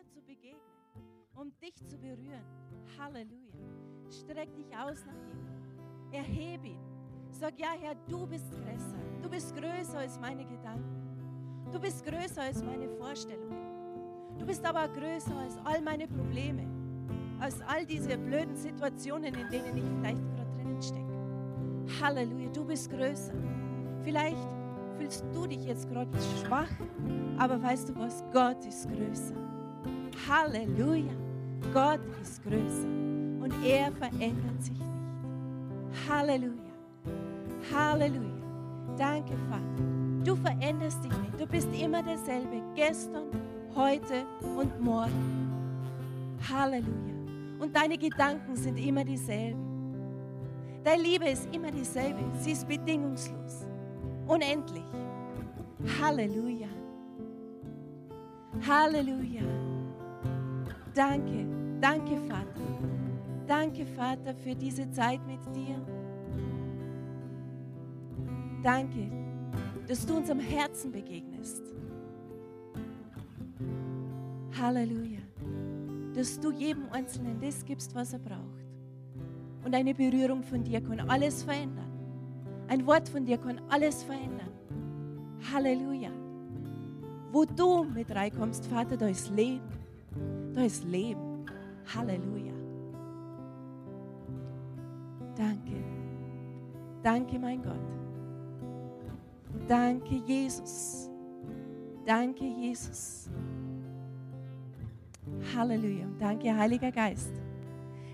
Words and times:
dir 0.00 0.08
zu 0.08 0.20
begegnen, 0.22 0.60
um 1.34 1.52
dich 1.60 1.74
zu 1.86 1.98
berühren. 1.98 2.44
Halleluja. 2.98 3.54
Streck 4.10 4.54
dich 4.54 4.76
aus 4.76 5.04
nach 5.06 5.12
ihm. 5.12 6.12
Erhebe 6.12 6.68
ihn. 6.68 6.80
Sag, 7.30 7.58
ja, 7.58 7.72
Herr, 7.80 7.94
du 8.08 8.26
bist 8.26 8.50
größer. 8.50 8.98
Du 9.22 9.28
bist 9.28 9.54
größer 9.54 9.98
als 9.98 10.18
meine 10.18 10.44
Gedanken. 10.44 11.68
Du 11.72 11.78
bist 11.78 12.04
größer 12.04 12.42
als 12.42 12.62
meine 12.64 12.88
Vorstellungen. 12.88 14.38
Du 14.38 14.46
bist 14.46 14.64
aber 14.64 14.88
größer 14.88 15.36
als 15.36 15.56
all 15.64 15.80
meine 15.82 16.08
Probleme, 16.08 16.66
als 17.38 17.60
all 17.62 17.86
diese 17.86 18.16
blöden 18.18 18.56
Situationen, 18.56 19.34
in 19.34 19.48
denen 19.50 19.76
ich 19.76 19.84
vielleicht 19.84 20.22
gerade 20.34 20.50
drinnen 20.56 20.82
stecke. 20.82 22.00
Halleluja, 22.00 22.48
du 22.50 22.64
bist 22.64 22.90
größer. 22.90 23.34
Vielleicht 24.02 24.48
fühlst 24.96 25.24
du 25.32 25.46
dich 25.46 25.64
jetzt 25.66 25.88
gerade 25.88 26.10
schwach, 26.44 26.70
aber 27.38 27.62
weißt 27.62 27.90
du 27.90 27.96
was? 27.96 28.24
Gott 28.32 28.64
ist 28.66 28.88
größer. 28.88 29.49
Halleluja, 30.28 31.12
Gott 31.72 32.00
ist 32.20 32.42
größer 32.42 32.86
und 33.42 33.54
er 33.64 33.90
verändert 33.92 34.62
sich 34.62 34.78
nicht. 34.78 36.08
Halleluja, 36.08 36.72
Halleluja. 37.72 38.30
Danke, 38.96 39.32
Vater. 39.48 39.90
Du 40.24 40.36
veränderst 40.36 41.02
dich 41.02 41.12
nicht. 41.12 41.40
Du 41.40 41.46
bist 41.46 41.68
immer 41.72 42.02
derselbe, 42.02 42.62
gestern, 42.74 43.24
heute 43.74 44.26
und 44.56 44.80
morgen. 44.80 45.50
Halleluja. 46.52 47.14
Und 47.58 47.74
deine 47.74 47.96
Gedanken 47.96 48.56
sind 48.56 48.76
immer 48.76 49.04
dieselben. 49.04 49.70
Deine 50.84 51.02
Liebe 51.02 51.28
ist 51.28 51.48
immer 51.54 51.70
dieselbe. 51.70 52.20
Sie 52.40 52.52
ist 52.52 52.66
bedingungslos. 52.66 53.66
Unendlich. 54.26 54.84
Halleluja. 56.00 56.68
Halleluja. 58.66 59.59
Danke, 60.94 61.46
danke 61.80 62.16
Vater. 62.28 62.60
Danke 63.46 63.86
Vater 63.86 64.34
für 64.34 64.54
diese 64.54 64.90
Zeit 64.90 65.20
mit 65.26 65.40
dir. 65.54 65.76
Danke, 68.62 69.10
dass 69.88 70.04
du 70.04 70.16
unserem 70.16 70.40
Herzen 70.40 70.92
begegnest. 70.92 71.62
Halleluja. 74.60 75.20
Dass 76.14 76.38
du 76.38 76.50
jedem 76.50 76.90
Einzelnen 76.90 77.40
das 77.40 77.64
gibst, 77.64 77.94
was 77.94 78.12
er 78.12 78.18
braucht. 78.18 78.66
Und 79.64 79.74
eine 79.74 79.94
Berührung 79.94 80.42
von 80.42 80.62
dir 80.62 80.80
kann 80.80 81.00
alles 81.08 81.42
verändern. 81.42 81.90
Ein 82.68 82.86
Wort 82.86 83.08
von 83.08 83.24
dir 83.24 83.38
kann 83.38 83.60
alles 83.68 84.02
verändern. 84.02 84.50
Halleluja. 85.52 86.10
Wo 87.32 87.44
du 87.44 87.84
mit 87.84 88.10
reinkommst, 88.14 88.66
Vater, 88.66 88.96
da 88.96 89.08
ist 89.08 89.30
Leben. 89.30 89.79
Da 90.54 90.64
ist 90.64 90.84
Leben. 90.84 91.46
Halleluja. 91.94 92.52
Danke. 95.36 95.82
Danke, 97.02 97.38
mein 97.38 97.62
Gott. 97.62 97.74
Danke, 99.66 100.16
Jesus. 100.26 101.10
Danke, 102.04 102.44
Jesus. 102.44 103.30
Halleluja. 105.54 106.06
Danke, 106.18 106.54
Heiliger 106.54 106.90
Geist. 106.90 107.32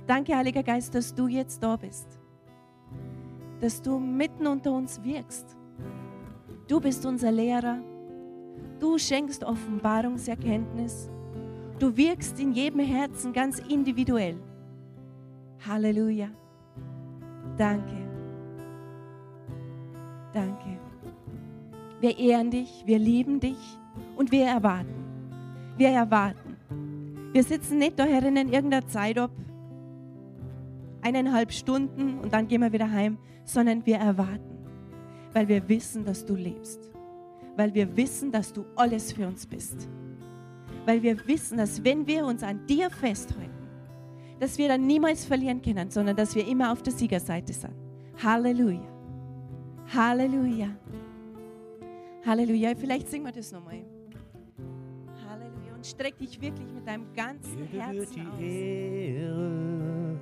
Danke, 0.07 0.37
Heiliger 0.37 0.63
Geist, 0.63 0.95
dass 0.95 1.15
du 1.15 1.27
jetzt 1.27 1.63
da 1.63 1.77
bist. 1.77 2.07
Dass 3.61 3.81
du 3.81 3.99
mitten 3.99 4.47
unter 4.47 4.73
uns 4.73 5.03
wirkst. 5.03 5.57
Du 6.69 6.81
bist 6.81 7.05
unser 7.07 7.33
Lehrer. 7.33 7.79
Du 8.79 8.99
schenkst 8.99 9.43
Offenbarungserkenntnis. 9.43 11.11
Du 11.79 11.97
wirkst 11.97 12.41
in 12.41 12.53
jedem 12.53 12.81
Herzen 12.81 13.33
ganz 13.33 13.59
individuell. 13.59 14.37
Halleluja. 15.67 16.29
Danke. 17.57 17.97
Danke. 20.33 20.79
Wir 22.01 22.19
ehren 22.19 22.51
dich, 22.51 22.85
wir 22.87 22.99
lieben 22.99 23.41
dich 23.41 23.59
und 24.17 24.33
wir 24.33 24.47
erwarten. 24.47 25.05
Wir 25.77 25.89
erwarten. 25.89 26.57
Wir 27.33 27.43
sitzen 27.43 27.79
nicht 27.79 27.99
da 27.99 28.05
herinnen 28.05 28.51
irgendeiner 28.53 28.87
Zeit 28.87 29.19
ab, 29.19 29.31
eineinhalb 31.03 31.53
Stunden 31.53 32.19
und 32.19 32.33
dann 32.33 32.49
gehen 32.49 32.63
wir 32.63 32.73
wieder 32.73 32.91
heim, 32.91 33.19
sondern 33.45 33.85
wir 33.85 33.97
erwarten, 33.97 34.59
weil 35.33 35.47
wir 35.49 35.69
wissen, 35.69 36.05
dass 36.05 36.25
du 36.25 36.35
lebst, 36.35 36.91
weil 37.57 37.75
wir 37.75 37.97
wissen, 37.97 38.33
dass 38.33 38.53
du 38.53 38.65
alles 38.75 39.13
für 39.13 39.27
uns 39.27 39.47
bist, 39.47 39.89
weil 40.87 41.03
wir 41.03 41.27
wissen, 41.27 41.59
dass 41.59 41.85
wenn 41.85 42.07
wir 42.07 42.25
uns 42.25 42.43
an 42.43 42.67
dir 42.67 42.89
festhalten, 42.91 43.51
dass 44.39 44.57
wir 44.59 44.69
dann 44.69 44.87
niemals 44.87 45.25
verlieren 45.25 45.61
können, 45.61 45.91
sondern 45.91 46.17
dass 46.17 46.35
wir 46.35 46.47
immer 46.47 46.73
auf 46.73 46.83
der 46.83 46.93
Siegerseite 46.93 47.53
sind. 47.53 47.75
Halleluja. 48.23 48.81
Halleluja. 49.95 50.69
Halleluja. 52.25 52.75
Vielleicht 52.77 53.09
singen 53.09 53.25
wir 53.25 53.33
das 53.33 53.53
nochmal. 53.53 53.85
Halleluja. 55.29 55.75
Und 55.75 55.87
streck 55.87 56.19
dich 56.19 56.41
wirklich 56.41 56.73
mit 56.73 56.87
deinem 56.87 57.13
ganzen 57.15 57.69
Dir 57.71 57.81
Herzen 57.81 58.27
aus. 58.29 58.41
Ehre 58.41 60.17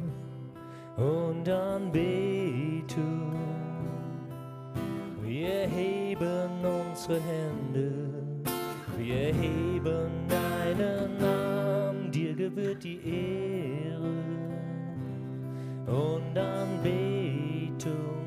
und 0.96 1.48
Anbetung. 1.48 3.32
Wir 5.22 5.66
heben 5.66 6.50
unsere 6.62 7.20
Hände, 7.20 7.92
wir 8.96 9.34
heben 9.34 10.43
deinen 10.78 11.18
Namen. 11.18 12.10
Dir 12.10 12.34
gebührt 12.34 12.82
die 12.84 12.98
Ehre 13.04 14.00
und 15.86 16.38
Anbetung. 16.38 18.24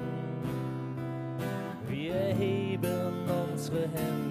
Wir 1.87 2.15
heben 2.15 3.29
unsere 3.51 3.81
Hände, 3.83 4.26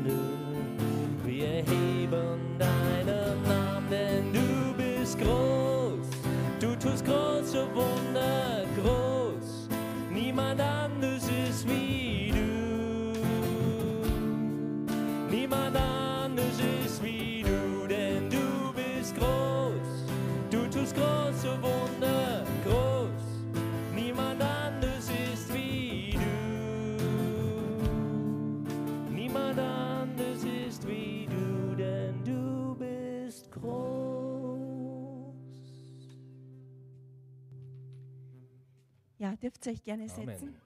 dürft 39.37 39.67
ihr 39.67 39.73
euch 39.73 39.83
gerne 39.83 40.11
Amen. 40.11 40.27
setzen. 40.27 40.61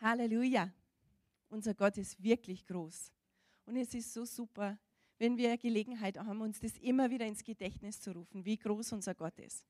Halleluja. 0.00 0.72
Unser 1.48 1.74
Gott 1.74 1.98
ist 1.98 2.22
wirklich 2.22 2.66
groß. 2.66 3.12
Und 3.66 3.76
es 3.76 3.92
ist 3.94 4.12
so 4.12 4.24
super, 4.24 4.78
wenn 5.18 5.36
wir 5.36 5.56
Gelegenheit 5.58 6.16
haben, 6.18 6.40
uns 6.40 6.60
das 6.60 6.76
immer 6.78 7.10
wieder 7.10 7.26
ins 7.26 7.44
Gedächtnis 7.44 8.00
zu 8.00 8.12
rufen, 8.12 8.44
wie 8.44 8.56
groß 8.56 8.92
unser 8.92 9.14
Gott 9.14 9.38
ist. 9.38 9.66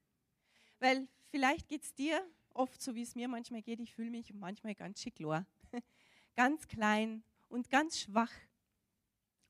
Weil 0.79 1.09
vielleicht 1.31 1.69
geht 1.69 1.83
es 1.83 1.95
dir 1.95 2.25
oft 2.55 2.81
so, 2.81 2.95
wie 2.95 3.03
es 3.03 3.15
mir 3.15 3.29
manchmal 3.29 3.63
geht. 3.63 3.81
Ich 3.81 3.95
fühle 3.95 4.11
mich 4.11 4.33
manchmal 4.33 4.75
ganz 4.75 5.03
schick 5.03 5.17
klar. 5.17 5.47
ganz 6.37 6.69
klein 6.69 7.23
und 7.49 7.69
ganz 7.69 7.99
schwach. 7.99 8.33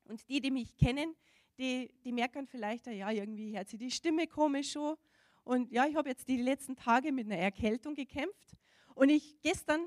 Und 0.05 0.29
die, 0.29 0.41
die 0.41 0.51
mich 0.51 0.77
kennen, 0.77 1.15
die, 1.59 1.91
die 2.03 2.13
merken 2.13 2.47
vielleicht, 2.47 2.87
ja, 2.87 3.11
irgendwie 3.11 3.57
hört 3.57 3.69
sich 3.69 3.79
die 3.79 3.91
Stimme 3.91 4.27
komisch 4.27 4.73
schon. 4.73 4.97
Und 5.45 5.71
ja, 5.73 5.87
ich 5.87 5.97
habe 5.97 6.09
jetzt 6.09 6.29
die 6.29 6.37
letzten 6.37 6.77
Tage 6.77 7.13
mit 7.13 7.27
einer 7.27 7.39
Erkältung 7.39 7.95
gekämpft. 7.95 8.57
Und 8.95 9.09
ich 9.09 9.41
gestern 9.43 9.81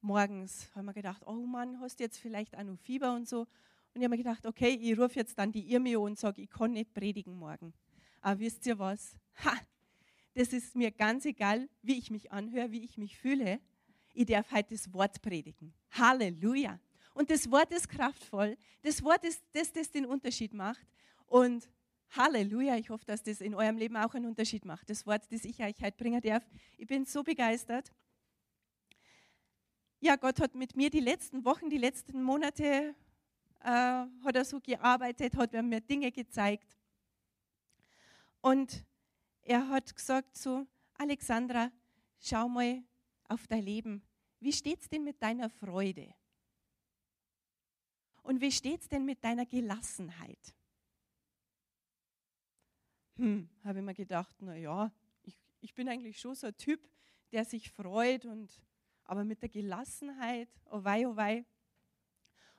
morgens 0.00 0.70
habe 0.74 0.86
mir 0.86 0.94
gedacht, 0.94 1.22
oh 1.26 1.46
Mann, 1.46 1.80
hast 1.80 1.98
du 1.98 2.04
jetzt 2.04 2.18
vielleicht 2.18 2.56
auch 2.56 2.62
noch 2.62 2.78
Fieber 2.78 3.14
und 3.14 3.28
so. 3.28 3.40
Und 3.40 4.00
ich 4.00 4.02
habe 4.02 4.10
mir 4.10 4.18
gedacht, 4.18 4.46
okay, 4.46 4.78
ich 4.80 4.98
rufe 4.98 5.18
jetzt 5.18 5.38
dann 5.38 5.52
die 5.52 5.72
Irmio 5.72 6.04
und 6.04 6.18
sage, 6.18 6.42
ich 6.42 6.50
kann 6.50 6.72
nicht 6.72 6.92
predigen 6.92 7.36
morgen. 7.36 7.72
Aber 8.20 8.40
wisst 8.40 8.66
ihr 8.66 8.78
was? 8.78 9.16
Ha, 9.44 9.56
das 10.34 10.52
ist 10.52 10.74
mir 10.74 10.90
ganz 10.90 11.24
egal, 11.24 11.68
wie 11.82 11.98
ich 11.98 12.10
mich 12.10 12.32
anhöre, 12.32 12.72
wie 12.72 12.84
ich 12.84 12.98
mich 12.98 13.16
fühle. 13.16 13.60
Ich 14.12 14.26
darf 14.26 14.50
heute 14.50 14.74
das 14.74 14.92
Wort 14.92 15.22
predigen. 15.22 15.72
Halleluja. 15.90 16.80
Und 17.14 17.30
das 17.30 17.50
Wort 17.50 17.72
ist 17.72 17.88
kraftvoll. 17.88 18.56
Das 18.82 19.02
Wort 19.02 19.24
ist 19.24 19.42
das, 19.52 19.72
das 19.72 19.90
den 19.90 20.06
Unterschied 20.06 20.52
macht. 20.52 20.84
Und 21.26 21.68
Halleluja, 22.10 22.76
ich 22.76 22.90
hoffe, 22.90 23.04
dass 23.04 23.22
das 23.22 23.40
in 23.40 23.54
eurem 23.54 23.76
Leben 23.76 23.96
auch 23.96 24.14
einen 24.14 24.26
Unterschied 24.26 24.64
macht. 24.64 24.88
Das 24.88 25.06
Wort, 25.06 25.30
das 25.30 25.44
ich 25.44 25.60
euch 25.60 25.80
heute 25.80 25.96
bringen 25.96 26.20
darf. 26.20 26.44
Ich 26.76 26.86
bin 26.86 27.04
so 27.04 27.22
begeistert. 27.22 27.92
Ja, 30.00 30.16
Gott 30.16 30.40
hat 30.40 30.54
mit 30.54 30.76
mir 30.76 30.90
die 30.90 31.00
letzten 31.00 31.44
Wochen, 31.44 31.70
die 31.70 31.78
letzten 31.78 32.22
Monate, 32.22 32.94
äh, 33.60 33.68
hat 33.68 34.34
er 34.34 34.44
so 34.44 34.60
gearbeitet, 34.60 35.36
hat 35.36 35.52
mir 35.52 35.80
Dinge 35.80 36.12
gezeigt. 36.12 36.76
Und 38.40 38.84
er 39.42 39.68
hat 39.70 39.96
gesagt 39.96 40.36
so, 40.36 40.66
Alexandra, 40.98 41.70
schau 42.20 42.48
mal 42.48 42.82
auf 43.28 43.46
dein 43.46 43.62
Leben. 43.62 44.02
Wie 44.40 44.52
steht's 44.52 44.88
denn 44.88 45.04
mit 45.04 45.22
deiner 45.22 45.48
Freude? 45.48 46.14
Und 48.22 48.40
wie 48.40 48.52
steht's 48.52 48.88
denn 48.88 49.04
mit 49.04 49.24
deiner 49.24 49.46
Gelassenheit? 49.46 50.54
Hm, 53.16 53.48
habe 53.62 53.78
ich 53.78 53.84
mir 53.84 53.94
gedacht, 53.94 54.34
na 54.40 54.56
ja, 54.56 54.92
ich, 55.22 55.38
ich 55.60 55.74
bin 55.74 55.88
eigentlich 55.88 56.18
schon 56.18 56.34
so 56.34 56.48
ein 56.48 56.56
Typ, 56.56 56.88
der 57.32 57.44
sich 57.44 57.70
freut 57.70 58.24
und 58.24 58.60
aber 59.04 59.24
mit 59.24 59.42
der 59.42 59.48
Gelassenheit, 59.48 60.48
oh 60.70 60.82
wei, 60.82 61.06
oh 61.06 61.14
wei. 61.14 61.44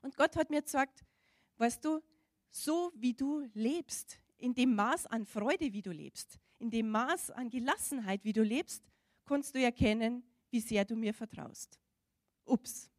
Und 0.01 0.15
Gott 0.15 0.35
hat 0.35 0.49
mir 0.49 0.61
gesagt, 0.61 1.03
weißt 1.57 1.83
du, 1.83 2.01
so 2.51 2.91
wie 2.95 3.13
du 3.13 3.41
lebst, 3.53 4.19
in 4.37 4.53
dem 4.53 4.75
Maß 4.75 5.07
an 5.07 5.25
Freude, 5.25 5.73
wie 5.73 5.81
du 5.81 5.91
lebst, 5.91 6.39
in 6.59 6.69
dem 6.69 6.89
Maß 6.89 7.31
an 7.31 7.49
Gelassenheit, 7.49 8.23
wie 8.23 8.33
du 8.33 8.43
lebst, 8.43 8.83
kannst 9.25 9.55
du 9.55 9.61
erkennen, 9.61 10.23
wie 10.51 10.59
sehr 10.59 10.85
du 10.85 10.95
mir 10.95 11.13
vertraust. 11.13 11.79
Ups. 12.45 12.89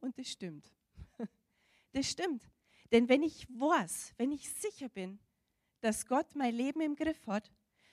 Und 0.00 0.18
das 0.18 0.28
stimmt. 0.28 0.70
Das 1.92 2.10
stimmt. 2.10 2.42
Denn 2.90 3.08
wenn 3.08 3.22
ich 3.22 3.46
weiß, 3.48 4.14
wenn 4.16 4.32
ich 4.32 4.52
sicher 4.52 4.88
bin, 4.88 5.20
dass 5.84 6.06
Gott 6.06 6.34
mein 6.34 6.54
Leben 6.54 6.80
im 6.80 6.96
Griff 6.96 7.26
hat, 7.26 7.52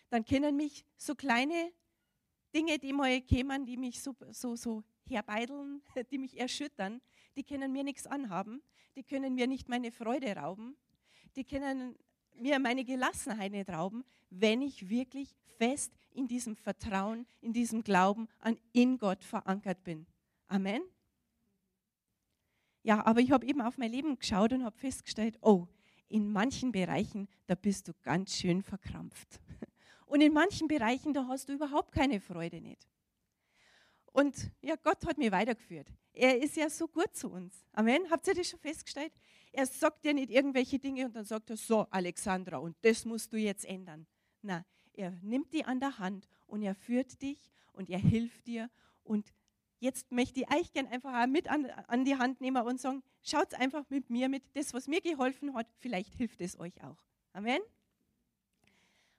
dann 0.10 0.24
können 0.24 0.56
mich 0.56 0.86
so 0.96 1.14
kleine 1.14 1.74
Dinge, 2.56 2.80
die 2.80 2.94
mal 2.94 3.20
kämen, 3.20 3.66
die 3.66 3.76
mich 3.76 4.02
so, 4.02 4.16
so, 4.32 4.56
so 4.56 4.84
herbeideln, 5.10 5.82
die 6.10 6.18
mich 6.18 6.40
erschüttern, 6.40 7.02
die 7.36 7.44
können 7.44 7.74
mir 7.74 7.84
nichts 7.84 8.08
anhaben, 8.08 8.62
die 8.96 9.04
können 9.04 9.36
mir 9.36 9.46
nicht 9.46 9.68
meine 9.68 9.92
Freude 9.92 10.34
rauben, 10.38 10.78
die 11.36 11.44
können 11.44 11.98
mir 12.34 12.60
meine 12.60 12.86
Gelassenheit 12.86 13.52
nicht 13.52 13.70
rauben, 13.70 14.06
wenn 14.30 14.62
ich 14.62 14.88
wirklich 14.88 15.36
fest 15.58 15.92
in 16.12 16.30
diesem 16.30 16.56
Vertrauen, 16.56 17.28
in 17.42 17.52
diesem 17.52 17.84
Glauben 17.84 18.30
an 18.40 18.58
in 18.72 19.00
Gott 19.00 19.22
verankert 19.22 19.84
bin. 19.84 20.08
Amen. 20.48 20.82
Ja, 22.84 23.06
aber 23.06 23.20
ich 23.20 23.32
habe 23.32 23.46
eben 23.46 23.62
auf 23.62 23.78
mein 23.78 23.92
Leben 23.92 24.18
geschaut 24.18 24.54
und 24.54 24.64
habe 24.64 24.78
festgestellt, 24.78 25.38
oh, 25.42 25.68
in 26.12 26.32
manchen 26.32 26.72
Bereichen, 26.72 27.28
da 27.48 27.56
bist 27.56 27.88
du 27.88 27.94
ganz 28.04 28.36
schön 28.36 28.62
verkrampft. 28.62 29.40
Und 30.06 30.22
in 30.22 30.34
manchen 30.34 30.68
Bereichen, 30.68 31.14
da 31.14 31.28
hast 31.28 31.50
du 31.50 31.54
überhaupt 31.54 31.94
keine 31.94 32.20
Freude 32.20 32.62
nicht. 32.62 32.88
Und 34.12 34.52
ja, 34.62 34.76
Gott 34.76 35.06
hat 35.06 35.18
mich 35.18 35.32
weitergeführt. 35.32 35.88
Er 36.14 36.42
ist 36.42 36.58
ja 36.58 36.70
so 36.70 36.88
gut 36.88 37.16
zu 37.16 37.30
uns. 37.30 37.66
Amen. 37.72 38.10
Habt 38.10 38.28
ihr 38.28 38.36
das 38.36 38.50
schon 38.50 38.60
festgestellt? 38.60 39.14
Er 39.54 39.66
sagt 39.66 40.04
ja 40.06 40.12
nicht 40.12 40.30
irgendwelche 40.30 40.80
Dinge 40.80 41.06
und 41.06 41.16
dann 41.16 41.26
sagt 41.26 41.50
er, 41.50 41.58
so, 41.58 41.88
Alexandra, 41.90 42.58
und 42.58 42.76
das 42.82 43.06
musst 43.06 43.32
du 43.32 43.38
jetzt 43.38 43.66
ändern. 43.66 44.06
Na, 44.42 44.66
er 44.94 45.12
nimmt 45.22 45.54
die 45.54 45.64
an 45.64 45.80
der 45.80 45.98
Hand 45.98 46.28
und 46.48 46.62
er 46.62 46.76
führt 46.76 47.22
dich 47.22 47.52
und 47.72 47.90
er 47.90 48.00
hilft 48.00 48.48
dir. 48.48 48.70
Und 49.04 49.34
jetzt 49.82 50.12
möchte 50.12 50.42
ich 50.42 50.52
euch 50.54 50.72
gerne 50.72 50.90
einfach 50.92 51.22
auch 51.22 51.28
mit 51.28 51.50
an, 51.50 51.66
an 51.66 52.06
die 52.06 52.16
Hand 52.16 52.40
nehmen 52.40 52.62
und 52.64 52.80
sagen, 52.80 53.04
schaut 53.24 53.54
einfach 53.56 53.84
mit 53.90 54.10
mir 54.10 54.30
mit. 54.30 54.44
Das, 54.54 54.74
was 54.74 54.88
mir 54.88 55.02
geholfen 55.02 55.54
hat, 55.54 55.68
vielleicht 55.80 56.14
hilft 56.14 56.40
es 56.40 56.58
euch 56.58 56.82
auch. 56.84 56.98
Amen. 57.34 57.60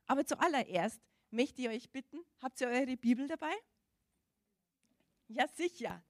Aber 0.07 0.25
zuallererst 0.25 1.01
möchte 1.31 1.63
ich 1.63 1.69
euch 1.69 1.91
bitten, 1.91 2.19
habt 2.41 2.61
ihr 2.61 2.69
eure 2.69 2.97
Bibel 2.97 3.27
dabei? 3.27 3.53
Ja, 5.29 5.47
sicher. 5.49 6.03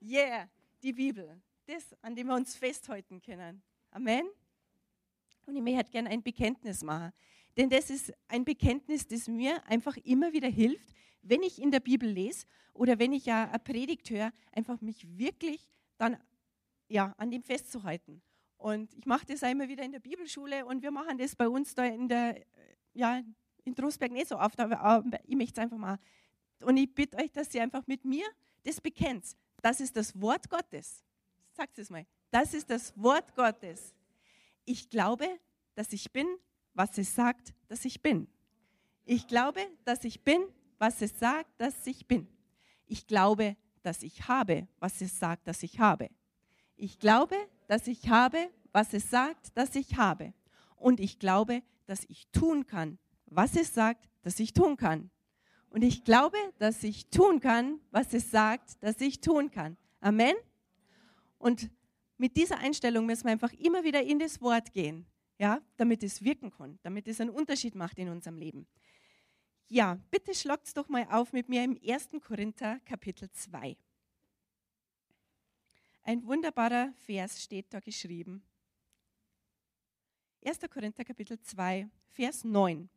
Yeah, 0.00 0.48
die 0.82 0.92
Bibel. 0.92 1.40
Das, 1.66 1.94
an 2.00 2.16
dem 2.16 2.28
wir 2.28 2.34
uns 2.34 2.56
festhalten 2.56 3.20
können. 3.20 3.62
Amen. 3.90 4.26
Und 5.44 5.56
ich 5.56 5.62
möchte 5.62 5.90
gerne 5.90 6.08
ein 6.08 6.22
Bekenntnis 6.22 6.82
machen. 6.82 7.12
Denn 7.56 7.68
das 7.68 7.90
ist 7.90 8.12
ein 8.28 8.44
Bekenntnis, 8.44 9.06
das 9.06 9.26
mir 9.28 9.62
einfach 9.66 9.96
immer 9.98 10.32
wieder 10.32 10.48
hilft, 10.48 10.94
wenn 11.22 11.42
ich 11.42 11.60
in 11.60 11.70
der 11.70 11.80
Bibel 11.80 12.08
lese 12.08 12.46
oder 12.72 12.98
wenn 12.98 13.12
ich 13.12 13.26
ja 13.26 13.48
eine 13.48 13.58
Predigt 13.58 14.10
höre, 14.10 14.32
einfach 14.52 14.80
mich 14.80 15.06
wirklich 15.18 15.68
dann 15.96 16.16
ja, 16.88 17.14
an 17.18 17.30
dem 17.30 17.42
festzuhalten. 17.42 18.22
Und 18.56 18.92
ich 18.94 19.06
mache 19.06 19.26
das 19.26 19.42
immer 19.42 19.68
wieder 19.68 19.84
in 19.84 19.92
der 19.92 20.00
Bibelschule 20.00 20.66
und 20.66 20.82
wir 20.82 20.90
machen 20.90 21.18
das 21.18 21.36
bei 21.36 21.48
uns 21.48 21.74
da 21.74 21.84
in 21.84 22.08
der, 22.08 22.44
ja, 22.94 23.22
in 23.64 23.74
Trostberg 23.74 24.10
nicht 24.10 24.28
so 24.28 24.38
oft, 24.38 24.58
aber 24.58 25.04
ich 25.24 25.36
möchte 25.36 25.52
es 25.52 25.58
einfach 25.58 25.76
mal. 25.76 25.98
Und 26.60 26.76
ich 26.76 26.92
bitte 26.92 27.16
euch, 27.18 27.30
dass 27.30 27.54
ihr 27.54 27.62
einfach 27.62 27.86
mit 27.86 28.04
mir 28.04 28.26
das 28.64 28.80
bekennt. 28.80 29.36
Das 29.62 29.80
ist 29.80 29.96
das 29.96 30.20
Wort 30.20 30.48
Gottes. 30.48 31.04
Sagt 31.52 31.78
es 31.78 31.90
mal. 31.90 32.04
Das 32.30 32.54
ist 32.54 32.68
das 32.70 32.96
Wort 32.96 33.34
Gottes. 33.34 33.94
Ich 34.64 34.90
glaube, 34.90 35.26
dass 35.74 35.92
ich 35.92 36.10
bin, 36.10 36.26
was 36.74 36.98
es 36.98 37.14
sagt, 37.14 37.54
dass 37.68 37.84
ich 37.84 38.02
bin. 38.02 38.26
Ich 39.04 39.26
glaube, 39.26 39.60
dass 39.84 40.04
ich 40.04 40.20
bin, 40.22 40.42
was 40.78 41.02
es 41.02 41.18
sagt, 41.18 41.50
dass 41.60 41.86
ich 41.86 42.06
bin. 42.06 42.28
Ich 42.86 43.06
glaube, 43.06 43.56
dass 43.82 44.02
ich 44.02 44.28
habe, 44.28 44.66
was 44.78 45.00
es 45.00 45.18
sagt, 45.18 45.46
dass 45.46 45.62
ich 45.62 45.78
habe. 45.78 46.10
Ich 46.76 46.98
glaube, 46.98 47.36
dass 47.66 47.86
ich 47.86 48.08
habe, 48.08 48.50
was 48.72 48.94
es 48.94 49.10
sagt, 49.10 49.56
dass 49.56 49.74
ich 49.74 49.96
habe. 49.96 50.32
Und 50.76 51.00
ich 51.00 51.18
glaube, 51.18 51.62
dass 51.86 52.04
ich 52.08 52.28
tun 52.28 52.66
kann, 52.66 52.98
was 53.26 53.56
es 53.56 53.74
sagt, 53.74 54.08
dass 54.22 54.38
ich 54.40 54.52
tun 54.52 54.76
kann. 54.76 55.10
Und 55.70 55.82
ich 55.82 56.04
glaube, 56.04 56.38
dass 56.58 56.82
ich 56.82 57.08
tun 57.10 57.40
kann, 57.40 57.80
was 57.90 58.14
es 58.14 58.30
sagt, 58.30 58.82
dass 58.82 59.00
ich 59.00 59.20
tun 59.20 59.50
kann. 59.50 59.76
Amen. 60.00 60.34
Und 61.38 61.70
mit 62.16 62.36
dieser 62.36 62.58
Einstellung 62.58 63.06
müssen 63.06 63.24
wir 63.24 63.32
einfach 63.32 63.52
immer 63.52 63.84
wieder 63.84 64.02
in 64.02 64.18
das 64.18 64.40
Wort 64.40 64.72
gehen, 64.72 65.06
ja, 65.38 65.60
damit 65.76 66.02
es 66.02 66.22
wirken 66.22 66.50
kann, 66.50 66.78
damit 66.82 67.06
es 67.06 67.20
einen 67.20 67.30
Unterschied 67.30 67.74
macht 67.74 67.98
in 67.98 68.08
unserem 68.08 68.36
Leben. 68.36 68.66
Ja, 69.68 69.98
bitte 70.10 70.34
schlagt 70.34 70.66
es 70.66 70.74
doch 70.74 70.88
mal 70.88 71.06
auf 71.10 71.32
mit 71.32 71.48
mir 71.48 71.62
im 71.62 71.78
1. 71.86 72.08
Korinther 72.26 72.80
Kapitel 72.80 73.30
2. 73.30 73.76
Ein 76.02 76.26
wunderbarer 76.26 76.92
Vers 77.04 77.42
steht 77.42 77.72
da 77.72 77.80
geschrieben. 77.80 78.42
1. 80.42 80.60
Korinther 80.70 81.04
Kapitel 81.04 81.38
2, 81.38 81.86
Vers 82.08 82.44
9 82.44 82.88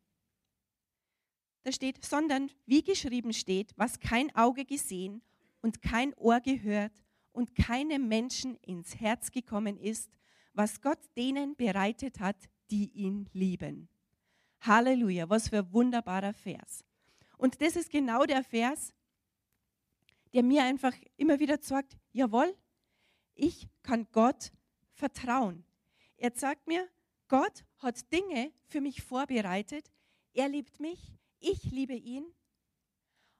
da 1.63 1.71
steht, 1.71 2.03
sondern 2.03 2.50
wie 2.65 2.83
geschrieben 2.83 3.33
steht, 3.33 3.74
was 3.77 4.00
kein 4.00 4.35
Auge 4.35 4.65
gesehen 4.65 5.21
und 5.62 5.81
kein 5.81 6.13
Ohr 6.15 6.39
gehört 6.39 7.03
und 7.31 7.56
keinem 7.56 8.07
Menschen 8.07 8.56
ins 8.57 9.00
Herz 9.00 9.31
gekommen 9.31 9.77
ist, 9.77 10.09
was 10.53 10.81
Gott 10.81 11.00
denen 11.15 11.56
bereitet 11.56 12.19
hat, 12.19 12.38
die 12.71 12.89
ihn 12.91 13.29
lieben. 13.33 13.89
Halleluja, 14.61 15.29
was 15.29 15.50
für 15.50 15.59
ein 15.59 15.74
wunderbarer 15.74 16.33
Vers. 16.33 16.83
Und 17.38 17.62
das 17.62 17.75
ist 17.75 17.89
genau 17.89 18.25
der 18.25 18.43
Vers, 18.43 18.93
der 20.33 20.43
mir 20.43 20.63
einfach 20.63 20.93
immer 21.17 21.39
wieder 21.39 21.57
sagt, 21.62 21.97
jawohl, 22.12 22.55
ich 23.33 23.67
kann 23.81 24.07
Gott 24.12 24.51
vertrauen. 24.93 25.65
Er 26.17 26.31
sagt 26.36 26.67
mir, 26.67 26.88
Gott 27.27 27.63
hat 27.79 28.12
Dinge 28.12 28.51
für 28.67 28.81
mich 28.81 29.01
vorbereitet, 29.01 29.91
er 30.33 30.47
liebt 30.47 30.79
mich, 30.79 31.13
ich 31.39 31.63
liebe 31.63 31.95
ihn 31.95 32.25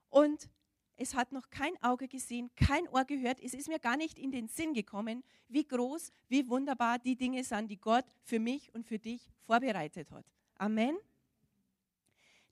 und 0.08 0.50
es 0.96 1.14
hat 1.14 1.32
noch 1.32 1.48
kein 1.50 1.80
Auge 1.82 2.08
gesehen, 2.08 2.50
kein 2.54 2.88
Ohr 2.88 3.04
gehört. 3.04 3.40
Es 3.40 3.54
ist 3.54 3.68
mir 3.68 3.78
gar 3.78 3.96
nicht 3.96 4.18
in 4.18 4.30
den 4.30 4.48
Sinn 4.48 4.74
gekommen, 4.74 5.24
wie 5.48 5.64
groß, 5.64 6.12
wie 6.28 6.48
wunderbar 6.48 6.98
die 6.98 7.16
Dinge 7.16 7.42
sind, 7.44 7.70
die 7.70 7.80
Gott 7.80 8.04
für 8.22 8.38
mich 8.38 8.74
und 8.74 8.86
für 8.86 8.98
dich 8.98 9.30
vorbereitet 9.46 10.10
hat. 10.10 10.24
Amen. 10.56 10.96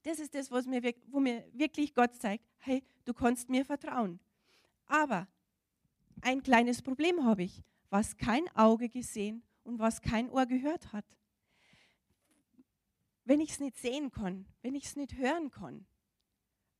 Das 0.03 0.19
ist 0.19 0.33
das, 0.33 0.49
was 0.51 0.65
mir, 0.65 0.81
wo 1.07 1.19
mir 1.19 1.45
wirklich 1.53 1.93
Gott 1.93 2.15
zeigt, 2.15 2.45
hey, 2.59 2.83
du 3.05 3.13
kannst 3.13 3.49
mir 3.49 3.65
vertrauen. 3.65 4.19
Aber 4.87 5.27
ein 6.21 6.41
kleines 6.41 6.81
Problem 6.81 7.23
habe 7.23 7.43
ich, 7.43 7.63
was 7.89 8.17
kein 8.17 8.47
Auge 8.55 8.89
gesehen 8.89 9.43
und 9.63 9.79
was 9.79 10.01
kein 10.01 10.29
Ohr 10.29 10.45
gehört 10.45 10.91
hat 10.91 11.05
wenn 13.31 13.39
ich 13.39 13.51
es 13.51 13.59
nicht 13.59 13.77
sehen 13.77 14.11
kann, 14.11 14.45
wenn 14.61 14.75
ich 14.75 14.85
es 14.85 14.95
nicht 14.95 15.15
hören 15.15 15.51
kann, 15.51 15.85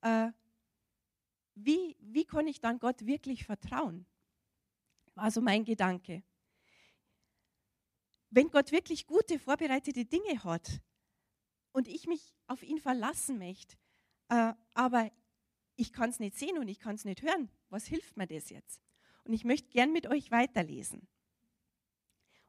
äh, 0.01 0.31
wie, 1.55 1.95
wie 1.99 2.25
kann 2.25 2.47
ich 2.47 2.59
dann 2.59 2.79
Gott 2.79 3.05
wirklich 3.05 3.45
vertrauen? 3.45 4.05
War 5.15 5.31
so 5.31 5.41
mein 5.41 5.63
Gedanke. 5.63 6.23
Wenn 8.29 8.49
Gott 8.49 8.71
wirklich 8.71 9.05
gute, 9.05 9.37
vorbereitete 9.39 10.05
Dinge 10.05 10.43
hat 10.43 10.81
und 11.71 11.87
ich 11.87 12.07
mich 12.07 12.33
auf 12.47 12.63
ihn 12.63 12.79
verlassen 12.79 13.37
möchte, 13.37 13.77
äh, 14.29 14.53
aber 14.73 15.11
ich 15.75 15.93
kann 15.93 16.09
es 16.09 16.19
nicht 16.19 16.37
sehen 16.37 16.57
und 16.57 16.67
ich 16.67 16.79
kann 16.79 16.95
es 16.95 17.05
nicht 17.05 17.21
hören, 17.21 17.49
was 17.69 17.85
hilft 17.85 18.17
mir 18.17 18.27
das 18.27 18.49
jetzt? 18.49 18.81
Und 19.23 19.33
ich 19.33 19.45
möchte 19.45 19.69
gern 19.69 19.93
mit 19.93 20.07
euch 20.07 20.31
weiterlesen. 20.31 21.07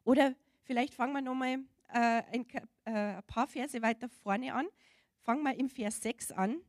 Oder 0.05 0.35
vielleicht 0.63 0.95
fangen 0.95 1.13
wir 1.13 1.23
nochmal 1.23 1.61
äh, 1.89 2.23
ein, 2.33 2.47
äh, 2.85 2.91
ein 2.91 3.23
paar 3.25 3.47
Verse 3.47 3.81
weiter 3.83 4.09
vorne 4.09 4.55
an. 4.55 4.67
Fangen 5.23 5.43
wir 5.43 5.55
im 5.55 5.69
Vers 5.69 6.03
6 6.03 6.33
an. 6.33 6.61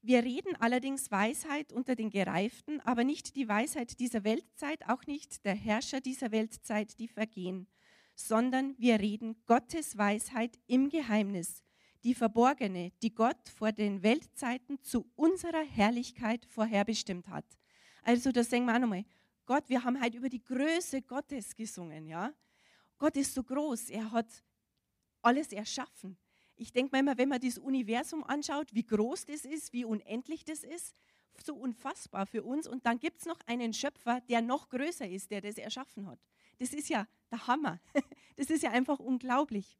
Wir 0.00 0.24
reden 0.24 0.56
allerdings 0.56 1.10
Weisheit 1.10 1.72
unter 1.72 1.94
den 1.94 2.10
Gereiften, 2.10 2.80
aber 2.80 3.04
nicht 3.04 3.36
die 3.36 3.48
Weisheit 3.48 4.00
dieser 4.00 4.24
Weltzeit, 4.24 4.88
auch 4.88 5.06
nicht 5.06 5.44
der 5.44 5.54
Herrscher 5.54 6.00
dieser 6.00 6.32
Weltzeit, 6.32 6.98
die 6.98 7.06
vergehen, 7.06 7.68
sondern 8.14 8.74
wir 8.78 9.00
reden 9.00 9.36
Gottes 9.46 9.96
Weisheit 9.96 10.58
im 10.66 10.88
Geheimnis, 10.88 11.62
die 12.04 12.14
verborgene, 12.14 12.92
die 13.02 13.14
Gott 13.14 13.48
vor 13.48 13.72
den 13.72 14.02
Weltzeiten 14.02 14.82
zu 14.82 15.10
unserer 15.14 15.62
Herrlichkeit 15.62 16.44
vorherbestimmt 16.46 17.28
hat. 17.28 17.46
Also 18.02 18.32
das 18.32 18.50
singen 18.50 18.66
wir 18.66 18.74
auch 18.74 18.80
nochmal. 18.80 19.04
Gott, 19.46 19.68
wir 19.68 19.84
haben 19.84 20.02
heute 20.02 20.18
über 20.18 20.28
die 20.28 20.42
Größe 20.42 21.02
Gottes 21.02 21.54
gesungen, 21.54 22.06
ja. 22.06 22.32
Gott 22.98 23.16
ist 23.16 23.34
so 23.34 23.42
groß, 23.42 23.90
er 23.90 24.12
hat 24.12 24.44
alles 25.22 25.52
erschaffen. 25.52 26.16
Ich 26.56 26.72
denke 26.72 26.94
mir 26.94 27.00
immer, 27.00 27.18
wenn 27.18 27.28
man 27.28 27.40
das 27.40 27.58
Universum 27.58 28.22
anschaut, 28.24 28.72
wie 28.72 28.86
groß 28.86 29.26
das 29.26 29.44
ist, 29.44 29.72
wie 29.72 29.84
unendlich 29.84 30.44
das 30.44 30.62
ist, 30.62 30.94
so 31.44 31.54
unfassbar 31.54 32.26
für 32.26 32.42
uns. 32.44 32.68
Und 32.68 32.86
dann 32.86 32.98
gibt 32.98 33.20
es 33.20 33.26
noch 33.26 33.40
einen 33.46 33.72
Schöpfer, 33.72 34.20
der 34.28 34.42
noch 34.42 34.68
größer 34.68 35.08
ist, 35.08 35.30
der 35.30 35.40
das 35.40 35.56
erschaffen 35.56 36.06
hat. 36.06 36.20
Das 36.62 36.72
ist 36.72 36.88
ja 36.88 37.08
der 37.32 37.46
Hammer. 37.48 37.80
Das 38.36 38.48
ist 38.48 38.62
ja 38.62 38.70
einfach 38.70 38.98
unglaublich. 38.98 39.78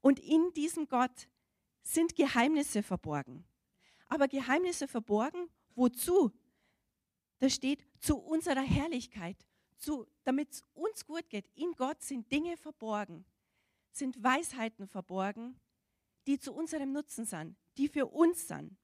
Und 0.00 0.18
in 0.18 0.52
diesem 0.54 0.88
Gott 0.88 1.28
sind 1.82 2.16
Geheimnisse 2.16 2.82
verborgen. 2.82 3.44
Aber 4.08 4.26
Geheimnisse 4.26 4.88
verborgen, 4.88 5.48
wozu? 5.76 6.32
Da 7.38 7.48
steht 7.48 7.86
zu 8.00 8.18
unserer 8.18 8.62
Herrlichkeit, 8.62 9.46
damit 10.24 10.50
es 10.50 10.62
uns 10.74 11.06
gut 11.06 11.30
geht. 11.30 11.48
In 11.54 11.72
Gott 11.76 12.02
sind 12.02 12.32
Dinge 12.32 12.56
verborgen, 12.56 13.24
sind 13.92 14.20
Weisheiten 14.22 14.88
verborgen, 14.88 15.60
die 16.26 16.38
zu 16.38 16.52
unserem 16.52 16.92
Nutzen 16.92 17.26
sind, 17.26 17.56
die 17.78 17.88
für 17.88 18.06
uns 18.06 18.48
sind, 18.48 18.76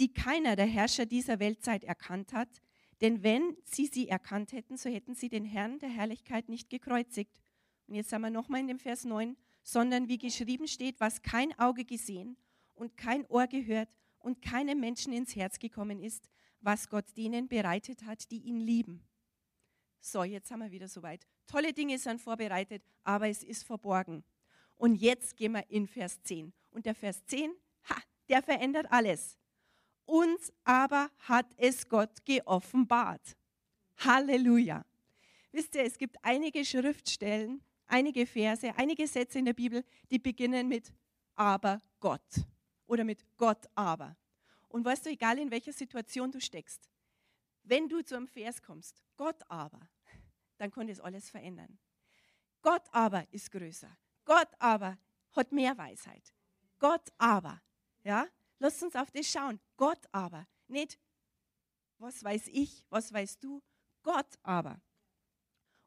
die 0.00 0.12
keiner 0.12 0.56
der 0.56 0.66
Herrscher 0.66 1.04
dieser 1.04 1.40
Weltzeit 1.40 1.84
erkannt 1.84 2.32
hat, 2.32 2.62
denn 3.02 3.24
wenn 3.24 3.56
sie 3.64 3.86
sie 3.86 4.08
erkannt 4.08 4.52
hätten, 4.52 4.76
so 4.76 4.88
hätten 4.88 5.16
sie 5.16 5.28
den 5.28 5.44
Herrn 5.44 5.80
der 5.80 5.88
Herrlichkeit 5.88 6.48
nicht 6.48 6.70
gekreuzigt. 6.70 7.42
Und 7.88 7.96
jetzt 7.96 8.10
sind 8.10 8.22
wir 8.22 8.30
nochmal 8.30 8.60
in 8.60 8.68
dem 8.68 8.78
Vers 8.78 9.04
9, 9.04 9.36
sondern 9.64 10.08
wie 10.08 10.18
geschrieben 10.18 10.68
steht, 10.68 11.00
was 11.00 11.20
kein 11.20 11.58
Auge 11.58 11.84
gesehen 11.84 12.36
und 12.74 12.96
kein 12.96 13.26
Ohr 13.26 13.48
gehört 13.48 13.88
und 14.20 14.40
keinem 14.40 14.78
Menschen 14.78 15.12
ins 15.12 15.34
Herz 15.34 15.58
gekommen 15.58 16.00
ist, 16.00 16.28
was 16.60 16.88
Gott 16.88 17.16
denen 17.16 17.48
bereitet 17.48 18.04
hat, 18.04 18.30
die 18.30 18.40
ihn 18.42 18.60
lieben. 18.60 19.02
So, 20.00 20.22
jetzt 20.22 20.52
haben 20.52 20.60
wir 20.60 20.70
wieder 20.70 20.88
soweit. 20.88 21.26
Tolle 21.48 21.72
Dinge 21.72 21.98
sind 21.98 22.20
vorbereitet, 22.20 22.84
aber 23.02 23.28
es 23.28 23.42
ist 23.42 23.64
verborgen. 23.64 24.22
Und 24.76 24.94
jetzt 24.94 25.36
gehen 25.36 25.52
wir 25.52 25.68
in 25.70 25.88
Vers 25.88 26.22
10. 26.22 26.52
Und 26.70 26.86
der 26.86 26.94
Vers 26.94 27.24
10, 27.26 27.52
ha, 27.88 27.96
der 28.28 28.42
verändert 28.42 28.86
alles. 28.90 29.38
Uns 30.04 30.52
aber 30.64 31.10
hat 31.20 31.46
es 31.56 31.88
Gott 31.88 32.24
geoffenbart. 32.24 33.36
Halleluja. 33.98 34.84
Wisst 35.52 35.74
ihr, 35.74 35.84
es 35.84 35.98
gibt 35.98 36.16
einige 36.22 36.64
Schriftstellen, 36.64 37.62
einige 37.86 38.26
Verse, 38.26 38.74
einige 38.76 39.06
Sätze 39.06 39.38
in 39.38 39.44
der 39.44 39.52
Bibel, 39.52 39.84
die 40.10 40.18
beginnen 40.18 40.68
mit 40.68 40.92
aber 41.34 41.80
Gott 42.00 42.44
oder 42.86 43.04
mit 43.04 43.24
Gott 43.36 43.66
aber. 43.74 44.16
Und 44.68 44.84
weißt 44.84 45.06
du, 45.06 45.10
egal 45.10 45.38
in 45.38 45.50
welcher 45.50 45.72
Situation 45.72 46.30
du 46.30 46.40
steckst, 46.40 46.88
wenn 47.64 47.88
du 47.88 48.02
zu 48.02 48.16
einem 48.16 48.26
Vers 48.26 48.62
kommst, 48.62 49.02
Gott 49.16 49.42
aber, 49.48 49.80
dann 50.56 50.70
kann 50.70 50.86
das 50.86 51.00
alles 51.00 51.30
verändern. 51.30 51.78
Gott 52.62 52.88
aber 52.92 53.26
ist 53.32 53.50
größer. 53.50 53.96
Gott 54.24 54.48
aber 54.58 54.98
hat 55.32 55.52
mehr 55.52 55.76
Weisheit. 55.76 56.32
Gott 56.78 57.12
aber, 57.18 57.60
ja, 58.04 58.26
lasst 58.62 58.82
uns 58.82 58.96
auf 58.96 59.10
das 59.10 59.26
schauen. 59.26 59.60
Gott 59.76 60.00
aber, 60.12 60.46
nicht 60.68 60.98
was 62.02 62.22
weiß 62.22 62.48
ich, 62.48 62.84
was 62.90 63.12
weißt 63.12 63.42
du, 63.42 63.62
Gott 64.02 64.38
aber. 64.42 64.80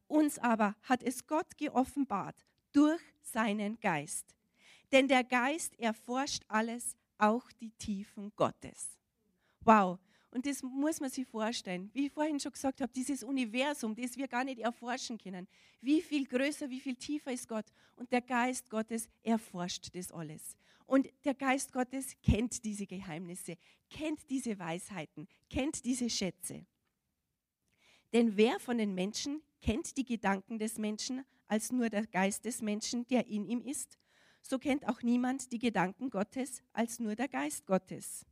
Uns 0.08 0.39
aber 0.39 0.75
hat 0.84 1.03
es 1.03 1.27
Gott 1.27 1.58
geoffenbart 1.58 2.46
durch 2.72 3.01
seinen 3.22 3.79
Geist. 3.79 4.36
Denn 4.91 5.08
der 5.08 5.24
Geist 5.24 5.77
erforscht 5.77 6.44
alles, 6.48 6.96
auch 7.17 7.51
die 7.53 7.72
Tiefen 7.72 8.32
Gottes. 8.36 8.98
Wow. 9.62 10.00
Und 10.32 10.46
das 10.46 10.62
muss 10.63 11.00
man 11.00 11.10
sich 11.10 11.25
vorstellen. 11.25 11.89
Wie 11.94 12.08
ich 12.08 12.12
vorhin 12.12 12.39
schon 12.39 12.51
gesagt 12.51 12.82
habe, 12.82 12.91
dieses 12.91 13.24
Universum, 13.24 13.96
das 13.96 14.17
wir 14.17 14.27
gar 14.27 14.44
nicht 14.44 14.60
erforschen 14.60 15.17
können. 15.17 15.48
Wie 15.82 16.01
viel 16.01 16.25
größer, 16.25 16.70
wie 16.70 16.82
viel 16.82 16.96
tiefer 16.96 17.32
ist 17.32 17.48
Gott? 17.48 17.65
Und 17.96 18.12
der 18.12 18.22
Geist 18.22 18.70
Gottes 18.70 19.08
erforscht 19.24 19.96
das 19.96 20.12
alles. 20.12 20.58
Und 20.85 21.09
der 21.23 21.33
Geist 21.33 21.73
Gottes 21.73 22.15
kennt 22.21 22.63
diese 22.63 22.85
Geheimnisse, 22.85 23.57
kennt 23.89 24.29
diese 24.29 24.59
Weisheiten, 24.59 25.27
kennt 25.49 25.83
diese 25.83 26.09
Schätze. 26.09 26.65
Denn 28.13 28.37
wer 28.37 28.59
von 28.59 28.77
den 28.77 28.93
Menschen 28.93 29.41
kennt 29.61 29.97
die 29.97 30.05
Gedanken 30.05 30.59
des 30.59 30.77
Menschen 30.77 31.25
als 31.47 31.71
nur 31.71 31.89
der 31.89 32.05
Geist 32.05 32.45
des 32.45 32.61
Menschen, 32.61 33.05
der 33.07 33.27
in 33.27 33.45
ihm 33.45 33.61
ist? 33.61 33.97
So 34.41 34.59
kennt 34.59 34.87
auch 34.87 35.01
niemand 35.01 35.51
die 35.51 35.59
Gedanken 35.59 36.09
Gottes 36.11 36.61
als 36.71 36.99
nur 36.99 37.15
der 37.15 37.27
Geist 37.27 37.65
Gottes. 37.65 38.25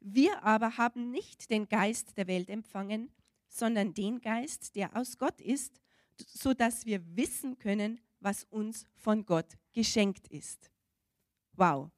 Wir 0.00 0.42
aber 0.42 0.78
haben 0.78 1.10
nicht 1.10 1.50
den 1.50 1.68
Geist 1.68 2.16
der 2.16 2.26
Welt 2.26 2.48
empfangen, 2.48 3.12
sondern 3.48 3.94
den 3.94 4.20
Geist, 4.20 4.74
der 4.74 4.96
aus 4.96 5.18
Gott 5.18 5.40
ist, 5.40 5.80
so 6.16 6.54
dass 6.54 6.86
wir 6.86 7.16
wissen 7.16 7.58
können, 7.58 8.00
was 8.18 8.44
uns 8.44 8.86
von 8.96 9.26
Gott 9.26 9.58
geschenkt 9.72 10.28
ist. 10.28 10.71
Wow. 11.52 11.90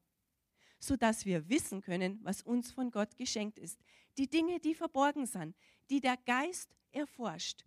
So 0.78 0.96
dass 0.96 1.24
wir 1.24 1.48
wissen 1.48 1.80
können, 1.80 2.20
was 2.22 2.42
uns 2.42 2.72
von 2.72 2.90
Gott 2.90 3.16
geschenkt 3.16 3.58
ist. 3.58 3.80
Die 4.18 4.28
Dinge, 4.28 4.60
die 4.60 4.74
verborgen 4.74 5.26
sind, 5.26 5.56
die 5.90 6.00
der 6.00 6.16
Geist 6.16 6.74
erforscht. 6.92 7.64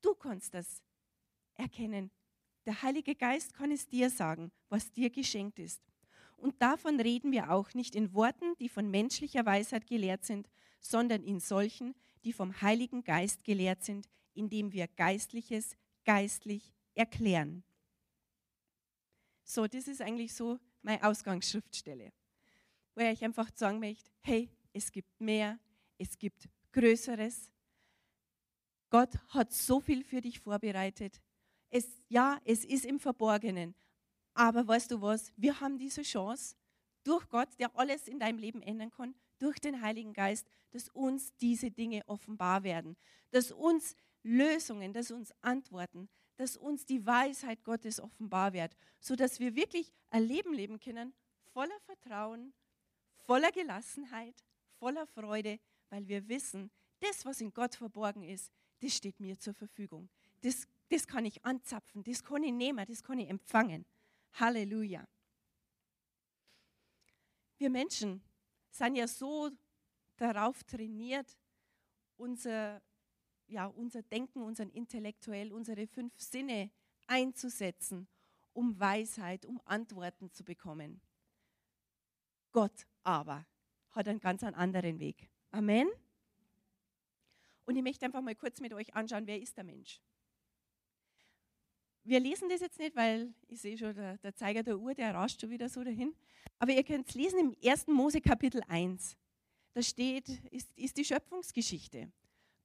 Du 0.00 0.14
kannst 0.14 0.54
das 0.54 0.82
erkennen. 1.54 2.10
Der 2.66 2.82
Heilige 2.82 3.14
Geist 3.14 3.54
kann 3.54 3.70
es 3.70 3.88
dir 3.88 4.10
sagen, 4.10 4.52
was 4.68 4.92
dir 4.92 5.10
geschenkt 5.10 5.58
ist. 5.58 5.82
Und 6.36 6.60
davon 6.62 7.00
reden 7.00 7.32
wir 7.32 7.50
auch 7.50 7.74
nicht 7.74 7.96
in 7.96 8.14
Worten, 8.14 8.54
die 8.58 8.68
von 8.68 8.90
menschlicher 8.90 9.44
Weisheit 9.44 9.86
gelehrt 9.86 10.24
sind, 10.24 10.48
sondern 10.80 11.24
in 11.24 11.40
solchen, 11.40 11.94
die 12.24 12.32
vom 12.32 12.60
Heiligen 12.60 13.02
Geist 13.02 13.44
gelehrt 13.44 13.82
sind, 13.82 14.08
indem 14.34 14.72
wir 14.72 14.86
Geistliches 14.86 15.76
geistlich 16.04 16.72
erklären. 16.94 17.64
So, 19.44 19.66
das 19.66 19.88
ist 19.88 20.00
eigentlich 20.00 20.34
so 20.34 20.58
meine 20.82 21.02
Ausgangsschriftstelle, 21.02 22.12
wo 22.94 23.00
ich 23.00 23.24
einfach 23.24 23.50
sagen 23.54 23.78
möchte, 23.78 24.10
hey, 24.20 24.50
es 24.72 24.90
gibt 24.90 25.20
mehr, 25.20 25.58
es 25.98 26.18
gibt 26.18 26.48
Größeres. 26.72 27.50
Gott 28.90 29.10
hat 29.28 29.52
so 29.52 29.80
viel 29.80 30.04
für 30.04 30.20
dich 30.20 30.40
vorbereitet. 30.40 31.20
Es, 31.70 31.86
ja, 32.08 32.40
es 32.44 32.64
ist 32.64 32.86
im 32.86 32.98
Verborgenen, 32.98 33.74
aber 34.34 34.66
weißt 34.66 34.90
du 34.90 35.02
was, 35.02 35.32
wir 35.36 35.60
haben 35.60 35.78
diese 35.78 36.02
Chance 36.02 36.56
durch 37.04 37.28
Gott, 37.28 37.48
der 37.58 37.74
alles 37.76 38.08
in 38.08 38.18
deinem 38.18 38.38
Leben 38.38 38.62
ändern 38.62 38.90
kann, 38.90 39.14
durch 39.38 39.58
den 39.58 39.80
Heiligen 39.80 40.12
Geist, 40.12 40.48
dass 40.70 40.88
uns 40.88 41.34
diese 41.36 41.70
Dinge 41.70 42.02
offenbar 42.06 42.62
werden, 42.62 42.96
dass 43.30 43.52
uns 43.52 43.94
Lösungen, 44.22 44.92
dass 44.92 45.10
uns 45.10 45.32
Antworten, 45.40 46.08
dass 46.38 46.56
uns 46.56 46.86
die 46.86 47.04
Weisheit 47.04 47.64
Gottes 47.64 48.00
offenbar 48.00 48.52
wird, 48.52 48.74
sodass 49.00 49.40
wir 49.40 49.56
wirklich 49.56 49.92
ein 50.10 50.22
Leben 50.22 50.54
leben 50.54 50.78
können, 50.78 51.12
voller 51.52 51.78
Vertrauen, 51.80 52.54
voller 53.26 53.50
Gelassenheit, 53.50 54.44
voller 54.78 55.06
Freude, 55.08 55.58
weil 55.90 56.06
wir 56.06 56.28
wissen, 56.28 56.70
das, 57.00 57.26
was 57.26 57.40
in 57.40 57.52
Gott 57.52 57.74
verborgen 57.74 58.22
ist, 58.22 58.52
das 58.80 58.94
steht 58.94 59.18
mir 59.18 59.36
zur 59.38 59.52
Verfügung. 59.54 60.08
Das, 60.42 60.68
das 60.88 61.08
kann 61.08 61.24
ich 61.24 61.44
anzapfen, 61.44 62.04
das 62.04 62.22
kann 62.22 62.44
ich 62.44 62.52
nehmen, 62.52 62.86
das 62.86 63.02
kann 63.02 63.18
ich 63.18 63.28
empfangen. 63.28 63.84
Halleluja. 64.34 65.06
Wir 67.56 67.70
Menschen 67.70 68.22
sind 68.70 68.94
ja 68.94 69.08
so 69.08 69.50
darauf 70.16 70.62
trainiert, 70.62 71.36
unser 72.16 72.80
ja, 73.48 73.66
unser 73.66 74.02
Denken, 74.02 74.42
unseren 74.42 74.70
Intellektuell, 74.70 75.52
unsere 75.52 75.86
fünf 75.86 76.12
Sinne 76.18 76.70
einzusetzen, 77.06 78.06
um 78.52 78.78
Weisheit, 78.78 79.46
um 79.46 79.60
Antworten 79.64 80.30
zu 80.30 80.44
bekommen. 80.44 81.00
Gott 82.52 82.86
aber 83.02 83.46
hat 83.90 84.08
einen 84.08 84.20
ganz 84.20 84.42
anderen 84.42 84.98
Weg. 84.98 85.30
Amen. 85.50 85.88
Und 87.64 87.76
ich 87.76 87.82
möchte 87.82 88.04
einfach 88.04 88.22
mal 88.22 88.34
kurz 88.34 88.60
mit 88.60 88.72
euch 88.72 88.94
anschauen, 88.94 89.26
wer 89.26 89.40
ist 89.40 89.56
der 89.56 89.64
Mensch? 89.64 90.00
Wir 92.04 92.20
lesen 92.20 92.48
das 92.48 92.60
jetzt 92.60 92.78
nicht, 92.78 92.96
weil 92.96 93.34
ich 93.48 93.60
sehe 93.60 93.76
schon, 93.76 93.94
der, 93.94 94.16
der 94.18 94.34
Zeiger 94.34 94.62
der 94.62 94.78
Uhr, 94.78 94.94
der 94.94 95.14
rauscht 95.14 95.40
schon 95.40 95.50
wieder 95.50 95.68
so 95.68 95.84
dahin. 95.84 96.14
Aber 96.58 96.72
ihr 96.72 96.82
könnt 96.82 97.08
es 97.08 97.14
lesen 97.14 97.38
im 97.38 97.56
1. 97.62 97.86
Mose 97.88 98.20
Kapitel 98.20 98.62
1. 98.68 99.16
Da 99.74 99.82
steht, 99.82 100.28
ist, 100.50 100.70
ist 100.76 100.96
die 100.96 101.04
Schöpfungsgeschichte. 101.04 102.10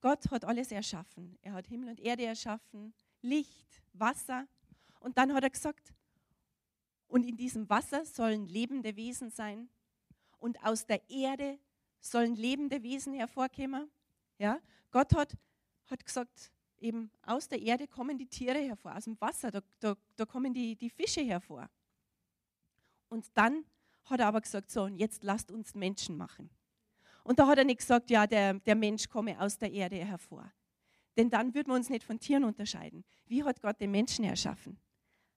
Gott 0.04 0.30
hat 0.32 0.44
alles 0.44 0.70
erschaffen. 0.70 1.40
Er 1.42 1.54
hat 1.54 1.68
Himmel 1.68 1.92
und 1.92 2.00
Erde 2.02 2.26
erschaffen, 2.26 2.94
Licht, 3.22 3.82
Wasser. 3.94 4.46
Und 5.00 5.18
dann 5.18 5.34
hat 5.34 5.44
er 5.44 5.50
gesagt, 5.50 5.94
und 7.08 7.24
in 7.24 7.38
diesem 7.38 7.70
Wasser 7.70 8.06
sollen 8.06 8.46
lebende 8.46 8.98
Wesen 8.98 9.30
sein. 9.30 9.70
Und 10.40 10.62
aus 10.62 10.86
der 10.86 11.10
Erde 11.10 11.58
sollen 12.02 12.36
lebende 12.36 12.84
Wesen 12.84 13.14
hervorkommen. 13.14 13.90
Ja? 14.40 14.60
Gott 14.92 15.16
hat, 15.16 15.38
hat 15.86 16.06
gesagt, 16.06 16.52
eben 16.80 17.10
aus 17.22 17.48
der 17.48 17.62
Erde 17.62 17.88
kommen 17.88 18.18
die 18.18 18.28
Tiere 18.28 18.60
hervor, 18.60 18.98
aus 18.98 19.06
dem 19.06 19.20
Wasser, 19.22 19.52
da, 19.52 19.62
da, 19.80 19.96
da 20.18 20.26
kommen 20.26 20.54
die, 20.54 20.76
die 20.76 20.90
Fische 20.90 21.22
hervor. 21.22 21.70
Und 23.08 23.26
dann 23.36 23.64
hat 24.04 24.20
er 24.20 24.28
aber 24.28 24.42
gesagt, 24.42 24.70
so, 24.70 24.84
und 24.84 24.98
jetzt 24.98 25.24
lasst 25.24 25.50
uns 25.50 25.74
Menschen 25.74 26.18
machen. 26.18 26.50
Und 27.24 27.40
da 27.40 27.48
hat 27.48 27.58
er 27.58 27.64
nicht 27.64 27.80
gesagt, 27.80 28.10
ja, 28.10 28.28
der, 28.28 28.56
der 28.56 28.76
Mensch 28.76 29.08
komme 29.10 29.40
aus 29.40 29.58
der 29.58 29.72
Erde 29.72 29.98
hervor. 29.98 30.52
Denn 31.16 31.30
dann 31.30 31.54
würden 31.54 31.68
wir 31.70 31.76
uns 31.76 31.90
nicht 31.90 32.04
von 32.04 32.20
Tieren 32.20 32.44
unterscheiden. 32.44 33.04
Wie 33.28 33.44
hat 33.44 33.62
Gott 33.62 33.80
den 33.80 33.92
Menschen 33.92 34.26
erschaffen? 34.26 34.78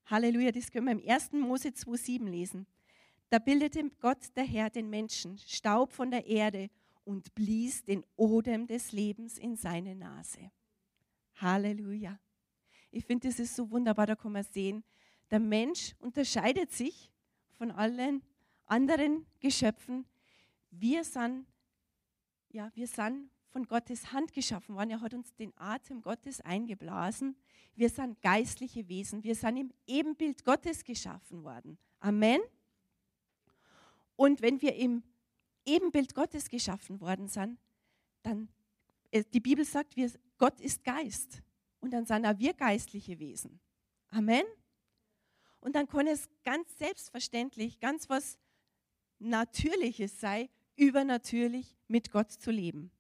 Halleluja, 0.07 0.53
das 0.53 0.71
können 0.71 0.87
wir 0.87 0.93
im 0.93 1.09
1. 1.09 1.33
Mose 1.33 1.69
2,7 1.69 2.29
lesen. 2.29 2.67
Da 3.29 3.39
bildete 3.39 3.91
Gott 4.01 4.37
der 4.37 4.45
Herr 4.45 4.71
den 4.71 4.89
Menschen, 4.89 5.37
Staub 5.39 5.93
von 5.93 6.11
der 6.11 6.27
Erde 6.27 6.71
und 7.05 7.35
blies 7.35 7.85
den 7.85 8.05
Odem 8.17 8.67
des 8.67 8.93
Lebens 8.93 9.39
in 9.39 9.57
seine 9.57 9.95
Nase. 9.95 10.51
Halleluja. 11.35 12.19
Ich 12.91 13.05
finde, 13.05 13.29
das 13.29 13.39
ist 13.41 13.57
so 13.57 13.71
wunderbar, 13.71 14.07
da 14.07 14.15
kann 14.15 14.33
man 14.33 14.45
sehen, 14.45 14.85
der 15.31 15.41
Mensch 15.41 15.95
unterscheidet 15.99 16.73
sich 16.73 17.11
von 17.59 17.71
allen 17.71 18.23
anderen 18.67 19.27
Geschöpfen. 19.41 20.07
Wir 20.71 21.05
sind, 21.05 21.47
ja, 22.57 22.71
wir 22.75 22.87
sind 22.87 23.31
von 23.51 23.69
Gottes 23.69 24.13
Hand 24.13 24.33
geschaffen 24.33 24.77
worden. 24.77 24.91
Er 24.91 25.03
hat 25.03 25.13
uns 25.13 25.35
den 25.35 25.53
Atem 25.59 26.01
Gottes 26.01 26.41
eingeblasen. 26.41 27.37
Wir 27.75 27.91
sind 27.91 28.21
geistliche 28.23 28.89
Wesen. 28.89 29.23
Wir 29.23 29.35
sind 29.35 29.59
im 29.59 29.75
Ebenbild 29.87 30.43
Gottes 30.43 30.83
geschaffen 30.83 31.45
worden. 31.45 31.77
Amen. 32.01 32.41
Und 34.17 34.41
wenn 34.41 34.63
wir 34.63 34.75
im 34.75 35.03
Ebenbild 35.67 36.15
Gottes 36.15 36.49
geschaffen 36.49 36.99
worden 37.03 37.29
sind, 37.29 37.59
dann, 38.23 38.49
äh, 39.11 39.23
die 39.35 39.41
Bibel 39.41 39.67
sagt, 39.67 39.95
wir, 39.95 40.11
Gott 40.39 40.59
ist 40.59 40.83
Geist. 40.83 41.43
Und 41.81 41.91
dann 41.91 42.07
sind 42.07 42.25
auch 42.25 42.39
wir 42.39 42.55
geistliche 42.55 43.19
Wesen. 43.19 43.61
Amen. 44.09 44.45
Und 45.61 45.77
dann 45.77 45.87
kann 45.87 46.07
es 46.07 46.27
ganz 46.43 46.79
selbstverständlich, 46.79 47.81
ganz 47.81 48.09
was 48.09 48.39
Natürliches 49.19 50.19
sein, 50.19 50.49
übernatürlich 50.77 51.77
mit 51.89 52.11
Gott 52.11 52.31
zu 52.31 52.51
leben. 52.51 52.91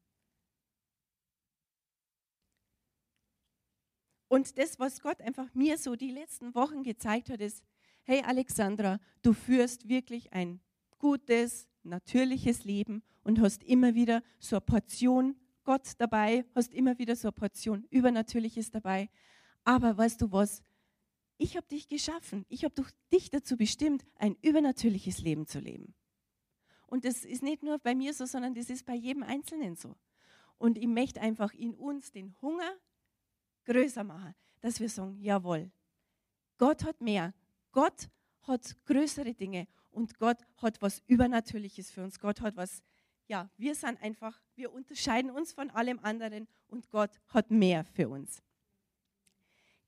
Und 4.29 4.59
das, 4.59 4.79
was 4.79 5.01
Gott 5.01 5.21
einfach 5.21 5.55
mir 5.55 5.79
so 5.79 5.95
die 5.95 6.11
letzten 6.11 6.55
Wochen 6.55 6.83
gezeigt 6.83 7.31
hat, 7.31 7.41
ist, 7.41 7.63
hey 8.05 8.23
Alexandra, 8.25 8.99
du 9.23 9.33
führst 9.33 9.89
wirklich 9.89 10.33
ein 10.33 10.61
gutes, 10.99 11.69
natürliches 11.85 12.65
Leben 12.65 13.03
und 13.23 13.41
hast 13.41 13.63
immer 13.63 13.95
wieder 13.95 14.23
so 14.41 14.57
eine 14.57 14.63
Portion 14.63 15.37
Gott 15.65 15.93
dabei, 15.99 16.45
hast 16.55 16.73
immer 16.75 16.99
wieder 16.99 17.17
so 17.17 17.29
eine 17.29 17.33
Portion 17.33 17.85
Übernatürliches 17.91 18.71
dabei. 18.71 19.11
Aber 19.65 19.97
weißt 19.97 20.23
du 20.23 20.33
was? 20.33 20.63
Ich 21.39 21.57
habe 21.57 21.67
dich 21.67 21.89
geschaffen. 21.89 22.47
Ich 22.49 22.65
habe 22.65 22.75
dich 23.13 23.31
dazu 23.31 23.57
bestimmt, 23.57 24.05
ein 24.17 24.37
übernatürliches 24.43 25.21
Leben 25.21 25.47
zu 25.47 25.59
leben. 25.59 25.95
Und 26.87 27.05
das 27.05 27.25
ist 27.25 27.43
nicht 27.43 27.63
nur 27.63 27.79
bei 27.79 27.95
mir 27.95 28.15
so, 28.15 28.27
sondern 28.27 28.55
das 28.55 28.71
ist 28.71 28.87
bei 28.87 28.95
jedem 28.95 29.23
Einzelnen 29.23 29.77
so. 29.77 29.97
Und 30.59 30.79
ich 30.79 30.87
möchte 30.87 31.21
einfach 31.21 31.53
in 31.53 31.75
uns 31.75 32.13
den 32.13 32.35
Hunger 32.41 32.73
größer 33.65 34.05
machen, 34.05 34.35
dass 34.61 34.81
wir 34.81 34.89
sagen, 34.89 35.19
jawohl, 35.21 35.71
Gott 36.59 36.85
hat 36.85 37.01
mehr. 37.01 37.35
Gott 37.73 38.09
hat 38.43 38.77
größere 38.87 39.35
Dinge 39.35 39.67
und 39.91 40.19
Gott 40.19 40.39
hat 40.59 40.81
was 40.81 41.03
Übernatürliches 41.07 41.91
für 41.91 42.03
uns. 42.03 42.19
Gott 42.19 42.41
hat 42.41 42.57
was, 42.57 42.83
ja, 43.27 43.51
wir 43.57 43.75
sind 43.75 44.01
einfach, 44.03 44.41
wir 44.55 44.73
unterscheiden 44.73 45.31
uns 45.31 45.53
von 45.53 45.71
allem 45.71 45.99
anderen 46.01 46.49
und 46.69 46.89
Gott 46.91 47.11
hat 47.29 47.51
mehr 47.51 47.85
für 47.85 48.09
uns. 48.09 48.43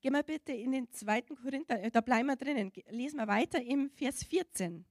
Gehen 0.00 0.12
wir 0.12 0.22
bitte 0.22 0.52
in 0.52 0.72
den 0.72 0.90
zweiten 0.92 1.34
Korinther, 1.36 1.82
äh, 1.82 1.90
da 1.90 2.00
bleiben 2.00 2.28
wir 2.28 2.36
drinnen, 2.36 2.72
lesen 2.90 3.16
wir 3.16 3.26
weiter 3.26 3.60
im 3.62 3.90
Vers 3.90 4.22
14. 4.24 4.84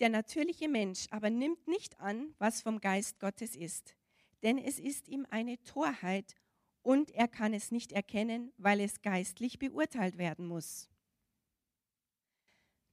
Der 0.00 0.08
natürliche 0.08 0.68
Mensch 0.68 1.06
aber 1.10 1.30
nimmt 1.30 1.66
nicht 1.66 1.98
an, 2.00 2.34
was 2.38 2.62
vom 2.62 2.80
Geist 2.80 3.18
Gottes 3.18 3.56
ist, 3.56 3.96
denn 4.42 4.58
es 4.58 4.78
ist 4.78 5.08
ihm 5.08 5.26
eine 5.30 5.62
Torheit 5.64 6.36
und 6.82 7.10
er 7.10 7.26
kann 7.26 7.52
es 7.52 7.72
nicht 7.72 7.92
erkennen, 7.92 8.52
weil 8.56 8.80
es 8.80 9.02
geistlich 9.02 9.58
beurteilt 9.58 10.16
werden 10.16 10.46
muss. 10.46 10.88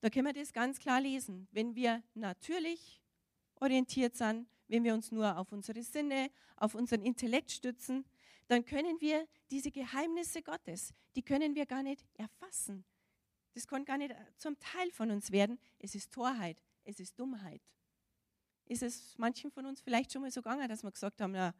Da 0.01 0.09
können 0.09 0.25
wir 0.27 0.33
das 0.33 0.53
ganz 0.53 0.79
klar 0.79 1.01
lesen. 1.01 1.47
Wenn 1.51 1.75
wir 1.75 2.03
natürlich 2.13 3.01
orientiert 3.59 4.15
sind, 4.15 4.47
wenn 4.67 4.83
wir 4.83 4.93
uns 4.93 5.11
nur 5.11 5.37
auf 5.37 5.51
unsere 5.51 5.83
Sinne, 5.83 6.29
auf 6.57 6.75
unseren 6.75 7.01
Intellekt 7.01 7.51
stützen, 7.51 8.05
dann 8.47 8.65
können 8.65 8.99
wir 8.99 9.27
diese 9.51 9.71
Geheimnisse 9.71 10.41
Gottes, 10.41 10.93
die 11.15 11.23
können 11.23 11.55
wir 11.55 11.65
gar 11.65 11.83
nicht 11.83 12.05
erfassen. 12.15 12.83
Das 13.53 13.67
kann 13.67 13.85
gar 13.85 13.97
nicht 13.97 14.13
zum 14.37 14.59
Teil 14.59 14.91
von 14.91 15.11
uns 15.11 15.31
werden. 15.31 15.57
Es 15.79 15.95
ist 15.95 16.11
Torheit, 16.11 16.61
es 16.85 16.99
ist 16.99 17.19
Dummheit. 17.19 17.61
Ist 18.65 18.83
es 18.83 19.17
manchen 19.17 19.51
von 19.51 19.65
uns 19.65 19.81
vielleicht 19.81 20.11
schon 20.11 20.21
mal 20.21 20.31
so 20.31 20.41
gegangen, 20.41 20.67
dass 20.67 20.83
wir 20.83 20.91
gesagt 20.91 21.21
haben, 21.21 21.31
na, 21.31 21.53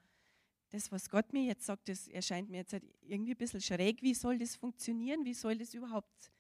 das, 0.69 0.91
was 0.91 1.09
Gott 1.09 1.31
mir 1.33 1.43
jetzt 1.43 1.65
sagt, 1.65 1.88
das 1.89 2.07
erscheint 2.07 2.49
mir 2.49 2.57
jetzt 2.57 2.73
halt 2.73 2.83
irgendwie 3.01 3.31
ein 3.31 3.38
bisschen 3.38 3.61
schräg. 3.61 4.01
Wie 4.01 4.13
soll 4.13 4.39
das 4.39 4.55
funktionieren? 4.55 5.23
Wie 5.23 5.33
soll 5.33 5.57
das 5.57 5.73
überhaupt, 5.73 6.31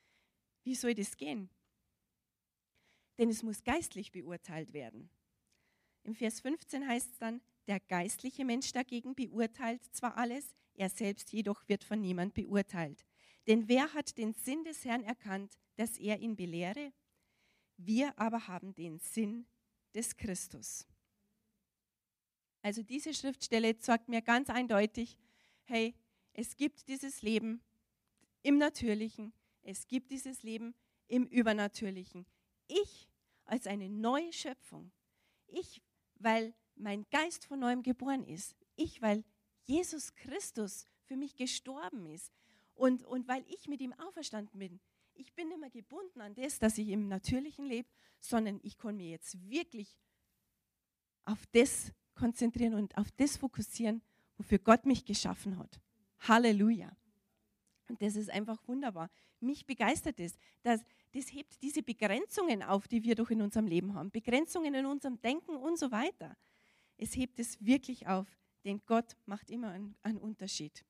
wie 0.63 0.75
soll 0.75 0.93
das 0.93 1.15
gehen? 1.15 1.49
Denn 3.17 3.29
es 3.29 3.43
muss 3.43 3.63
geistlich 3.63 4.11
beurteilt 4.11 4.73
werden. 4.73 5.09
Im 6.03 6.15
Vers 6.15 6.41
15 6.41 6.87
heißt 6.87 7.11
es 7.11 7.17
dann, 7.17 7.41
der 7.67 7.79
geistliche 7.79 8.45
Mensch 8.45 8.71
dagegen 8.71 9.15
beurteilt 9.15 9.81
zwar 9.91 10.17
alles, 10.17 10.53
er 10.73 10.89
selbst 10.89 11.31
jedoch 11.31 11.67
wird 11.67 11.83
von 11.83 12.01
niemand 12.01 12.33
beurteilt. 12.33 13.05
Denn 13.47 13.67
wer 13.67 13.93
hat 13.93 14.17
den 14.17 14.33
Sinn 14.33 14.63
des 14.63 14.83
Herrn 14.85 15.03
erkannt, 15.03 15.57
dass 15.75 15.97
er 15.97 16.19
ihn 16.19 16.35
belehre? 16.35 16.91
Wir 17.77 18.17
aber 18.17 18.47
haben 18.47 18.73
den 18.73 18.99
Sinn 18.99 19.45
des 19.93 20.15
Christus. 20.17 20.87
Also 22.61 22.83
diese 22.83 23.13
Schriftstelle 23.13 23.75
sagt 23.79 24.09
mir 24.09 24.21
ganz 24.21 24.49
eindeutig, 24.49 25.17
hey, 25.65 25.93
es 26.33 26.55
gibt 26.55 26.87
dieses 26.87 27.21
Leben 27.21 27.61
im 28.41 28.57
Natürlichen, 28.57 29.33
es 29.61 29.87
gibt 29.87 30.11
dieses 30.11 30.43
Leben 30.43 30.73
im 31.07 31.27
Übernatürlichen. 31.27 32.25
Ich 32.67 33.07
als 33.45 33.67
eine 33.67 33.89
neue 33.89 34.33
Schöpfung, 34.33 34.91
ich, 35.47 35.81
weil 36.15 36.53
mein 36.75 37.05
Geist 37.11 37.45
von 37.45 37.59
neuem 37.59 37.83
geboren 37.83 38.23
ist, 38.23 38.55
ich, 38.75 39.01
weil 39.01 39.23
Jesus 39.63 40.15
Christus 40.15 40.87
für 41.03 41.15
mich 41.15 41.35
gestorben 41.35 42.05
ist 42.05 42.33
und, 42.73 43.03
und 43.03 43.27
weil 43.27 43.45
ich 43.47 43.67
mit 43.67 43.81
ihm 43.81 43.93
auferstanden 43.93 44.59
bin, 44.59 44.79
ich 45.15 45.33
bin 45.33 45.49
nicht 45.49 45.59
mehr 45.59 45.69
gebunden 45.69 46.21
an 46.21 46.35
das, 46.35 46.59
dass 46.59 46.77
ich 46.77 46.89
im 46.89 47.07
Natürlichen 47.07 47.65
lebe, 47.65 47.89
sondern 48.19 48.59
ich 48.63 48.77
kann 48.77 48.97
mir 48.97 49.09
jetzt 49.09 49.49
wirklich 49.49 49.97
auf 51.25 51.45
das 51.51 51.91
konzentrieren 52.13 52.73
und 52.73 52.97
auf 52.97 53.11
das 53.11 53.37
fokussieren, 53.37 54.01
wofür 54.37 54.59
Gott 54.59 54.85
mich 54.85 55.05
geschaffen 55.05 55.57
hat. 55.57 55.79
Halleluja. 56.19 56.95
Und 57.87 58.01
das 58.01 58.15
ist 58.15 58.29
einfach 58.29 58.65
wunderbar. 58.67 59.09
Mich 59.39 59.65
begeistert 59.65 60.19
es. 60.19 60.37
Das, 60.63 60.83
das 61.11 61.31
hebt 61.31 61.61
diese 61.61 61.83
Begrenzungen 61.83 62.63
auf, 62.63 62.87
die 62.87 63.03
wir 63.03 63.15
doch 63.15 63.29
in 63.29 63.41
unserem 63.41 63.67
Leben 63.67 63.93
haben. 63.93 64.11
Begrenzungen 64.11 64.73
in 64.73 64.85
unserem 64.85 65.21
Denken 65.21 65.55
und 65.55 65.77
so 65.77 65.91
weiter. 65.91 66.35
Es 66.97 67.15
hebt 67.15 67.39
es 67.39 67.63
wirklich 67.63 68.07
auf, 68.07 68.27
denn 68.63 68.81
Gott 68.85 69.15
macht 69.25 69.49
immer 69.51 69.69
einen, 69.69 69.95
einen 70.01 70.17
Unterschied. 70.17 70.83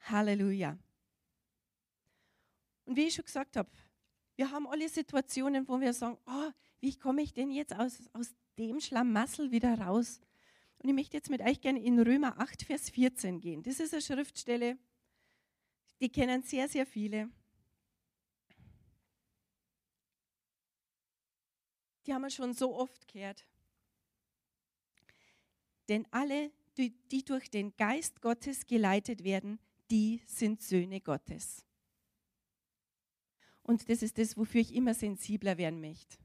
Halleluja. 0.00 0.78
Und 2.86 2.96
wie 2.96 3.06
ich 3.06 3.14
schon 3.14 3.24
gesagt 3.24 3.56
habe, 3.56 3.68
wir 4.36 4.50
haben 4.50 4.66
alle 4.66 4.88
Situationen, 4.88 5.68
wo 5.68 5.80
wir 5.80 5.92
sagen, 5.92 6.18
oh, 6.26 6.50
wie 6.80 6.96
komme 6.96 7.22
ich 7.22 7.32
denn 7.32 7.50
jetzt 7.50 7.74
aus, 7.74 7.98
aus 8.12 8.34
dem 8.56 8.80
Schlamassel 8.80 9.50
wieder 9.50 9.78
raus. 9.78 10.20
Und 10.78 10.88
ich 10.88 10.94
möchte 10.94 11.16
jetzt 11.16 11.30
mit 11.30 11.40
euch 11.40 11.60
gerne 11.60 11.82
in 11.82 11.98
Römer 11.98 12.38
8, 12.38 12.62
Vers 12.62 12.90
14 12.90 13.40
gehen. 13.40 13.62
Das 13.62 13.80
ist 13.80 13.92
eine 13.92 14.02
Schriftstelle, 14.02 14.78
die 16.00 16.08
kennen 16.10 16.42
sehr, 16.42 16.68
sehr 16.68 16.86
viele. 16.86 17.30
Die 22.06 22.14
haben 22.14 22.22
wir 22.22 22.30
schon 22.30 22.54
so 22.54 22.76
oft 22.76 23.08
gehört. 23.08 23.44
Denn 25.88 26.06
alle, 26.10 26.52
die, 26.76 26.90
die 27.10 27.24
durch 27.24 27.50
den 27.50 27.76
Geist 27.76 28.20
Gottes 28.20 28.66
geleitet 28.66 29.24
werden, 29.24 29.58
die 29.90 30.22
sind 30.26 30.62
Söhne 30.62 31.00
Gottes. 31.00 31.65
Und 33.66 33.88
das 33.88 34.00
ist 34.02 34.16
das, 34.16 34.36
wofür 34.36 34.60
ich 34.60 34.72
immer 34.72 34.94
sensibler 34.94 35.58
werden 35.58 35.80
möchte. 35.80 36.16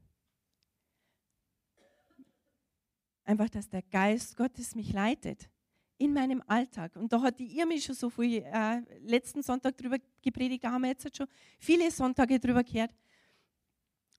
Einfach, 3.24 3.48
dass 3.48 3.68
der 3.68 3.82
Geist 3.82 4.36
Gottes 4.36 4.76
mich 4.76 4.92
leitet 4.92 5.50
in 5.98 6.12
meinem 6.12 6.40
Alltag. 6.46 6.94
Und 6.94 7.12
da 7.12 7.20
hat 7.20 7.40
die 7.40 7.58
Irmi 7.58 7.80
schon 7.80 7.96
so 7.96 8.10
viel 8.10 8.44
äh, 8.44 8.82
letzten 9.00 9.42
Sonntag 9.42 9.76
drüber 9.76 9.98
gepredigt, 10.22 10.62
da 10.62 10.70
haben 10.70 10.82
wir 10.82 10.90
jetzt 10.90 11.04
halt 11.04 11.16
schon 11.16 11.26
viele 11.58 11.90
Sonntage 11.90 12.38
drüber 12.38 12.62
gehört. 12.62 12.94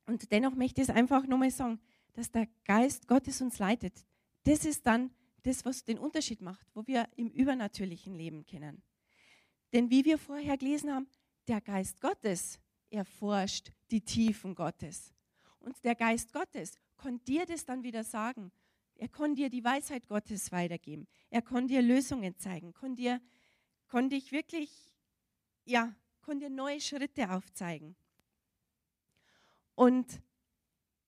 Und 0.05 0.29
dennoch 0.29 0.53
möchte 0.53 0.81
ich 0.81 0.89
es 0.89 0.95
einfach 0.95 1.25
nochmal 1.25 1.51
sagen, 1.51 1.79
dass 2.13 2.29
der 2.29 2.47
Geist 2.65 3.07
Gottes 3.07 3.41
uns 3.41 3.57
leitet. 3.57 4.05
Das 4.43 4.65
ist 4.65 4.85
dann 4.85 5.11
das, 5.43 5.63
was 5.63 5.85
den 5.85 5.97
Unterschied 5.97 6.41
macht, 6.41 6.67
wo 6.73 6.85
wir 6.87 7.07
im 7.15 7.29
übernatürlichen 7.29 8.15
Leben 8.15 8.45
kennen. 8.45 8.83
Denn 9.71 9.89
wie 9.89 10.03
wir 10.03 10.17
vorher 10.17 10.57
gelesen 10.57 10.91
haben, 10.93 11.07
der 11.47 11.61
Geist 11.61 12.01
Gottes 12.01 12.59
erforscht 12.93 13.71
die 13.91 14.01
Tiefen 14.01 14.55
Gottes. 14.55 15.13
Und 15.59 15.83
der 15.83 15.95
Geist 15.95 16.31
Gottes 16.31 16.77
kann 16.97 17.23
dir 17.23 17.45
das 17.45 17.65
dann 17.65 17.83
wieder 17.83 18.03
sagen. 18.03 18.51
Er 18.95 19.09
kann 19.09 19.35
dir 19.35 19.49
die 19.49 19.63
Weisheit 19.63 20.07
Gottes 20.07 20.51
weitergeben. 20.51 21.07
Er 21.29 21.41
kann 21.41 21.67
dir 21.67 21.81
Lösungen 21.81 22.37
zeigen, 22.37 22.73
kann 22.73 22.95
dir, 22.95 23.19
kann 23.87 24.09
dich 24.09 24.31
wirklich, 24.31 24.93
ja, 25.65 25.95
kann 26.21 26.39
dir 26.39 26.49
neue 26.49 26.79
Schritte 26.79 27.31
aufzeigen. 27.31 27.95
Und 29.75 30.21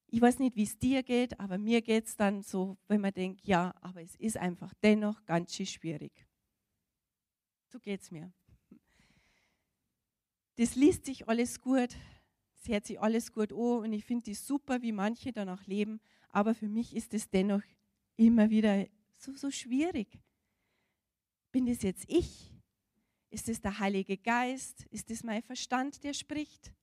ich 0.07 0.21
weiß 0.21 0.39
nicht, 0.39 0.55
wie 0.55 0.63
es 0.63 0.79
dir 0.79 1.03
geht, 1.03 1.39
aber 1.39 1.57
mir 1.57 1.81
geht 1.81 2.05
es 2.05 2.15
dann 2.15 2.41
so, 2.41 2.77
wenn 2.87 3.01
man 3.01 3.13
denkt, 3.13 3.45
ja, 3.45 3.75
aber 3.81 4.01
es 4.01 4.15
ist 4.15 4.37
einfach 4.37 4.73
dennoch 4.81 5.23
ganz 5.25 5.53
schön 5.53 5.65
schwierig. 5.65 6.25
So 7.67 7.79
geht 7.79 8.01
es 8.01 8.11
mir. 8.11 8.31
Das 10.55 10.75
liest 10.75 11.05
sich 11.05 11.27
alles 11.27 11.61
gut, 11.61 11.95
es 12.55 12.67
hört 12.69 12.85
sich 12.85 12.99
alles 12.99 13.31
gut 13.31 13.51
an 13.51 13.57
und 13.57 13.93
ich 13.93 14.05
finde 14.05 14.31
es 14.31 14.47
super, 14.47 14.81
wie 14.81 14.91
manche 14.91 15.31
danach 15.33 15.67
leben, 15.67 15.99
aber 16.29 16.55
für 16.55 16.67
mich 16.67 16.95
ist 16.95 17.13
es 17.13 17.29
dennoch 17.29 17.61
immer 18.15 18.49
wieder 18.49 18.87
so, 19.17 19.33
so 19.33 19.51
schwierig. 19.51 20.19
Bin 21.51 21.65
das 21.65 21.81
jetzt 21.81 22.05
ich? 22.07 22.53
Ist 23.29 23.49
es 23.49 23.61
der 23.61 23.79
Heilige 23.79 24.17
Geist? 24.17 24.85
Ist 24.91 25.11
es 25.11 25.23
mein 25.23 25.41
Verstand, 25.41 26.03
der 26.03 26.13
spricht? 26.13 26.73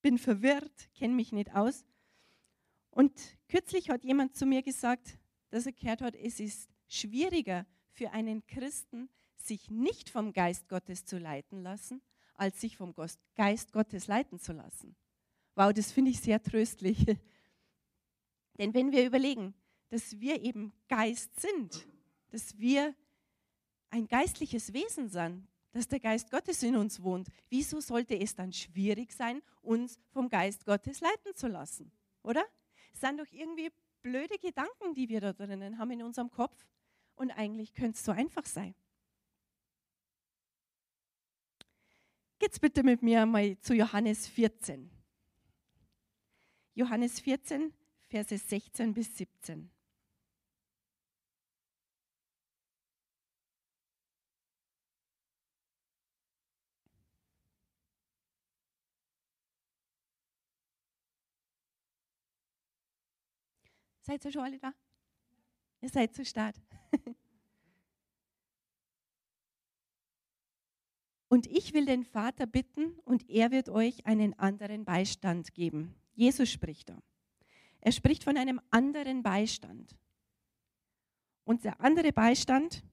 Bin 0.00 0.18
verwirrt, 0.18 0.90
kenne 0.94 1.14
mich 1.14 1.32
nicht 1.32 1.54
aus. 1.54 1.84
Und 2.90 3.12
kürzlich 3.48 3.90
hat 3.90 4.04
jemand 4.04 4.36
zu 4.36 4.46
mir 4.46 4.62
gesagt, 4.62 5.18
dass 5.50 5.66
er 5.66 5.72
gehört 5.72 6.02
hat, 6.02 6.16
es 6.16 6.40
ist 6.40 6.70
schwieriger 6.88 7.66
für 7.90 8.10
einen 8.10 8.46
Christen, 8.46 9.08
sich 9.46 9.70
nicht 9.70 10.10
vom 10.10 10.32
Geist 10.32 10.68
Gottes 10.68 11.04
zu 11.04 11.18
leiten 11.18 11.62
lassen, 11.62 12.02
als 12.34 12.60
sich 12.60 12.76
vom 12.76 12.94
Geist 13.34 13.72
Gottes 13.72 14.06
leiten 14.06 14.38
zu 14.38 14.52
lassen. 14.52 14.96
Wow, 15.54 15.72
das 15.72 15.92
finde 15.92 16.10
ich 16.10 16.20
sehr 16.20 16.42
tröstlich. 16.42 17.04
Denn 18.58 18.74
wenn 18.74 18.92
wir 18.92 19.06
überlegen, 19.06 19.54
dass 19.90 20.18
wir 20.18 20.42
eben 20.42 20.72
Geist 20.88 21.38
sind, 21.38 21.86
dass 22.30 22.58
wir 22.58 22.94
ein 23.90 24.08
geistliches 24.08 24.72
Wesen 24.72 25.08
sind, 25.08 25.46
dass 25.72 25.88
der 25.88 26.00
Geist 26.00 26.30
Gottes 26.30 26.62
in 26.62 26.76
uns 26.76 27.02
wohnt, 27.02 27.28
wieso 27.48 27.80
sollte 27.80 28.18
es 28.18 28.34
dann 28.34 28.52
schwierig 28.52 29.12
sein, 29.12 29.42
uns 29.60 29.98
vom 30.10 30.28
Geist 30.28 30.64
Gottes 30.64 31.00
leiten 31.00 31.34
zu 31.34 31.48
lassen? 31.48 31.92
Oder? 32.22 32.44
Es 32.92 33.00
sind 33.00 33.18
doch 33.18 33.30
irgendwie 33.30 33.70
blöde 34.02 34.38
Gedanken, 34.38 34.94
die 34.94 35.08
wir 35.08 35.20
da 35.20 35.32
drinnen 35.32 35.78
haben 35.78 35.90
in 35.90 36.02
unserem 36.02 36.30
Kopf. 36.30 36.66
Und 37.14 37.30
eigentlich 37.30 37.74
könnte 37.74 37.96
es 37.98 38.04
so 38.04 38.12
einfach 38.12 38.46
sein. 38.46 38.74
Geht's 42.42 42.58
bitte 42.58 42.82
mit 42.82 43.02
mir 43.02 43.24
mal 43.24 43.56
zu 43.60 43.72
Johannes 43.72 44.26
14. 44.26 44.90
Johannes 46.74 47.20
14, 47.20 47.72
Verse 48.08 48.36
16 48.36 48.92
bis 48.92 49.16
17. 49.16 49.70
Seid 64.00 64.24
ihr 64.24 64.32
schon 64.32 64.42
alle 64.42 64.58
da? 64.58 64.74
Ihr 65.80 65.88
seid 65.90 66.12
zu 66.12 66.24
Start. 66.24 66.56
Und 71.32 71.46
ich 71.46 71.72
will 71.72 71.86
den 71.86 72.04
Vater 72.04 72.44
bitten 72.44 72.92
und 73.06 73.30
er 73.30 73.50
wird 73.50 73.70
euch 73.70 74.04
einen 74.04 74.38
anderen 74.38 74.84
Beistand 74.84 75.54
geben. 75.54 75.94
Jesus 76.12 76.50
spricht 76.50 76.90
da. 76.90 77.02
Er 77.80 77.92
spricht 77.92 78.22
von 78.22 78.36
einem 78.36 78.60
anderen 78.70 79.22
Beistand. 79.22 79.96
Und 81.44 81.64
der 81.64 81.80
andere 81.80 82.12
Beistand, 82.12 82.84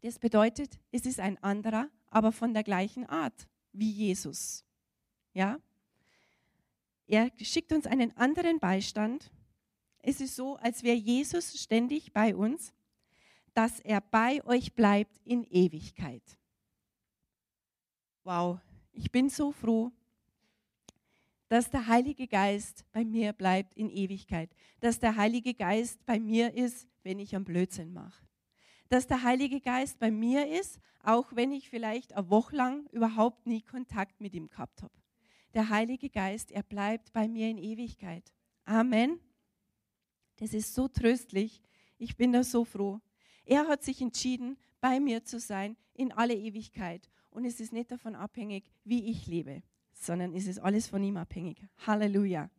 das 0.00 0.18
bedeutet, 0.18 0.80
es 0.92 1.04
ist 1.04 1.20
ein 1.20 1.36
anderer, 1.42 1.90
aber 2.08 2.32
von 2.32 2.54
der 2.54 2.62
gleichen 2.62 3.04
Art 3.04 3.46
wie 3.72 3.90
Jesus. 3.90 4.64
Ja? 5.34 5.60
Er 7.06 7.30
schickt 7.42 7.74
uns 7.74 7.86
einen 7.86 8.16
anderen 8.16 8.60
Beistand. 8.60 9.30
Es 9.98 10.22
ist 10.22 10.36
so, 10.36 10.56
als 10.56 10.82
wäre 10.84 10.96
Jesus 10.96 11.62
ständig 11.62 12.14
bei 12.14 12.34
uns, 12.34 12.72
dass 13.52 13.78
er 13.80 14.00
bei 14.00 14.42
euch 14.46 14.72
bleibt 14.72 15.18
in 15.26 15.44
Ewigkeit. 15.44 16.39
Wow, 18.30 18.60
ich 18.92 19.10
bin 19.10 19.28
so 19.28 19.50
froh, 19.50 19.90
dass 21.48 21.68
der 21.68 21.88
Heilige 21.88 22.28
Geist 22.28 22.84
bei 22.92 23.04
mir 23.04 23.32
bleibt 23.32 23.74
in 23.74 23.90
Ewigkeit, 23.90 24.54
dass 24.78 25.00
der 25.00 25.16
Heilige 25.16 25.52
Geist 25.52 25.98
bei 26.06 26.20
mir 26.20 26.54
ist, 26.54 26.86
wenn 27.02 27.18
ich 27.18 27.34
am 27.34 27.44
Blödsinn 27.44 27.92
mache, 27.92 28.24
dass 28.88 29.08
der 29.08 29.24
Heilige 29.24 29.60
Geist 29.60 29.98
bei 29.98 30.12
mir 30.12 30.46
ist, 30.46 30.78
auch 31.02 31.34
wenn 31.34 31.50
ich 31.50 31.70
vielleicht 31.70 32.12
eine 32.12 32.30
Woche 32.30 32.54
lang 32.54 32.86
überhaupt 32.92 33.48
nie 33.48 33.62
Kontakt 33.62 34.20
mit 34.20 34.32
ihm 34.32 34.46
gehabt 34.46 34.80
habe. 34.84 34.94
Der 35.52 35.68
Heilige 35.68 36.08
Geist, 36.08 36.52
er 36.52 36.62
bleibt 36.62 37.12
bei 37.12 37.26
mir 37.26 37.50
in 37.50 37.58
Ewigkeit. 37.58 38.32
Amen. 38.64 39.18
Das 40.36 40.54
ist 40.54 40.72
so 40.76 40.86
tröstlich. 40.86 41.60
Ich 41.98 42.16
bin 42.16 42.30
da 42.30 42.44
so 42.44 42.64
froh. 42.64 43.00
Er 43.44 43.66
hat 43.66 43.82
sich 43.82 44.00
entschieden, 44.00 44.56
bei 44.80 45.00
mir 45.00 45.24
zu 45.24 45.40
sein 45.40 45.76
in 45.94 46.12
alle 46.12 46.36
Ewigkeit 46.36 47.10
und 47.30 47.44
es 47.44 47.60
ist 47.60 47.72
nicht 47.72 47.90
davon 47.90 48.14
abhängig, 48.14 48.64
wie 48.84 49.10
ich 49.10 49.26
lebe, 49.26 49.62
sondern 49.92 50.34
es 50.34 50.46
ist 50.46 50.58
alles 50.58 50.88
von 50.88 51.02
ihm 51.02 51.16
abhängig. 51.16 51.66
Halleluja. 51.86 52.50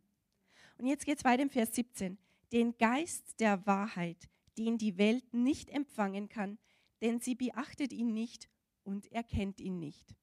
Und 0.78 0.86
jetzt 0.86 1.04
geht 1.04 1.18
es 1.18 1.24
weiter 1.24 1.42
im 1.42 1.50
Vers 1.50 1.74
17. 1.74 2.18
Den 2.52 2.76
Geist 2.76 3.40
der 3.40 3.66
Wahrheit, 3.66 4.28
den 4.58 4.78
die 4.78 4.98
Welt 4.98 5.32
nicht 5.32 5.70
empfangen 5.70 6.28
kann, 6.28 6.58
denn 7.00 7.20
sie 7.20 7.34
beachtet 7.34 7.92
ihn 7.92 8.12
nicht 8.12 8.48
und 8.82 9.10
erkennt 9.12 9.60
ihn 9.60 9.78
nicht. 9.78 10.14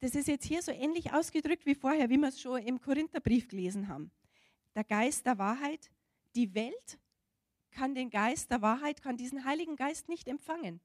Das 0.00 0.14
ist 0.14 0.28
jetzt 0.28 0.46
hier 0.46 0.62
so 0.62 0.72
ähnlich 0.72 1.12
ausgedrückt 1.12 1.66
wie 1.66 1.74
vorher, 1.74 2.08
wie 2.08 2.16
wir 2.16 2.28
es 2.28 2.40
schon 2.40 2.62
im 2.62 2.80
Korintherbrief 2.80 3.48
gelesen 3.48 3.88
haben. 3.88 4.10
Der 4.74 4.84
Geist 4.84 5.26
der 5.26 5.38
Wahrheit, 5.38 5.90
die 6.34 6.54
Welt 6.54 6.98
kann 7.70 7.94
den 7.94 8.10
Geist 8.10 8.50
der 8.50 8.62
Wahrheit, 8.62 9.02
kann 9.02 9.16
diesen 9.16 9.44
Heiligen 9.44 9.76
Geist 9.76 10.08
nicht 10.08 10.26
empfangen. 10.26 10.80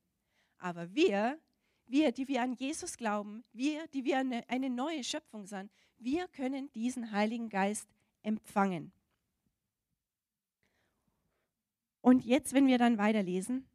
Aber 0.57 0.93
wir, 0.93 1.39
wir, 1.87 2.11
die 2.11 2.27
wir 2.27 2.41
an 2.41 2.53
Jesus 2.53 2.97
glauben, 2.97 3.43
wir, 3.53 3.87
die 3.87 4.03
wir 4.03 4.17
eine, 4.17 4.69
neue 4.69 5.03
Schöpfung 5.03 5.45
sind, 5.45 5.71
wir 5.97 6.27
können 6.27 6.71
diesen 6.73 7.11
Heiligen 7.11 7.49
Geist 7.49 7.87
empfangen. 8.21 8.91
Und 12.01 12.23
jetzt, 12.23 12.53
wenn 12.53 12.67
wir 12.67 12.77
dann 12.77 12.97
weiterlesen, 12.97 13.67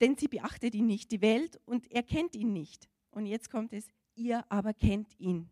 denn 0.00 0.16
sie 0.16 0.28
beachtet 0.28 0.74
ihn 0.74 0.86
nicht, 0.86 1.10
die 1.12 1.20
Welt, 1.20 1.60
und 1.66 1.90
er 1.90 2.02
kennt 2.02 2.34
ihn 2.34 2.52
nicht. 2.52 2.88
Und 3.10 3.26
jetzt 3.26 3.50
kommt 3.50 3.72
es, 3.72 3.86
ihr 4.14 4.44
aber 4.50 4.74
kennt 4.74 5.18
ihn. 5.18 5.48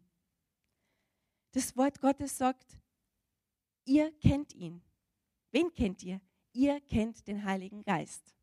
Das 1.52 1.76
Wort 1.76 2.00
Gottes 2.00 2.36
sagt, 2.36 2.78
ihr 3.84 4.10
kennt 4.20 4.54
ihn. 4.54 4.82
Wen 5.50 5.72
kennt 5.72 6.02
ihr? 6.02 6.20
Ihr 6.52 6.80
kennt 6.80 7.26
den 7.28 7.44
Heiligen 7.44 7.82
Geist. 7.82 8.34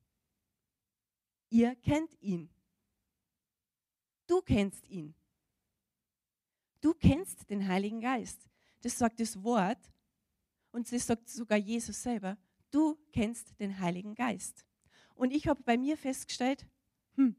Ihr 1.50 1.76
kennt 1.76 2.16
ihn. 2.22 2.50
Du 4.28 4.42
kennst 4.42 4.88
ihn. 4.88 5.16
Du 6.82 6.94
kennst 6.94 7.50
den 7.50 7.68
Heiligen 7.68 8.00
Geist. 8.00 8.48
Das 8.82 8.98
sagt 8.98 9.20
das 9.20 9.44
Wort 9.44 9.92
und 10.72 10.92
das 10.92 11.08
sagt 11.08 11.28
sogar 11.28 11.58
Jesus 11.58 12.02
selber. 12.02 12.38
Du 12.72 12.96
kennst 13.12 13.60
den 13.60 13.80
Heiligen 13.80 14.16
Geist. 14.16 14.66
Und 15.16 15.32
ich 15.32 15.48
habe 15.48 15.62
bei 15.64 15.78
mir 15.78 15.98
festgestellt, 15.98 16.66
hm, 17.16 17.36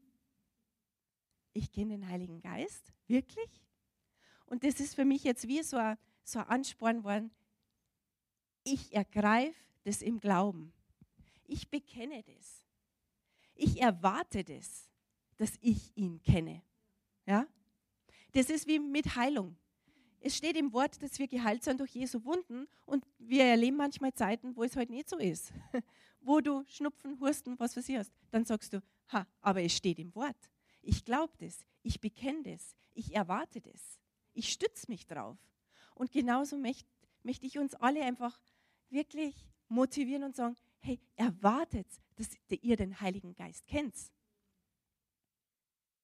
ich 1.53 1.71
kenne 1.71 1.97
den 1.97 2.07
Heiligen 2.07 2.41
Geist, 2.41 2.93
wirklich? 3.07 3.49
Und 4.45 4.63
das 4.63 4.79
ist 4.79 4.95
für 4.95 5.05
mich 5.05 5.23
jetzt 5.23 5.47
wie 5.47 5.63
so 5.63 5.77
ein, 5.77 5.97
so 6.23 6.39
ein 6.39 6.47
Ansporn 6.47 7.03
worden. 7.03 7.31
Ich 8.63 8.93
ergreife 8.93 9.57
das 9.83 10.01
im 10.01 10.19
Glauben. 10.19 10.73
Ich 11.45 11.69
bekenne 11.69 12.23
das. 12.23 12.63
Ich 13.63 13.79
erwarte 13.79 14.43
das, 14.43 14.89
dass 15.37 15.53
ich 15.61 15.95
ihn 15.95 16.19
kenne. 16.21 16.63
Ja? 17.27 17.45
Das 18.31 18.49
ist 18.49 18.65
wie 18.65 18.79
mit 18.79 19.15
Heilung. 19.15 19.55
Es 20.19 20.35
steht 20.35 20.55
im 20.55 20.73
Wort, 20.73 21.01
dass 21.03 21.19
wir 21.19 21.27
geheilt 21.27 21.63
sind 21.63 21.79
durch 21.79 21.91
Jesu 21.91 22.23
Wunden 22.23 22.67
und 22.85 23.05
wir 23.19 23.43
erleben 23.43 23.77
manchmal 23.77 24.13
Zeiten, 24.13 24.55
wo 24.55 24.63
es 24.63 24.75
halt 24.75 24.89
nicht 24.89 25.07
so 25.07 25.17
ist. 25.17 25.53
wo 26.21 26.39
du 26.39 26.63
Schnupfen, 26.65 27.19
Husten, 27.19 27.59
was 27.59 27.75
für 27.75 27.83
sie 27.83 27.97
hast. 27.99 28.11
Dann 28.31 28.45
sagst 28.45 28.73
du, 28.73 28.81
ha, 29.11 29.27
aber 29.41 29.61
es 29.61 29.75
steht 29.75 29.99
im 29.99 30.13
Wort. 30.15 30.49
Ich 30.81 31.05
glaube 31.05 31.33
das, 31.37 31.63
ich 31.83 32.01
bekenne 32.01 32.41
das, 32.41 32.75
ich 32.93 33.13
erwarte 33.13 33.61
das, 33.61 33.99
ich 34.33 34.51
stütze 34.51 34.89
mich 34.89 35.05
drauf. 35.05 35.37
Und 35.93 36.11
genauso 36.11 36.57
möchte 36.57 36.89
möchte 37.23 37.45
ich 37.45 37.59
uns 37.59 37.75
alle 37.75 38.03
einfach 38.03 38.39
wirklich 38.89 39.35
motivieren 39.67 40.23
und 40.23 40.35
sagen, 40.35 40.55
hey, 40.79 40.99
erwartet, 41.15 41.87
dass 42.15 42.29
ihr 42.49 42.75
den 42.75 42.99
Heiligen 42.99 43.33
Geist 43.33 43.65
kennt. 43.67 43.95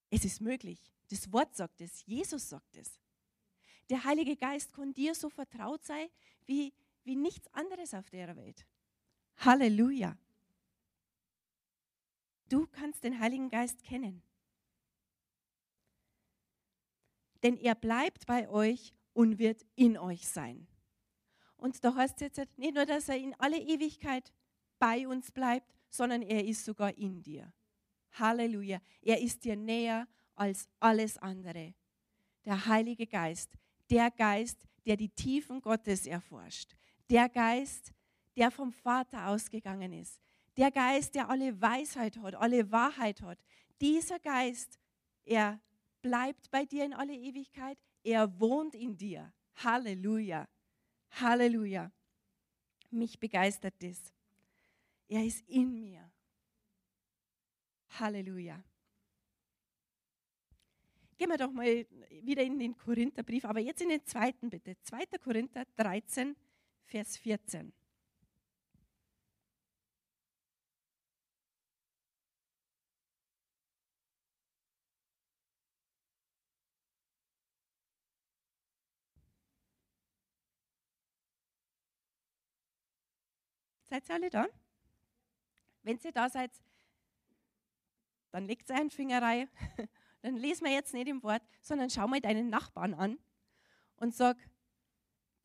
Es 0.10 0.26
ist 0.26 0.41
möglich. 0.41 0.91
Das 1.10 1.32
Wort 1.32 1.56
sagt 1.56 1.82
es, 1.82 2.06
Jesus 2.06 2.50
sagt 2.50 2.76
es. 2.78 3.00
Der 3.89 4.04
Heilige 4.04 4.36
Geist 4.36 4.74
kann 4.74 4.93
dir 4.93 5.15
so 5.15 5.30
vertraut 5.30 5.84
sein 5.86 6.08
wie, 6.46 6.74
wie 7.04 7.15
nichts 7.15 7.48
anderes 7.54 7.93
auf 7.93 8.10
der 8.10 8.36
Welt. 8.36 8.65
Halleluja. 9.38 10.17
Du 12.50 12.67
kannst 12.67 13.04
den 13.04 13.20
Heiligen 13.20 13.50
Geist 13.50 13.84
kennen. 13.84 14.22
Denn 17.43 17.58
er 17.58 17.76
bleibt 17.76 18.26
bei 18.26 18.50
euch 18.50 18.93
und 19.13 19.38
wird 19.38 19.65
in 19.76 19.98
euch 19.98 20.28
sein. 20.28 20.67
Und 21.58 21.84
da 21.84 21.96
heißt 21.96 22.22
es 22.22 22.38
jetzt 22.38 22.58
nicht 22.58 22.76
nur, 22.76 22.86
dass 22.86 23.10
er 23.10 23.17
in 23.17 23.34
alle 23.36 23.60
Ewigkeit 23.60 24.32
bei 24.80 25.08
uns 25.08 25.32
bleibt, 25.32 25.77
sondern 25.89 26.21
er 26.21 26.45
ist 26.45 26.65
sogar 26.65 26.97
in 26.97 27.21
dir. 27.21 27.52
Halleluja. 28.13 28.80
Er 29.02 29.21
ist 29.21 29.43
dir 29.43 29.56
näher 29.56 30.08
als 30.36 30.69
alles 30.80 31.17
andere. 31.17 31.73
Der 32.45 32.65
Heilige 32.65 33.08
Geist, 33.08 33.52
der 33.89 34.12
Geist, 34.12 34.65
der 34.86 34.95
die 34.95 35.10
Tiefen 35.10 35.62
Gottes 35.62 36.06
erforscht. 36.06 36.76
Der 37.10 37.30
Geist, 37.30 37.91
der 38.36 38.52
vom 38.52 38.71
Vater 38.71 39.28
ausgegangen 39.28 39.93
ist. 39.93 40.21
Der 40.56 40.71
Geist, 40.71 41.15
der 41.15 41.30
alle 41.30 41.60
Weisheit 41.62 42.17
hat, 42.17 42.36
alle 42.36 42.71
Wahrheit 42.71 43.21
hat. 43.21 43.39
Dieser 43.80 44.19
Geist, 44.19 44.80
er 45.26 45.60
bleibt 46.02 46.50
bei 46.50 46.65
dir 46.65 46.86
in 46.86 46.93
alle 46.93 47.13
Ewigkeit. 47.13 47.78
Er 48.04 48.39
wohnt 48.39 48.76
in 48.76 48.95
dir. 48.95 49.32
Halleluja. 49.56 50.47
Halleluja. 51.12 51.91
Mich 52.89 53.19
begeistert 53.19 53.76
das. 53.80 54.13
Er 55.10 55.24
ist 55.24 55.48
in 55.48 55.80
mir. 55.80 56.12
Halleluja. 58.00 58.63
Gehen 61.17 61.30
wir 61.30 61.38
doch 61.38 61.52
mal 61.52 61.88
wieder 62.22 62.43
in 62.43 62.60
den 62.60 62.78
Korintherbrief, 62.78 63.46
aber 63.46 63.60
jetzt 63.60 63.82
in 63.82 63.89
den 63.89 64.06
zweiten 64.06 64.50
bitte. 64.50 64.78
2. 64.84 65.06
Korinther 65.24 65.65
13, 65.78 66.36
Vers 66.86 67.17
14. 67.17 67.74
Seid 83.89 84.10
ihr 84.10 84.15
alle 84.15 84.30
da? 84.30 84.48
Wenn 85.88 85.97
ihr 86.04 86.12
da 86.12 86.30
seid, 86.30 86.52
dann 88.32 88.45
legt 88.45 88.69
einen 88.71 88.89
Finger 88.89 89.21
rein. 89.21 89.47
Dann 90.21 90.36
lesen 90.36 90.65
wir 90.65 90.73
jetzt 90.73 90.93
nicht 90.93 91.08
im 91.08 91.23
Wort, 91.23 91.41
sondern 91.62 91.89
schau 91.89 92.10
mal 92.10 92.19
deinen 92.19 92.50
Nachbarn 92.50 92.93
an 92.93 93.17
und 93.95 94.13
sag, 94.13 94.36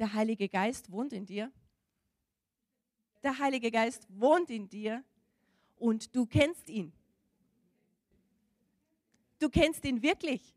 der 0.00 0.14
Heilige 0.14 0.48
Geist 0.48 0.90
wohnt 0.90 1.12
in 1.12 1.26
dir. 1.26 1.52
Der 3.22 3.38
Heilige 3.38 3.70
Geist 3.70 4.04
wohnt 4.08 4.50
in 4.50 4.68
dir 4.68 5.04
und 5.76 6.16
du 6.16 6.26
kennst 6.26 6.68
ihn. 6.68 6.92
Du 9.38 9.48
kennst 9.48 9.84
ihn 9.84 10.02
wirklich. 10.02 10.56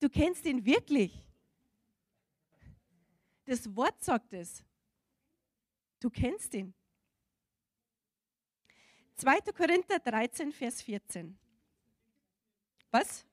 Du 0.00 0.10
kennst 0.10 0.44
ihn 0.44 0.66
wirklich. 0.66 1.26
Das 3.46 3.74
Wort 3.74 4.04
sagt 4.04 4.34
es. 4.34 4.62
Du 6.00 6.10
kennst 6.10 6.52
ihn. 6.52 6.74
2. 9.20 9.52
Korinther 9.54 9.98
13, 9.98 10.52
Vers 10.52 10.82
14. 10.82 11.38
Was? 12.90 13.26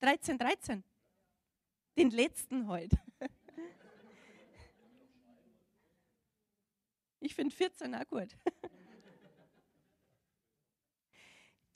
13, 0.00 0.38
13. 0.38 0.84
Den 1.96 2.10
letzten 2.10 2.68
heute. 2.68 2.98
Ich 7.24 7.36
finde 7.36 7.54
14 7.54 7.94
auch 7.94 8.06
gut. 8.08 8.36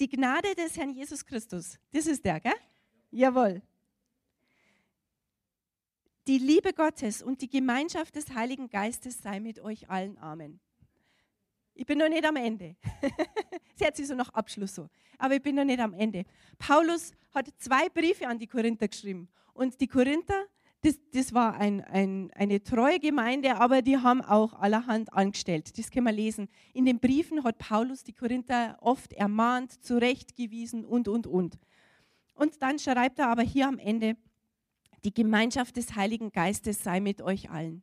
Die 0.01 0.09
Gnade 0.09 0.57
des 0.57 0.77
Herrn 0.77 0.90
Jesus 0.90 1.25
Christus, 1.25 1.79
das 1.92 2.09
ist 2.09 2.25
der, 2.25 2.40
gell? 2.40 2.53
Jawohl 3.12 3.62
die 6.27 6.38
Liebe 6.38 6.72
Gottes 6.72 7.22
und 7.22 7.40
die 7.40 7.49
Gemeinschaft 7.49 8.16
des 8.16 8.35
Heiligen 8.35 8.68
Geistes 8.68 9.22
sei 9.22 9.38
mit 9.40 9.61
euch 9.61 9.88
allen. 9.88 10.18
Amen. 10.18 10.61
Ich 11.76 11.84
bin 11.84 11.98
noch 11.98 12.08
nicht 12.08 12.24
am 12.24 12.36
Ende. 12.36 12.74
Sie 13.74 13.84
hat 13.84 13.96
sich 13.96 14.06
so 14.06 14.14
nach 14.14 14.30
Abschluss 14.30 14.74
so. 14.74 14.88
Aber 15.18 15.34
ich 15.34 15.42
bin 15.42 15.54
noch 15.54 15.64
nicht 15.64 15.78
am 15.78 15.92
Ende. 15.92 16.24
Paulus 16.58 17.12
hat 17.34 17.48
zwei 17.58 17.90
Briefe 17.90 18.26
an 18.26 18.38
die 18.38 18.46
Korinther 18.46 18.88
geschrieben. 18.88 19.28
Und 19.52 19.78
die 19.78 19.86
Korinther, 19.86 20.46
das, 20.80 20.98
das 21.12 21.34
war 21.34 21.54
ein, 21.56 21.84
ein, 21.84 22.30
eine 22.34 22.62
treue 22.62 22.98
Gemeinde, 22.98 23.56
aber 23.56 23.82
die 23.82 23.98
haben 23.98 24.22
auch 24.22 24.54
allerhand 24.54 25.12
angestellt. 25.12 25.76
Das 25.78 25.90
können 25.90 26.06
wir 26.06 26.12
lesen. 26.12 26.48
In 26.72 26.86
den 26.86 26.98
Briefen 26.98 27.44
hat 27.44 27.58
Paulus 27.58 28.02
die 28.02 28.14
Korinther 28.14 28.78
oft 28.80 29.12
ermahnt, 29.12 29.84
zurechtgewiesen 29.84 30.82
und, 30.84 31.08
und, 31.08 31.26
und. 31.26 31.58
Und 32.34 32.62
dann 32.62 32.78
schreibt 32.78 33.18
er 33.18 33.28
aber 33.28 33.42
hier 33.42 33.68
am 33.68 33.78
Ende, 33.78 34.16
die 35.04 35.12
Gemeinschaft 35.12 35.76
des 35.76 35.94
Heiligen 35.94 36.32
Geistes 36.32 36.82
sei 36.82 37.00
mit 37.00 37.20
euch 37.20 37.50
allen. 37.50 37.82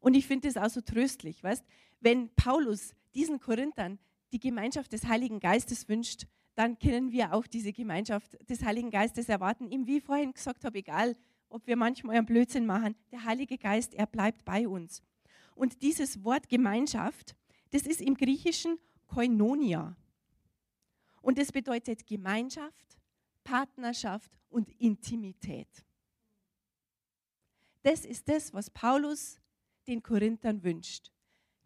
Und 0.00 0.14
ich 0.14 0.26
finde 0.26 0.48
das 0.48 0.56
auch 0.56 0.70
so 0.70 0.80
tröstlich, 0.80 1.42
weißt, 1.42 1.64
wenn 2.00 2.34
Paulus 2.34 2.94
diesen 3.14 3.40
Korinthern 3.40 3.98
die 4.32 4.40
Gemeinschaft 4.40 4.92
des 4.92 5.06
Heiligen 5.06 5.40
Geistes 5.40 5.88
wünscht, 5.88 6.26
dann 6.54 6.78
können 6.78 7.12
wir 7.12 7.34
auch 7.34 7.46
diese 7.46 7.72
Gemeinschaft 7.72 8.36
des 8.48 8.64
Heiligen 8.64 8.90
Geistes 8.90 9.28
erwarten. 9.28 9.70
Ihm, 9.70 9.86
wie 9.86 9.98
ich 9.98 10.04
vorhin 10.04 10.32
gesagt 10.32 10.64
habe, 10.64 10.78
egal, 10.78 11.16
ob 11.48 11.66
wir 11.66 11.76
manchmal 11.76 12.16
einen 12.16 12.26
Blödsinn 12.26 12.66
machen, 12.66 12.94
der 13.10 13.24
Heilige 13.24 13.58
Geist, 13.58 13.94
er 13.94 14.06
bleibt 14.06 14.44
bei 14.44 14.68
uns. 14.68 15.02
Und 15.54 15.82
dieses 15.82 16.24
Wort 16.24 16.48
Gemeinschaft, 16.48 17.36
das 17.70 17.82
ist 17.82 18.00
im 18.00 18.14
Griechischen 18.14 18.78
Koinonia. 19.06 19.96
Und 21.22 21.38
das 21.38 21.52
bedeutet 21.52 22.06
Gemeinschaft, 22.06 22.98
Partnerschaft 23.44 24.30
und 24.48 24.68
Intimität. 24.80 25.68
Das 27.82 28.04
ist 28.04 28.28
das, 28.28 28.52
was 28.52 28.70
Paulus 28.70 29.40
den 29.86 30.02
Korinthern 30.02 30.62
wünscht. 30.62 31.10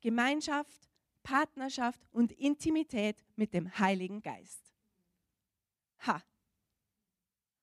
Gemeinschaft, 0.00 0.88
Partnerschaft 1.22 2.00
und 2.10 2.32
Intimität 2.32 3.16
mit 3.36 3.54
dem 3.54 3.78
Heiligen 3.78 4.22
Geist. 4.22 4.72
Ha. 6.06 6.22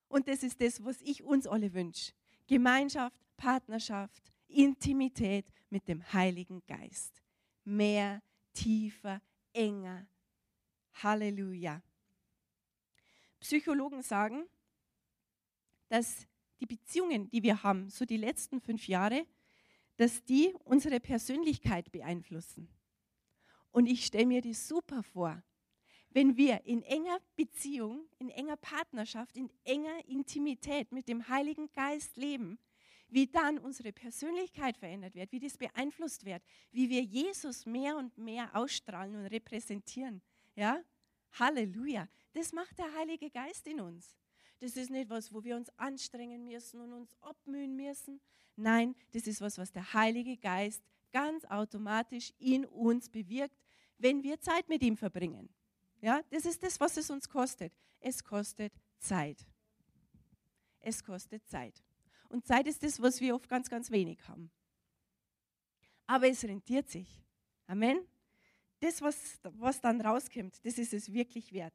Und 0.08 0.28
das 0.28 0.44
ist 0.44 0.60
das, 0.62 0.84
was 0.84 1.02
ich 1.02 1.24
uns 1.24 1.46
alle 1.46 1.74
wünsche. 1.74 2.14
Gemeinschaft, 2.48 3.16
Partnerschaft, 3.38 4.32
Intimität 4.48 5.46
mit 5.70 5.88
dem 5.88 6.02
Heiligen 6.14 6.64
Geist. 6.66 7.22
Mehr, 7.64 8.22
tiefer, 8.54 9.22
enger. 9.54 10.08
Halleluja. 10.94 11.82
Psychologen 13.40 14.02
sagen, 14.02 14.46
dass 15.88 16.28
die 16.60 16.66
Beziehungen, 16.66 17.30
die 17.30 17.44
wir 17.44 17.64
haben, 17.64 17.90
so 17.90 18.06
die 18.06 18.18
letzten 18.18 18.60
fünf 18.60 18.88
Jahre, 18.88 19.26
dass 19.98 20.24
die 20.24 20.54
unsere 20.66 21.00
Persönlichkeit 21.00 21.92
beeinflussen. 21.92 22.70
Und 23.72 23.88
ich 23.88 24.06
stelle 24.06 24.26
mir 24.26 24.42
das 24.42 24.68
super 24.68 25.04
vor, 25.04 25.42
wenn 26.12 26.38
wir 26.38 26.66
in 26.66 26.82
enger 26.84 27.20
Beziehung, 27.36 28.08
in 28.18 28.30
enger 28.30 28.58
Partnerschaft, 28.58 29.38
in 29.38 29.50
enger 29.64 30.06
Intimität 30.08 30.92
mit 30.92 31.08
dem 31.08 31.28
Heiligen 31.28 31.72
Geist 31.74 32.18
leben, 32.18 32.58
wie 33.10 33.28
dann 33.28 33.58
unsere 33.60 33.92
Persönlichkeit 33.92 34.78
verändert 34.78 35.16
wird, 35.16 35.32
wie 35.32 35.40
das 35.40 35.58
beeinflusst 35.58 36.26
wird, 36.26 36.44
wie 36.72 36.90
wir 36.90 37.02
Jesus 37.02 37.66
mehr 37.66 37.98
und 37.98 38.18
mehr 38.18 38.56
ausstrahlen 38.56 39.16
und 39.16 39.26
repräsentieren. 39.28 40.22
Ja? 40.56 40.82
Halleluja. 41.34 42.08
Das 42.34 42.54
macht 42.54 42.78
der 42.78 42.94
Heilige 42.96 43.30
Geist 43.30 43.68
in 43.68 43.80
uns. 43.80 44.16
Das 44.60 44.76
ist 44.76 44.90
nicht 44.90 45.10
was, 45.10 45.34
wo 45.34 45.44
wir 45.44 45.56
uns 45.56 45.70
anstrengen 45.78 46.44
müssen 46.44 46.82
und 46.82 46.94
uns 46.94 47.16
abmühen 47.22 47.76
müssen. 47.76 48.20
Nein, 48.56 48.96
das 49.14 49.26
ist 49.26 49.42
was, 49.42 49.58
was 49.58 49.72
der 49.72 49.94
Heilige 49.94 50.38
Geist 50.38 50.84
ganz 51.12 51.46
automatisch 51.46 52.34
in 52.40 52.66
uns 52.66 53.10
bewirkt, 53.10 53.56
wenn 53.98 54.24
wir 54.24 54.40
Zeit 54.40 54.68
mit 54.70 54.82
ihm 54.82 54.98
verbringen. 54.98 55.50
Ja, 56.02 56.22
das 56.30 56.46
ist 56.46 56.64
das, 56.64 56.80
was 56.80 56.98
es 56.98 57.10
uns 57.10 57.28
kostet. 57.28 57.74
Es 58.00 58.24
kostet 58.24 58.74
Zeit. 59.00 59.46
Es 60.80 61.04
kostet 61.04 61.46
Zeit. 61.48 61.84
Und 62.30 62.46
Zeit 62.46 62.68
ist 62.68 62.84
das, 62.84 63.02
was 63.02 63.20
wir 63.20 63.36
oft 63.36 63.50
ganz, 63.50 63.70
ganz 63.70 63.92
wenig 63.92 64.20
haben. 64.28 64.50
Aber 66.08 66.28
es 66.28 66.44
rentiert 66.44 66.90
sich. 66.90 67.22
Amen. 67.68 68.08
Das, 68.80 69.02
was, 69.02 69.40
was 69.44 69.82
dann 69.82 70.00
rauskommt, 70.00 70.64
das 70.66 70.78
ist 70.78 70.94
es 70.94 71.12
wirklich 71.12 71.52
wert. 71.52 71.74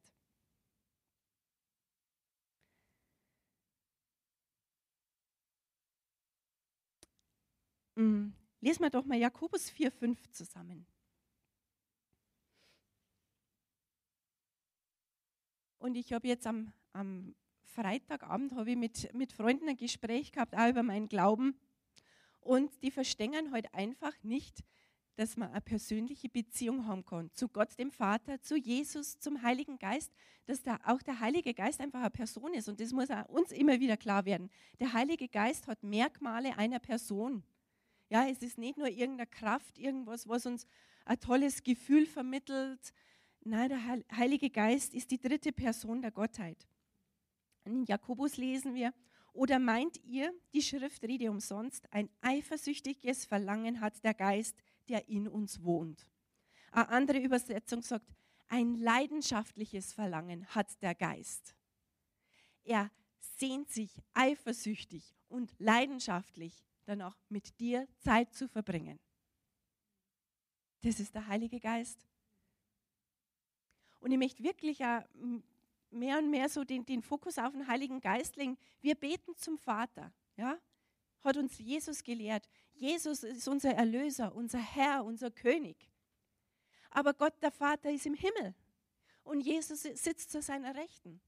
Lesen 8.65 8.81
wir 8.81 8.89
doch 8.89 9.05
mal 9.05 9.19
Jakobus 9.19 9.71
4,5 9.71 10.31
zusammen. 10.31 10.87
Und 15.77 15.93
ich 15.93 16.11
habe 16.11 16.27
jetzt 16.27 16.47
am, 16.47 16.73
am 16.91 17.35
Freitagabend 17.61 18.53
ich 18.67 18.75
mit, 18.75 19.13
mit 19.13 19.31
Freunden 19.31 19.69
ein 19.69 19.77
Gespräch 19.77 20.31
gehabt, 20.31 20.55
auch 20.57 20.67
über 20.67 20.81
meinen 20.81 21.07
Glauben. 21.07 21.59
Und 22.39 22.81
die 22.81 22.89
verstehen 22.89 23.51
heute 23.53 23.71
einfach 23.75 24.15
nicht, 24.23 24.63
dass 25.15 25.37
man 25.37 25.51
eine 25.51 25.61
persönliche 25.61 26.27
Beziehung 26.27 26.87
haben 26.87 27.05
kann 27.05 27.29
zu 27.35 27.47
Gott, 27.47 27.77
dem 27.77 27.91
Vater, 27.91 28.41
zu 28.41 28.57
Jesus, 28.57 29.19
zum 29.19 29.43
Heiligen 29.43 29.77
Geist, 29.77 30.11
dass 30.47 30.63
da 30.63 30.79
auch 30.85 31.03
der 31.03 31.19
Heilige 31.19 31.53
Geist 31.53 31.81
einfach 31.81 32.01
eine 32.01 32.09
Person 32.09 32.55
ist. 32.55 32.67
Und 32.67 32.79
das 32.79 32.93
muss 32.93 33.09
uns 33.27 33.51
immer 33.51 33.79
wieder 33.79 33.95
klar 33.95 34.25
werden. 34.25 34.49
Der 34.79 34.93
Heilige 34.93 35.27
Geist 35.27 35.67
hat 35.67 35.83
Merkmale 35.83 36.57
einer 36.57 36.79
Person. 36.79 37.43
Ja, 38.09 38.27
es 38.27 38.41
ist 38.41 38.57
nicht 38.57 38.77
nur 38.77 38.87
irgendeine 38.87 39.27
Kraft, 39.27 39.77
irgendwas, 39.77 40.27
was 40.27 40.45
uns 40.45 40.67
ein 41.05 41.19
tolles 41.19 41.63
Gefühl 41.63 42.05
vermittelt. 42.05 42.93
Nein, 43.41 43.69
der 43.69 44.17
Heilige 44.17 44.49
Geist 44.49 44.93
ist 44.93 45.11
die 45.11 45.19
dritte 45.19 45.51
Person 45.51 46.01
der 46.01 46.11
Gottheit. 46.11 46.67
In 47.63 47.83
Jakobus 47.85 48.37
lesen 48.37 48.75
wir, 48.75 48.93
oder 49.33 49.59
meint 49.59 50.01
ihr, 50.03 50.33
die 50.53 50.61
Schrift 50.61 51.03
rede 51.03 51.29
umsonst, 51.29 51.91
ein 51.91 52.09
eifersüchtiges 52.21 53.25
Verlangen 53.25 53.81
hat 53.81 54.03
der 54.03 54.13
Geist, 54.13 54.55
der 54.87 55.09
in 55.09 55.27
uns 55.27 55.61
wohnt. 55.63 56.07
Eine 56.71 56.89
andere 56.89 57.19
Übersetzung 57.19 57.81
sagt, 57.81 58.15
ein 58.47 58.75
leidenschaftliches 58.75 59.93
Verlangen 59.93 60.45
hat 60.47 60.81
der 60.81 60.95
Geist. 60.95 61.55
Er 62.63 62.91
sehnt 63.19 63.69
sich 63.69 64.01
eifersüchtig 64.13 65.15
und 65.27 65.53
leidenschaftlich 65.57 66.63
danach, 66.85 67.17
mit 67.29 67.59
dir 67.59 67.87
Zeit 67.99 68.33
zu 68.33 68.47
verbringen. 68.47 68.99
Das 70.81 70.99
ist 70.99 71.15
der 71.15 71.27
Heilige 71.27 71.59
Geist. 71.59 72.07
Und 73.99 74.11
ich 74.11 74.17
möchte 74.17 74.43
wirklich 74.43 74.79
mehr 74.79 76.19
und 76.19 76.29
mehr 76.29 76.47
so 76.49 76.63
den, 76.63 76.85
den 76.85 77.01
Fokus 77.01 77.37
auf 77.37 77.53
den 77.53 77.67
Heiligen 77.67 77.99
Geist 78.01 78.35
legen. 78.35 78.57
Wir 78.81 78.95
beten 78.95 79.35
zum 79.35 79.57
Vater. 79.57 80.13
Ja? 80.37 80.59
Hat 81.21 81.37
uns 81.37 81.57
Jesus 81.57 82.03
gelehrt. 82.03 82.47
Jesus 82.73 83.23
ist 83.23 83.47
unser 83.47 83.71
Erlöser, 83.71 84.35
unser 84.35 84.59
Herr, 84.59 85.03
unser 85.03 85.31
König. 85.31 85.89
Aber 86.91 87.13
Gott, 87.13 87.33
der 87.41 87.51
Vater, 87.51 87.89
ist 87.89 88.05
im 88.05 88.13
Himmel. 88.13 88.53
Und 89.23 89.41
Jesus 89.41 89.81
sitzt 89.81 90.29
zu 90.29 90.41
seiner 90.41 90.75
Rechten. 90.75 91.19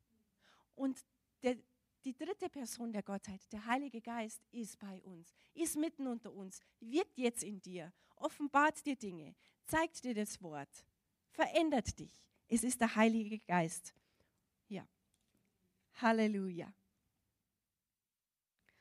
Und 0.75 1.03
der, 1.41 1.57
die 2.07 2.15
dritte 2.15 2.47
Person 2.49 2.93
der 2.93 3.03
Gottheit, 3.03 3.41
der 3.51 3.65
Heilige 3.65 3.99
Geist, 3.99 4.41
ist 4.53 4.79
bei 4.79 5.01
uns, 5.01 5.33
ist 5.53 5.75
mitten 5.75 6.07
unter 6.07 6.31
uns, 6.31 6.61
wirkt 6.79 7.17
jetzt 7.17 7.43
in 7.43 7.61
dir, 7.61 7.91
offenbart 8.15 8.85
dir 8.85 8.95
Dinge, 8.95 9.35
zeigt 9.65 10.05
dir 10.05 10.13
das 10.13 10.41
Wort, 10.41 10.69
verändert 11.31 11.99
dich. 11.99 12.17
Es 12.47 12.63
ist 12.63 12.79
der 12.79 12.95
Heilige 12.95 13.39
Geist. 13.39 13.93
Ja. 14.69 14.87
Halleluja. 15.95 16.73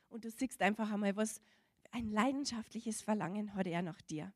Und 0.07 0.23
du 0.23 0.31
siehst 0.31 0.61
einfach 0.61 0.89
einmal, 0.89 1.17
was 1.17 1.41
ein 1.91 2.09
leidenschaftliches 2.09 3.01
Verlangen 3.01 3.53
hat 3.55 3.67
er 3.67 3.81
nach 3.81 4.01
dir. 4.03 4.33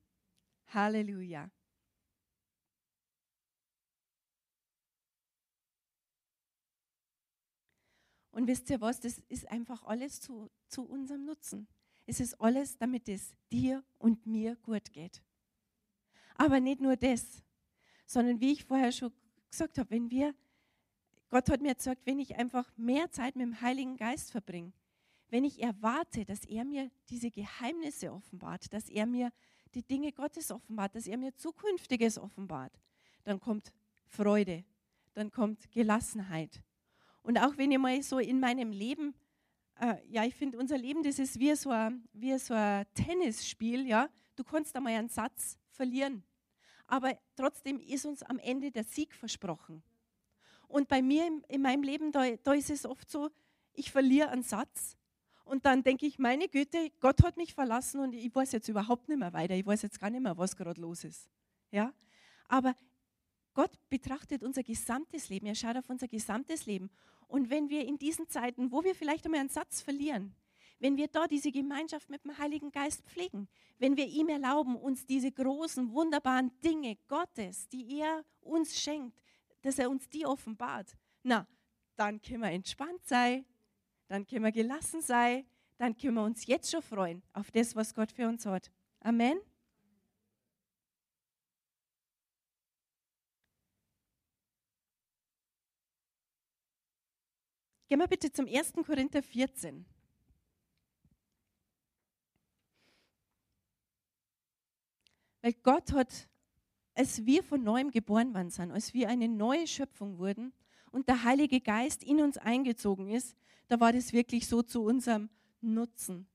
Halleluja. 0.67 1.49
Und 8.32 8.48
wisst 8.48 8.70
ihr 8.70 8.80
was, 8.82 9.00
das 9.00 9.20
ist 9.28 9.50
einfach 9.52 9.84
alles 9.84 10.22
zu, 10.22 10.50
zu 10.67 10.84
unserem 10.84 11.26
Nutzen. 11.26 11.67
Es 12.06 12.20
ist 12.20 12.39
alles, 12.41 12.78
damit 12.78 13.08
es 13.10 13.34
dir 13.52 13.84
und 14.00 14.26
mir 14.26 14.56
gut 14.58 14.91
geht. 14.94 15.22
Aber 16.36 16.60
nicht 16.60 16.82
nur 16.82 16.96
das, 16.96 17.44
sondern 18.06 18.39
wie 18.39 18.54
ich 18.54 18.63
vorher 18.63 18.91
schon 18.91 19.12
gesagt 19.50 19.78
habe, 19.78 19.89
wenn 19.91 20.10
wir, 20.10 20.34
Gott 21.30 21.50
hat 21.50 21.62
mir 21.62 21.76
gesagt, 21.76 22.02
wenn 22.06 22.20
ich 22.20 22.38
einfach 22.38 22.72
mehr 22.78 23.12
Zeit 23.12 23.36
mit 23.36 23.46
dem 23.46 23.62
Heiligen 23.62 23.98
Geist 23.98 24.32
verbringe, 24.32 24.72
wenn 25.30 25.46
ich 25.46 25.62
erwarte, 25.62 26.26
dass 26.26 26.44
er 26.46 26.65
mir 26.65 26.89
diese 27.10 27.32
Geheimnisse 27.32 28.12
offenbart, 28.12 28.74
dass 28.74 28.89
er 28.89 29.06
mir 29.06 29.32
die 29.74 29.84
Dinge 29.84 30.12
Gottes 30.12 30.52
offenbart, 30.52 30.96
dass 30.96 31.08
er 31.08 31.17
mir 31.17 31.36
Zukünftiges 31.36 32.17
offenbart, 32.17 32.74
dann 33.24 33.39
kommt 33.39 33.72
Freude, 34.08 34.65
dann 35.13 35.32
kommt 35.32 35.72
Gelassenheit, 35.72 36.62
und 37.23 37.38
auch 37.38 37.57
wenn 37.57 37.71
ich 37.71 37.77
mal 37.77 38.01
so 38.01 38.19
in 38.19 38.39
meinem 38.39 38.71
Leben, 38.71 39.13
äh, 39.79 39.95
ja, 40.10 40.23
ich 40.25 40.36
finde, 40.36 40.57
unser 40.57 40.77
Leben, 40.77 41.03
das 41.03 41.19
ist 41.19 41.39
wie 41.39 41.55
so, 41.55 41.69
ein, 41.69 42.07
so 42.38 42.53
Tennisspiel, 42.93 43.88
ja. 43.88 44.10
Du 44.36 44.43
kannst 44.43 44.75
einmal 44.75 44.93
einen 44.93 45.10
Satz 45.10 45.57
verlieren, 45.69 46.23
aber 46.88 47.17
trotzdem 47.36 47.79
ist 47.79 48.05
uns 48.05 48.23
am 48.23 48.39
Ende 48.39 48.71
der 48.71 48.84
Sieg 48.84 49.13
versprochen. 49.13 49.84
Und 50.67 50.88
bei 50.88 51.01
mir 51.01 51.27
in, 51.27 51.43
in 51.49 51.62
meinem 51.62 51.84
Leben, 51.84 52.12
da, 52.12 52.23
da 52.43 52.53
ist 52.53 52.69
es 52.69 52.86
oft 52.86 53.10
so, 53.10 53.29
ich 53.73 53.91
verliere 53.91 54.29
einen 54.29 54.43
Satz 54.43 54.97
und 55.43 55.65
dann 55.65 55.84
denke 55.84 56.05
ich, 56.05 56.17
meine 56.17 56.47
Güte, 56.47 56.91
Gott 57.01 57.23
hat 57.23 57.36
mich 57.38 57.53
verlassen 57.53 57.99
und 57.99 58.13
ich 58.13 58.34
weiß 58.34 58.53
jetzt 58.53 58.69
überhaupt 58.69 59.10
nicht 59.10 59.17
mehr 59.17 59.34
weiter. 59.34 59.53
Ich 59.53 59.65
weiß 59.65 59.81
jetzt 59.81 59.99
gar 59.99 60.10
nicht 60.10 60.21
mehr, 60.21 60.38
was 60.38 60.55
gerade 60.55 60.79
los 60.79 61.03
ist. 61.03 61.29
Ja? 61.71 61.93
Aber 62.47 62.73
Gott 63.53 63.71
betrachtet 63.89 64.43
unser 64.43 64.63
gesamtes 64.63 65.27
Leben, 65.29 65.47
er 65.47 65.55
schaut 65.55 65.75
auf 65.75 65.89
unser 65.89 66.07
gesamtes 66.07 66.65
Leben. 66.65 66.89
Und 67.32 67.50
wenn 67.50 67.70
wir 67.70 67.88
in 67.88 67.98
diesen 67.98 68.28
Zeiten, 68.28 68.74
wo 68.74 68.84
wir 68.84 68.94
vielleicht 68.94 69.24
einmal 69.24 69.39
einen 69.39 69.50
Satz 69.50 69.82
verlieren, 69.82 70.36
wenn 70.80 70.98
wir 70.98 71.08
da 71.08 71.28
diese 71.28 71.52
Gemeinschaft 71.52 72.10
mit 72.10 72.26
dem 72.26 72.38
Heiligen 72.38 72.74
Geist 72.74 73.04
pflegen, 73.06 73.48
wenn 73.80 73.96
wir 73.96 74.06
ihm 74.06 74.28
erlauben, 74.28 74.76
uns 74.76 75.06
diese 75.06 75.32
großen, 75.32 75.94
wunderbaren 75.94 76.52
Dinge 76.62 76.98
Gottes, 77.08 77.70
die 77.70 78.00
er 78.00 78.26
uns 78.41 78.78
schenkt, 78.78 79.17
dass 79.62 79.80
er 79.80 79.89
uns 79.89 80.10
die 80.10 80.26
offenbart, 80.26 80.98
na, 81.24 81.48
dann 81.96 82.22
können 82.22 82.41
wir 82.41 82.52
entspannt 82.52 83.06
sein, 83.06 83.46
dann 84.08 84.26
können 84.26 84.44
wir 84.44 84.52
gelassen 84.52 85.02
sein, 85.02 85.46
dann 85.78 85.96
können 85.96 86.15
wir 86.15 86.24
uns 86.24 86.46
jetzt 86.48 86.70
schon 86.70 86.82
freuen 86.82 87.24
auf 87.32 87.50
das, 87.52 87.78
was 87.78 87.94
Gott 87.94 88.12
für 88.12 88.28
uns 88.28 88.46
hat. 88.46 88.70
Amen. 89.00 89.39
Gehen 97.91 97.99
wir 97.99 98.08
bitte 98.08 98.32
zum 98.32 98.47
1. 98.47 98.71
Korinther 98.86 99.21
14. 99.21 99.86
Weil 105.41 105.51
Gott 105.62 105.91
hat, 105.91 106.30
als 106.93 107.25
wir 107.25 107.43
von 107.43 107.62
neuem 107.62 107.91
geboren 107.91 108.34
worden 108.34 108.49
sind, 108.49 108.71
als 108.71 108.93
wir 108.93 109.10
eine 109.10 109.27
neue 109.27 109.67
Schöpfung 109.67 110.19
wurden 110.19 110.54
und 110.93 111.10
der 111.10 111.25
Heilige 111.25 111.60
Geist 111.60 112.01
in 112.01 112.21
uns 112.21 112.38
eingezogen 112.38 113.10
ist, 113.10 113.36
da 113.67 113.82
war 113.82 113.91
das 113.91 114.13
wirklich 114.13 114.47
so 114.47 114.62
zu 114.62 114.84
unserem 114.84 115.30
Nutzen. 115.60 116.30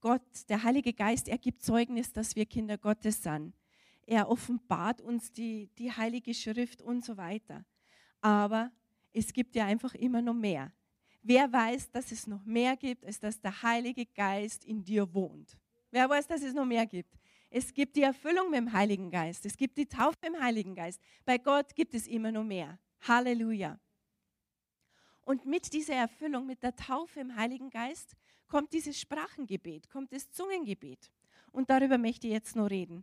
Gott, 0.00 0.26
der 0.48 0.64
Heilige 0.64 0.92
Geist, 0.92 1.28
er 1.28 1.38
gibt 1.38 1.62
Zeugnis, 1.62 2.12
dass 2.12 2.34
wir 2.34 2.46
Kinder 2.46 2.78
Gottes 2.78 3.22
sind. 3.22 3.54
Er 4.06 4.28
offenbart 4.28 5.02
uns 5.02 5.30
die, 5.30 5.70
die 5.78 5.92
Heilige 5.92 6.34
Schrift 6.34 6.82
und 6.82 7.04
so 7.04 7.16
weiter. 7.16 7.64
Aber 8.20 8.72
es 9.12 9.32
gibt 9.32 9.54
ja 9.54 9.66
einfach 9.66 9.94
immer 9.94 10.20
noch 10.20 10.34
mehr. 10.34 10.72
Wer 11.28 11.52
weiß, 11.52 11.90
dass 11.90 12.12
es 12.12 12.28
noch 12.28 12.44
mehr 12.44 12.76
gibt, 12.76 13.04
als 13.04 13.18
dass 13.18 13.40
der 13.40 13.60
Heilige 13.60 14.06
Geist 14.06 14.64
in 14.64 14.84
dir 14.84 15.12
wohnt? 15.12 15.58
Wer 15.90 16.08
weiß, 16.08 16.28
dass 16.28 16.40
es 16.40 16.54
noch 16.54 16.64
mehr 16.64 16.86
gibt? 16.86 17.18
Es 17.50 17.74
gibt 17.74 17.96
die 17.96 18.02
Erfüllung 18.02 18.48
mit 18.48 18.60
dem 18.60 18.72
Heiligen 18.72 19.10
Geist. 19.10 19.44
Es 19.44 19.56
gibt 19.56 19.76
die 19.76 19.86
Taufe 19.86 20.24
im 20.24 20.40
Heiligen 20.40 20.76
Geist. 20.76 21.00
Bei 21.24 21.36
Gott 21.36 21.74
gibt 21.74 21.94
es 21.94 22.06
immer 22.06 22.30
noch 22.30 22.44
mehr. 22.44 22.78
Halleluja. 23.00 23.76
Und 25.22 25.44
mit 25.46 25.72
dieser 25.72 25.94
Erfüllung, 25.94 26.46
mit 26.46 26.62
der 26.62 26.76
Taufe 26.76 27.18
im 27.18 27.34
Heiligen 27.34 27.70
Geist, 27.70 28.14
kommt 28.46 28.72
dieses 28.72 29.00
Sprachengebet, 29.00 29.90
kommt 29.90 30.12
das 30.12 30.30
Zungengebet. 30.30 31.10
Und 31.50 31.70
darüber 31.70 31.98
möchte 31.98 32.28
ich 32.28 32.34
jetzt 32.34 32.54
noch 32.54 32.70
reden. 32.70 33.02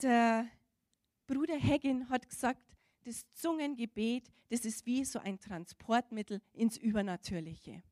Der 0.00 0.48
Bruder 1.26 1.60
Haggin 1.60 2.08
hat 2.08 2.26
gesagt, 2.26 2.71
das 3.04 3.24
Zungengebet, 3.32 4.30
das 4.48 4.64
ist 4.64 4.86
wie 4.86 5.04
so 5.04 5.18
ein 5.18 5.40
Transportmittel 5.40 6.40
ins 6.52 6.76
Übernatürliche. 6.76 7.82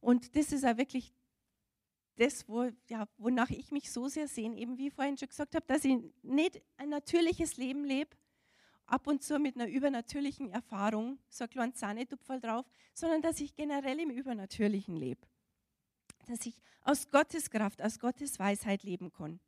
Und 0.00 0.36
das 0.36 0.52
ist 0.52 0.64
auch 0.64 0.76
wirklich 0.76 1.12
das, 2.16 2.48
wo, 2.48 2.70
ja, 2.88 3.08
wonach 3.18 3.50
ich 3.50 3.70
mich 3.70 3.90
so 3.90 4.08
sehr 4.08 4.28
sehne, 4.28 4.56
eben 4.58 4.78
wie 4.78 4.88
ich 4.88 4.94
vorhin 4.94 5.18
schon 5.18 5.28
gesagt 5.28 5.54
habe, 5.54 5.66
dass 5.66 5.84
ich 5.84 5.96
nicht 6.22 6.62
ein 6.76 6.88
natürliches 6.88 7.56
Leben 7.56 7.84
lebe, 7.84 8.16
ab 8.86 9.06
und 9.06 9.22
zu 9.22 9.38
mit 9.38 9.56
einer 9.56 9.66
übernatürlichen 9.66 10.50
Erfahrung, 10.50 11.18
so 11.28 11.44
ein 11.44 11.50
kleines 11.50 11.76
Zahnetupferl 11.76 12.40
drauf, 12.40 12.66
sondern 12.92 13.22
dass 13.22 13.40
ich 13.40 13.54
generell 13.54 13.98
im 13.98 14.10
Übernatürlichen 14.10 14.96
lebe. 14.96 15.26
Dass 16.26 16.46
ich 16.46 16.60
aus 16.82 17.10
Gottes 17.10 17.50
Kraft, 17.50 17.82
aus 17.82 17.98
Gottes 17.98 18.38
Weisheit 18.38 18.82
leben 18.82 19.10
kann. 19.10 19.40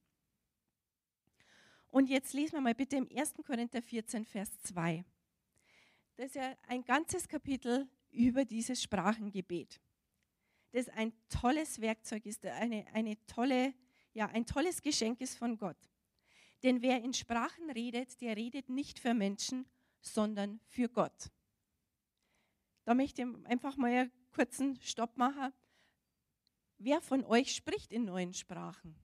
Und 1.91 2.09
jetzt 2.09 2.33
lesen 2.33 2.55
wir 2.55 2.61
mal 2.61 2.75
bitte 2.75 2.97
im 2.97 3.09
1. 3.15 3.35
Korinther 3.47 3.83
14, 3.83 4.25
Vers 4.25 4.51
2. 4.63 5.05
Das 6.17 6.27
ist 6.27 6.35
ja 6.37 6.57
ein 6.69 6.85
ganzes 6.85 7.29
Kapitel 7.29 7.89
über 8.11 8.45
dieses 8.45 8.83
Sprachengebet. 8.83 9.81
das 10.73 10.89
ein 10.91 11.13
tolles 11.29 11.81
Werkzeug 11.81 12.27
ist, 12.27 12.45
eine, 12.45 12.87
eine 12.93 13.17
tolle, 13.27 13.75
ja, 14.13 14.27
ein 14.27 14.45
tolles 14.45 14.83
Geschenk 14.83 15.21
ist 15.21 15.39
von 15.39 15.57
Gott. 15.57 15.79
Denn 16.63 16.83
wer 16.83 17.03
in 17.03 17.15
Sprachen 17.15 17.71
redet, 17.71 18.21
der 18.21 18.37
redet 18.37 18.69
nicht 18.69 18.99
für 18.99 19.15
Menschen, 19.15 19.67
sondern 20.01 20.61
für 20.67 20.89
Gott. 20.89 21.31
Da 22.85 22.95
möchte 22.95 23.23
ich 23.23 23.47
einfach 23.47 23.77
mal 23.77 23.91
einen 23.91 24.13
kurzen 24.33 24.81
Stopp 24.81 25.17
machen. 25.17 25.53
Wer 26.79 27.01
von 27.01 27.25
euch 27.25 27.55
spricht 27.55 27.93
in 27.93 28.05
neuen 28.05 28.33
Sprachen? 28.33 28.97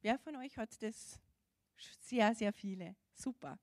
Wer 0.00 0.18
von 0.18 0.36
euch 0.36 0.56
hat 0.56 0.82
das? 0.82 1.20
Sehr, 2.00 2.34
sehr 2.34 2.52
viele. 2.52 2.96
Super. 3.14 3.58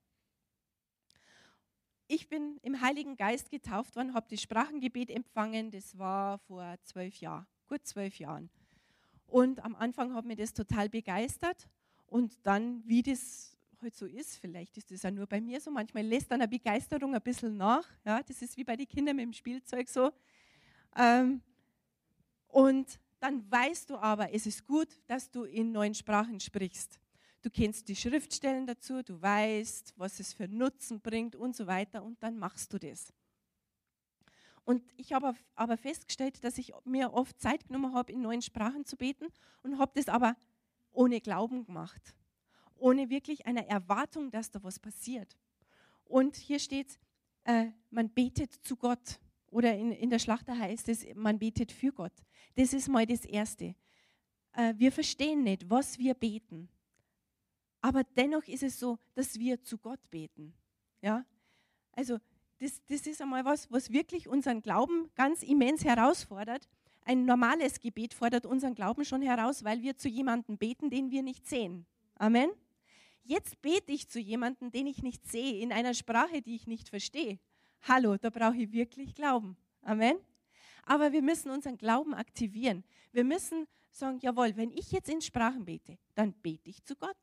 Ich 2.08 2.28
bin 2.28 2.58
im 2.62 2.80
Heiligen 2.80 3.16
Geist 3.16 3.50
getauft 3.50 3.96
worden, 3.96 4.12
habe 4.12 4.26
das 4.28 4.42
Sprachengebet 4.42 5.10
empfangen. 5.10 5.70
Das 5.70 5.96
war 5.96 6.38
vor 6.40 6.76
zwölf 6.82 7.16
Jahren, 7.16 7.46
gut 7.68 7.86
zwölf 7.86 8.18
Jahren. 8.18 8.50
Und 9.26 9.64
am 9.64 9.74
Anfang 9.74 10.12
hat 10.12 10.26
mich 10.26 10.36
das 10.36 10.52
total 10.52 10.90
begeistert. 10.90 11.68
Und 12.06 12.38
dann, 12.46 12.82
wie 12.86 13.02
das 13.02 13.56
halt 13.80 13.94
so 13.94 14.06
ist, 14.06 14.36
vielleicht 14.36 14.76
ist 14.76 14.90
das 14.90 15.02
ja 15.02 15.10
nur 15.10 15.26
bei 15.26 15.40
mir 15.40 15.60
so, 15.60 15.70
manchmal 15.70 16.04
lässt 16.04 16.30
dann 16.30 16.40
eine 16.40 16.48
Begeisterung 16.48 17.14
ein 17.14 17.22
bisschen 17.22 17.56
nach. 17.56 17.88
Ja, 18.04 18.22
das 18.22 18.42
ist 18.42 18.56
wie 18.56 18.64
bei 18.64 18.76
den 18.76 18.86
Kindern 18.86 19.16
mit 19.16 19.24
dem 19.24 19.32
Spielzeug 19.32 19.88
so. 19.88 20.12
Ähm, 20.96 21.40
und 22.48 23.00
dann 23.20 23.50
weißt 23.50 23.88
du 23.88 23.96
aber, 23.96 24.32
es 24.34 24.46
ist 24.46 24.66
gut, 24.66 24.88
dass 25.06 25.30
du 25.30 25.44
in 25.44 25.72
neuen 25.72 25.94
Sprachen 25.94 26.38
sprichst. 26.38 27.00
Du 27.42 27.50
kennst 27.50 27.88
die 27.88 27.96
Schriftstellen 27.96 28.66
dazu, 28.66 29.02
du 29.02 29.20
weißt, 29.20 29.94
was 29.96 30.20
es 30.20 30.32
für 30.32 30.46
Nutzen 30.46 31.00
bringt 31.00 31.34
und 31.34 31.56
so 31.56 31.66
weiter 31.66 32.04
und 32.04 32.22
dann 32.22 32.38
machst 32.38 32.72
du 32.72 32.78
das. 32.78 33.12
Und 34.64 34.84
ich 34.96 35.12
habe 35.12 35.34
aber 35.56 35.76
festgestellt, 35.76 36.44
dass 36.44 36.56
ich 36.56 36.72
mir 36.84 37.12
oft 37.12 37.40
Zeit 37.40 37.66
genommen 37.66 37.94
habe, 37.94 38.12
in 38.12 38.20
neuen 38.20 38.42
Sprachen 38.42 38.84
zu 38.84 38.96
beten 38.96 39.26
und 39.64 39.78
habe 39.78 39.90
das 39.96 40.08
aber 40.08 40.36
ohne 40.92 41.20
Glauben 41.20 41.64
gemacht, 41.64 42.14
ohne 42.76 43.10
wirklich 43.10 43.44
eine 43.44 43.66
Erwartung, 43.68 44.30
dass 44.30 44.52
da 44.52 44.62
was 44.62 44.78
passiert. 44.78 45.36
Und 46.04 46.36
hier 46.36 46.60
steht, 46.60 47.00
äh, 47.42 47.70
man 47.90 48.08
betet 48.10 48.52
zu 48.52 48.76
Gott. 48.76 49.18
Oder 49.50 49.76
in, 49.76 49.90
in 49.90 50.10
der 50.10 50.20
Schlachter 50.20 50.56
heißt 50.56 50.88
es, 50.88 51.04
man 51.14 51.40
betet 51.40 51.72
für 51.72 51.92
Gott. 51.92 52.12
Das 52.54 52.72
ist 52.72 52.88
mal 52.88 53.04
das 53.04 53.24
Erste. 53.24 53.74
Äh, 54.52 54.74
wir 54.76 54.92
verstehen 54.92 55.42
nicht, 55.42 55.68
was 55.68 55.98
wir 55.98 56.14
beten. 56.14 56.68
Aber 57.82 58.04
dennoch 58.04 58.44
ist 58.44 58.62
es 58.62 58.78
so, 58.78 58.98
dass 59.14 59.38
wir 59.38 59.62
zu 59.62 59.76
Gott 59.76 60.00
beten. 60.10 60.54
Ja? 61.02 61.26
Also 61.92 62.18
das, 62.60 62.80
das 62.86 63.06
ist 63.08 63.20
einmal 63.20 63.44
was, 63.44 63.70
was 63.72 63.90
wirklich 63.90 64.28
unseren 64.28 64.62
Glauben 64.62 65.10
ganz 65.16 65.42
immens 65.42 65.84
herausfordert. 65.84 66.68
Ein 67.04 67.24
normales 67.24 67.80
Gebet 67.80 68.14
fordert 68.14 68.46
unseren 68.46 68.76
Glauben 68.76 69.04
schon 69.04 69.20
heraus, 69.20 69.64
weil 69.64 69.82
wir 69.82 69.96
zu 69.96 70.08
jemandem 70.08 70.56
beten, 70.56 70.88
den 70.88 71.10
wir 71.10 71.24
nicht 71.24 71.48
sehen. 71.48 71.84
Amen. 72.14 72.50
Jetzt 73.24 73.60
bete 73.62 73.90
ich 73.90 74.08
zu 74.08 74.20
jemandem, 74.20 74.70
den 74.70 74.86
ich 74.86 75.02
nicht 75.02 75.26
sehe, 75.26 75.60
in 75.60 75.72
einer 75.72 75.94
Sprache, 75.94 76.40
die 76.40 76.54
ich 76.54 76.68
nicht 76.68 76.88
verstehe. 76.88 77.40
Hallo, 77.82 78.16
da 78.16 78.30
brauche 78.30 78.56
ich 78.56 78.70
wirklich 78.70 79.14
Glauben. 79.14 79.56
Amen. 79.82 80.16
Aber 80.84 81.12
wir 81.12 81.22
müssen 81.22 81.50
unseren 81.50 81.78
Glauben 81.78 82.14
aktivieren. 82.14 82.84
Wir 83.10 83.24
müssen 83.24 83.66
sagen, 83.90 84.20
jawohl, 84.20 84.56
wenn 84.56 84.70
ich 84.70 84.92
jetzt 84.92 85.08
in 85.08 85.20
Sprachen 85.20 85.64
bete, 85.64 85.98
dann 86.14 86.32
bete 86.32 86.70
ich 86.70 86.84
zu 86.84 86.94
Gott. 86.94 87.16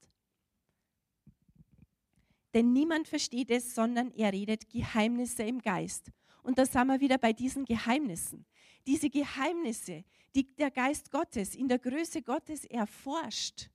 Denn 2.54 2.74
niemand 2.74 3.08
versteht 3.08 3.52
es, 3.52 3.76
sondern 3.76 4.12
er 4.12 4.34
redet 4.34 4.70
Geheimnisse 4.70 5.44
im 5.44 5.62
Geist. 5.62 6.12
Und 6.42 6.58
da 6.58 6.66
sind 6.66 6.88
wir 6.88 7.00
wieder 7.00 7.18
bei 7.18 7.34
diesen 7.34 7.66
Geheimnissen. 7.66 8.46
Diese 8.88 9.10
Geheimnisse, 9.10 10.04
die 10.34 10.56
der 10.56 10.72
Geist 10.72 11.12
Gottes 11.12 11.54
in 11.54 11.68
der 11.68 11.80
Größe 11.80 12.22
Gottes 12.22 12.66
erforscht, 12.66 13.70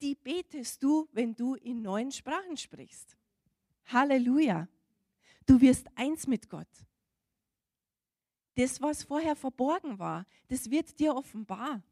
die 0.00 0.14
betest 0.14 0.82
du, 0.82 1.08
wenn 1.12 1.34
du 1.34 1.54
in 1.54 1.82
neuen 1.82 2.12
Sprachen 2.12 2.56
sprichst. 2.56 3.16
Halleluja. 3.86 4.68
Du 5.46 5.60
wirst 5.60 5.86
eins 5.94 6.26
mit 6.26 6.48
Gott. 6.48 6.68
Das, 8.54 8.80
was 8.80 9.02
vorher 9.02 9.34
verborgen 9.34 9.98
war, 9.98 10.26
das 10.48 10.70
wird 10.70 10.98
dir 10.98 11.14
offenbar. 11.14 11.82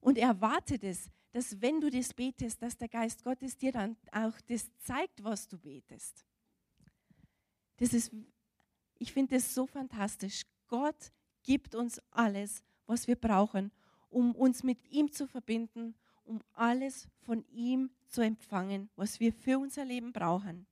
Und 0.00 0.18
erwarte 0.18 0.78
es, 0.80 1.10
dass 1.34 1.60
wenn 1.60 1.80
du 1.80 1.90
das 1.90 2.14
betest, 2.14 2.62
dass 2.62 2.76
der 2.76 2.86
Geist 2.86 3.24
Gottes 3.24 3.58
dir 3.58 3.72
dann 3.72 3.96
auch 4.12 4.40
das 4.46 4.70
zeigt, 4.78 5.24
was 5.24 5.48
du 5.48 5.58
betest. 5.58 6.24
Das 7.78 7.92
ist, 7.92 8.12
ich 9.00 9.12
finde 9.12 9.34
das 9.34 9.52
so 9.52 9.66
fantastisch. 9.66 10.42
Gott 10.68 11.10
gibt 11.42 11.74
uns 11.74 12.00
alles, 12.12 12.62
was 12.86 13.08
wir 13.08 13.16
brauchen, 13.16 13.72
um 14.10 14.32
uns 14.36 14.62
mit 14.62 14.78
ihm 14.92 15.10
zu 15.10 15.26
verbinden, 15.26 15.96
um 16.22 16.40
alles 16.52 17.08
von 17.22 17.44
ihm 17.48 17.90
zu 18.06 18.20
empfangen, 18.20 18.88
was 18.94 19.18
wir 19.18 19.32
für 19.32 19.58
unser 19.58 19.84
Leben 19.84 20.12
brauchen. 20.12 20.68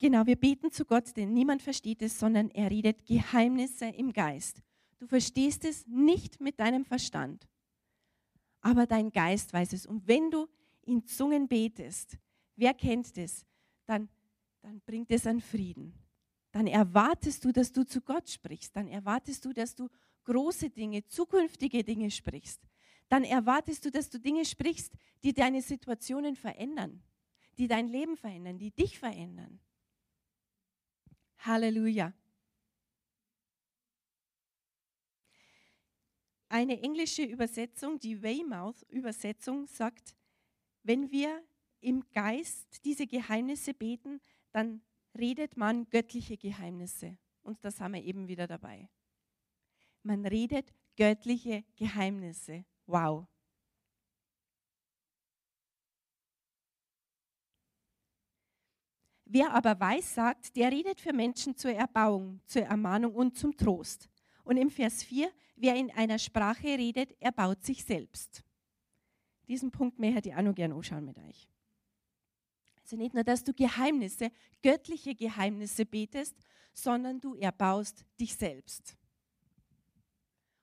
Genau, 0.00 0.26
wir 0.26 0.36
beten 0.36 0.72
zu 0.72 0.84
Gott, 0.84 1.16
denn 1.16 1.32
niemand 1.32 1.62
versteht 1.62 2.02
es, 2.02 2.18
sondern 2.18 2.50
er 2.50 2.68
redet 2.68 3.06
Geheimnisse 3.06 3.86
im 3.86 4.12
Geist. 4.12 4.60
Du 4.98 5.06
verstehst 5.06 5.64
es 5.64 5.86
nicht 5.86 6.40
mit 6.40 6.58
deinem 6.58 6.84
Verstand, 6.84 7.48
aber 8.60 8.86
dein 8.86 9.12
Geist 9.12 9.52
weiß 9.52 9.72
es. 9.72 9.86
Und 9.86 10.06
wenn 10.08 10.30
du 10.30 10.48
in 10.82 11.04
Zungen 11.06 11.46
betest, 11.46 12.18
wer 12.56 12.74
kennt 12.74 13.16
das, 13.16 13.46
dann, 13.86 14.08
dann 14.60 14.80
bringt 14.80 15.10
es 15.10 15.26
an 15.26 15.40
Frieden. 15.40 15.94
Dann 16.50 16.66
erwartest 16.66 17.44
du, 17.44 17.52
dass 17.52 17.72
du 17.72 17.84
zu 17.84 18.00
Gott 18.00 18.28
sprichst. 18.28 18.74
Dann 18.74 18.88
erwartest 18.88 19.44
du, 19.44 19.52
dass 19.52 19.74
du 19.74 19.88
große 20.24 20.70
Dinge, 20.70 21.06
zukünftige 21.06 21.84
Dinge 21.84 22.10
sprichst. 22.10 22.60
Dann 23.08 23.24
erwartest 23.24 23.84
du, 23.84 23.90
dass 23.90 24.10
du 24.10 24.18
Dinge 24.18 24.44
sprichst, 24.44 24.92
die 25.22 25.32
deine 25.32 25.62
Situationen 25.62 26.36
verändern, 26.36 27.02
die 27.56 27.68
dein 27.68 27.88
Leben 27.88 28.16
verändern, 28.16 28.58
die 28.58 28.70
dich 28.70 28.98
verändern. 28.98 29.60
Halleluja. 31.38 32.12
Eine 36.48 36.80
englische 36.82 37.22
Übersetzung, 37.22 37.98
die 37.98 38.22
Weymouth-Übersetzung, 38.22 39.66
sagt, 39.66 40.16
wenn 40.82 41.10
wir 41.10 41.42
im 41.80 42.08
Geist 42.10 42.84
diese 42.84 43.06
Geheimnisse 43.06 43.74
beten, 43.74 44.20
dann 44.52 44.82
redet 45.16 45.56
man 45.56 45.88
göttliche 45.90 46.36
Geheimnisse. 46.36 47.18
Und 47.42 47.64
das 47.64 47.80
haben 47.80 47.94
wir 47.94 48.02
eben 48.02 48.28
wieder 48.28 48.46
dabei. 48.46 48.88
Man 50.02 50.24
redet 50.24 50.72
göttliche 50.96 51.64
Geheimnisse. 51.76 52.64
Wow. 52.86 53.26
Wer 59.30 59.52
aber 59.52 59.78
weiß 59.78 60.14
sagt, 60.14 60.56
der 60.56 60.72
redet 60.72 61.00
für 61.00 61.12
Menschen 61.12 61.54
zur 61.54 61.72
Erbauung, 61.72 62.40
zur 62.46 62.62
Ermahnung 62.62 63.14
und 63.14 63.36
zum 63.36 63.54
Trost. 63.54 64.08
Und 64.48 64.56
im 64.56 64.70
Vers 64.70 65.02
4, 65.02 65.30
wer 65.56 65.76
in 65.76 65.90
einer 65.90 66.18
Sprache 66.18 66.68
redet, 66.68 67.14
erbaut 67.20 67.62
sich 67.62 67.84
selbst. 67.84 68.42
Diesen 69.46 69.70
Punkt 69.70 69.98
mehr 69.98 70.12
hätte 70.12 70.30
ich 70.30 70.34
auch 70.34 70.40
noch 70.40 70.54
gerne 70.54 70.74
anschauen 70.74 71.04
mit 71.04 71.18
euch. 71.18 71.46
Also 72.80 72.96
nicht 72.96 73.12
nur, 73.12 73.24
dass 73.24 73.44
du 73.44 73.52
Geheimnisse, 73.52 74.32
göttliche 74.62 75.14
Geheimnisse 75.14 75.84
betest, 75.84 76.34
sondern 76.72 77.20
du 77.20 77.34
erbaust 77.34 78.06
dich 78.18 78.34
selbst. 78.34 78.96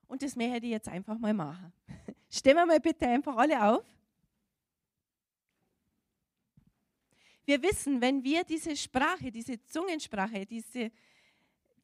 Und 0.08 0.24
das 0.24 0.36
mehr 0.36 0.50
hätte 0.50 0.66
ich 0.66 0.72
jetzt 0.72 0.90
einfach 0.90 1.20
mal 1.20 1.36
machen. 1.36 1.72
Stellen 2.32 2.56
wir 2.58 2.66
mal 2.66 2.80
bitte 2.80 3.08
einfach 3.08 3.38
alle 3.38 3.64
auf. 3.70 3.86
Wir 7.46 7.62
wissen, 7.62 8.02
wenn 8.02 8.24
wir 8.24 8.44
diese 8.46 8.76
Sprache, 8.76 9.32
diese 9.32 9.64
Zungensprache, 9.64 10.44
diese, 10.48 10.92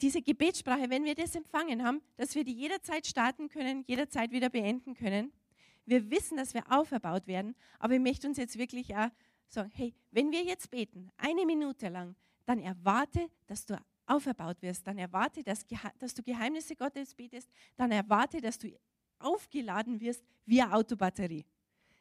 diese 0.01 0.21
Gebetssprache, 0.21 0.89
wenn 0.89 1.05
wir 1.05 1.15
das 1.15 1.35
empfangen 1.35 1.83
haben, 1.83 2.01
dass 2.17 2.35
wir 2.35 2.43
die 2.43 2.53
jederzeit 2.53 3.05
starten 3.05 3.49
können, 3.49 3.83
jederzeit 3.87 4.31
wieder 4.31 4.49
beenden 4.49 4.93
können. 4.93 5.31
Wir 5.85 6.09
wissen, 6.09 6.37
dass 6.37 6.53
wir 6.53 6.63
auferbaut 6.71 7.27
werden, 7.27 7.55
aber 7.79 7.95
ich 7.95 7.99
möchte 7.99 8.27
uns 8.27 8.37
jetzt 8.37 8.57
wirklich 8.57 8.95
auch 8.95 9.09
sagen, 9.47 9.71
hey, 9.73 9.93
wenn 10.11 10.31
wir 10.31 10.43
jetzt 10.43 10.71
beten, 10.71 11.11
eine 11.17 11.45
Minute 11.45 11.89
lang, 11.89 12.15
dann 12.45 12.59
erwarte, 12.59 13.29
dass 13.47 13.65
du 13.65 13.79
auferbaut 14.05 14.61
wirst, 14.61 14.85
dann 14.87 14.97
erwarte, 14.97 15.43
dass, 15.43 15.65
dass 15.99 16.13
du 16.13 16.23
Geheimnisse 16.23 16.75
Gottes 16.75 17.13
betest, 17.13 17.49
dann 17.75 17.91
erwarte, 17.91 18.41
dass 18.41 18.57
du 18.57 18.69
aufgeladen 19.19 19.99
wirst 19.99 20.23
wie 20.45 20.61
eine 20.61 20.73
Autobatterie. 20.73 21.45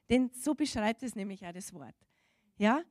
Denn 0.08 0.30
so 0.32 0.54
beschreibt 0.54 1.02
es 1.02 1.14
nämlich 1.14 1.46
auch 1.46 1.52
das 1.52 1.72
Wort. 1.72 1.94
Ja, 2.58 2.82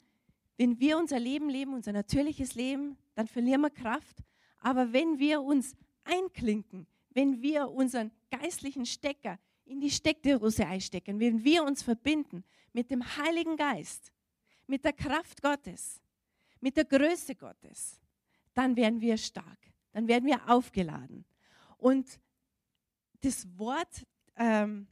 wenn 0.58 0.80
wir 0.80 0.98
unser 0.98 1.20
Leben 1.20 1.50
leben, 1.50 1.74
unser 1.74 1.92
natürliches 1.92 2.56
Leben, 2.56 2.98
dann 3.16 3.28
verlieren 3.28 3.62
wir 3.62 3.70
Kraft. 3.70 4.24
Aber 4.60 4.94
wenn 4.94 5.20
wir 5.20 5.42
uns 5.42 5.76
einklinken, 6.04 6.88
wenn 7.12 7.42
wir 7.42 7.70
unseren 7.70 8.12
geistlichen 8.30 8.86
Stecker 8.86 9.40
in 9.66 9.80
die 9.80 9.92
Steckdose 9.92 10.66
einstecken, 10.66 11.20
wenn 11.20 11.44
wir 11.44 11.64
uns 11.64 11.84
verbinden 11.84 12.44
mit 12.74 12.92
dem 12.92 13.04
Heiligen 13.18 13.56
Geist, 13.56 14.12
mit 14.68 14.84
der 14.86 14.94
Kraft 14.94 15.42
Gottes, 15.42 16.02
mit 16.60 16.78
der 16.78 16.86
Größe 16.86 17.36
Gottes, 17.36 18.00
dann 18.54 18.76
werden 18.76 19.02
wir 19.02 19.18
stark, 19.18 19.60
dann 19.92 20.08
werden 20.08 20.26
wir 20.26 20.50
aufgeladen. 20.50 21.26
Und 21.78 22.20
das 23.22 23.48
Wort 23.58 24.06
ähm, 24.36 24.88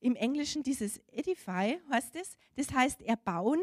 im 0.00 0.16
Englischen, 0.16 0.62
dieses 0.62 0.98
Edify 1.08 1.80
heißt 1.90 2.16
es, 2.16 2.36
das 2.56 2.72
heißt 2.72 3.02
erbauen 3.02 3.60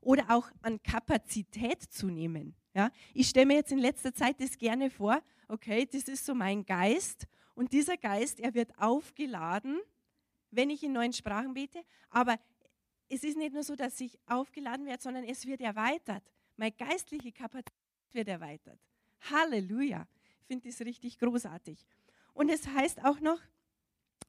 oder 0.00 0.30
auch 0.30 0.50
an 0.62 0.82
Kapazität 0.82 1.82
zu 1.82 2.06
nehmen. 2.06 2.54
Ja? 2.74 2.90
Ich 3.14 3.28
stelle 3.28 3.46
mir 3.46 3.54
jetzt 3.54 3.72
in 3.72 3.78
letzter 3.78 4.14
Zeit 4.14 4.40
das 4.40 4.58
gerne 4.58 4.90
vor, 4.90 5.22
okay, 5.48 5.86
das 5.90 6.04
ist 6.04 6.24
so 6.24 6.34
mein 6.34 6.64
Geist 6.64 7.26
und 7.54 7.72
dieser 7.72 7.96
Geist, 7.96 8.40
er 8.40 8.54
wird 8.54 8.78
aufgeladen, 8.78 9.80
wenn 10.50 10.70
ich 10.70 10.82
in 10.82 10.92
neuen 10.92 11.12
Sprachen 11.12 11.54
bete, 11.54 11.82
aber 12.10 12.38
es 13.08 13.24
ist 13.24 13.36
nicht 13.36 13.52
nur 13.52 13.62
so, 13.62 13.76
dass 13.76 14.00
ich 14.00 14.18
aufgeladen 14.26 14.86
werde, 14.86 15.02
sondern 15.02 15.24
es 15.24 15.46
wird 15.46 15.60
erweitert. 15.60 16.22
Meine 16.56 16.72
geistliche 16.72 17.32
Kapazität 17.32 17.72
wird 18.12 18.28
erweitert. 18.28 18.78
Halleluja. 19.30 20.06
Ich 20.40 20.46
finde 20.46 20.68
das 20.68 20.80
richtig 20.80 21.18
großartig. 21.18 21.84
Und 22.32 22.48
es 22.48 22.66
heißt 22.66 23.04
auch 23.04 23.20
noch, 23.20 23.38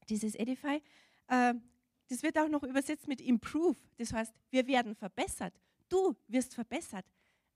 dieses 0.10 0.36
Edify, 0.36 0.82
äh, 1.28 1.54
das 2.10 2.24
wird 2.24 2.38
auch 2.38 2.50
noch 2.50 2.64
übersetzt 2.64 3.08
mit 3.08 3.22
improve. 3.22 3.78
Das 3.98 4.12
heißt, 4.12 4.34
wir 4.50 4.68
werden 4.68 4.96
verbessert. 4.96 5.54
Du 5.88 6.16
wirst 6.28 6.54
verbessert. 6.54 7.06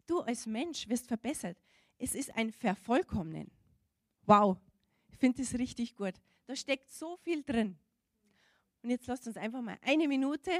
Du 0.07 0.21
als 0.21 0.45
Mensch 0.45 0.87
wirst 0.87 1.07
verbessert. 1.07 1.57
Es 1.97 2.15
ist 2.15 2.35
ein 2.35 2.51
Vervollkommnen. 2.51 3.51
Wow, 4.25 4.57
ich 5.09 5.17
finde 5.17 5.41
das 5.41 5.53
richtig 5.53 5.95
gut. 5.95 6.13
Da 6.45 6.55
steckt 6.55 6.89
so 6.89 7.17
viel 7.17 7.43
drin. 7.43 7.77
Und 8.81 8.89
jetzt 8.89 9.05
lasst 9.07 9.27
uns 9.27 9.37
einfach 9.37 9.61
mal 9.61 9.77
eine 9.81 10.07
Minute 10.07 10.51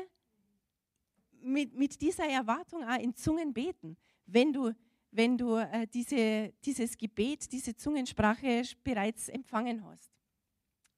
mit, 1.32 1.74
mit 1.74 2.02
dieser 2.02 2.28
Erwartung 2.28 2.84
auch 2.84 3.00
in 3.00 3.16
Zungen 3.16 3.54
beten. 3.54 3.98
Wenn 4.26 4.52
du, 4.52 4.74
wenn 5.12 5.38
du 5.38 5.56
äh, 5.56 5.88
diese, 5.88 6.54
dieses 6.64 6.98
Gebet, 6.98 7.52
diese 7.52 7.76
Zungensprache 7.76 8.64
bereits 8.84 9.30
empfangen 9.30 9.84
hast. 9.86 10.12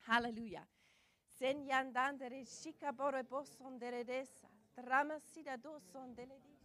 Halleluja. 0.07 0.67
Senyandandere 1.37 2.45
shikabore 2.45 3.23
bosondere 3.23 4.03
desa. 4.03 4.49
Dramasida 4.75 5.57
dosondele 5.57 6.39
di 6.39 6.58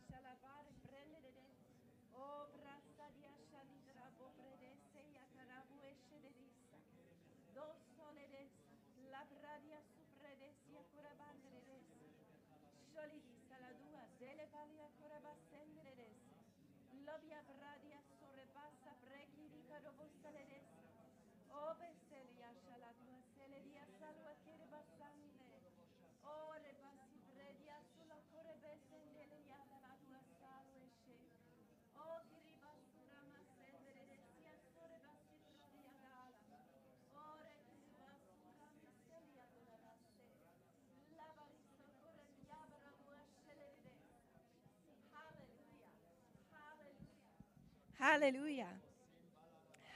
Halleluja. 48.05 48.69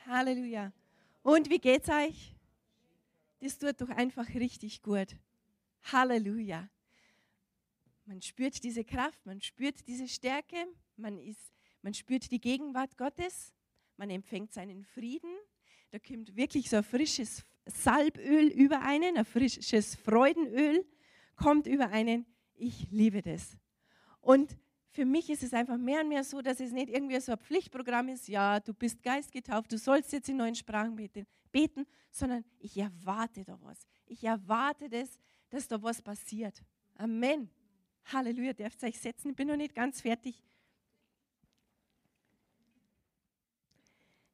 Halleluja. 0.07 0.73
Und 1.23 1.51
wie 1.51 1.59
geht's 1.59 1.91
euch? 1.91 2.35
Das 3.41 3.59
tut 3.59 3.79
doch 3.83 3.91
einfach 3.91 4.27
richtig 4.31 4.81
gut. 4.81 5.15
Halleluja. 5.93 6.71
Man 8.07 8.23
spürt 8.23 8.65
diese 8.65 8.83
Kraft, 8.83 9.27
man 9.27 9.43
spürt 9.43 9.87
diese 9.87 10.09
Stärke, 10.09 10.57
man, 10.97 11.19
ist, 11.19 11.53
man 11.83 11.93
spürt 11.93 12.31
die 12.31 12.41
Gegenwart 12.41 12.97
Gottes, 12.97 13.53
man 13.99 14.09
empfängt 14.09 14.55
seinen 14.55 14.87
Frieden. 14.87 15.37
Da 15.91 15.99
kommt 15.99 16.35
wirklich 16.35 16.71
so 16.71 16.79
ein 16.79 16.85
frisches 16.85 17.45
Salböl 17.67 18.47
über 18.47 18.81
einen, 18.81 19.19
ein 19.19 19.27
frisches 19.27 19.97
Freudenöl 19.97 20.87
kommt 21.37 21.67
über 21.67 21.91
einen. 21.91 22.25
Ich 22.55 22.91
liebe 22.91 23.21
das. 23.21 23.59
Und 24.23 24.57
für 24.99 25.05
mich 25.05 25.31
ist 25.31 25.45
es 25.45 25.55
einfach 25.55 25.77
mehr 25.77 26.01
und 26.01 26.09
mehr 26.09 26.25
so, 26.25 26.43
dass 26.43 26.59
es 26.59 26.73
nicht 26.73 26.89
irgendwie 26.89 27.21
so 27.21 27.31
ein 27.31 27.39
Pflichtprogramm 27.39 28.09
ist, 28.09 28.27
ja, 28.27 28.59
du 28.59 28.75
bist 28.75 29.01
geistgetauft, 29.01 29.71
du 29.71 29.79
sollst 29.79 30.13
jetzt 30.13 30.29
in 30.29 30.39
neuen 30.39 30.57
Sprachen 30.57 30.97
beten, 30.97 31.25
beten, 31.53 31.87
sondern 32.11 32.45
ich 32.59 32.77
erwarte 32.77 33.45
da 33.45 33.57
was. 33.63 33.87
Ich 34.07 34.25
erwarte 34.25 34.89
das, 34.89 35.21
dass 35.51 35.69
da 35.69 35.81
was 35.81 36.03
passiert. 36.03 36.65
Amen. 36.97 37.49
Halleluja, 38.07 38.55
dürft 38.55 38.83
ihr 38.83 38.89
euch 38.89 38.99
setzen, 38.99 39.31
ich 39.31 39.37
bin 39.37 39.47
noch 39.47 39.57
nicht 39.57 39.73
ganz 39.73 40.01
fertig. 40.01 40.43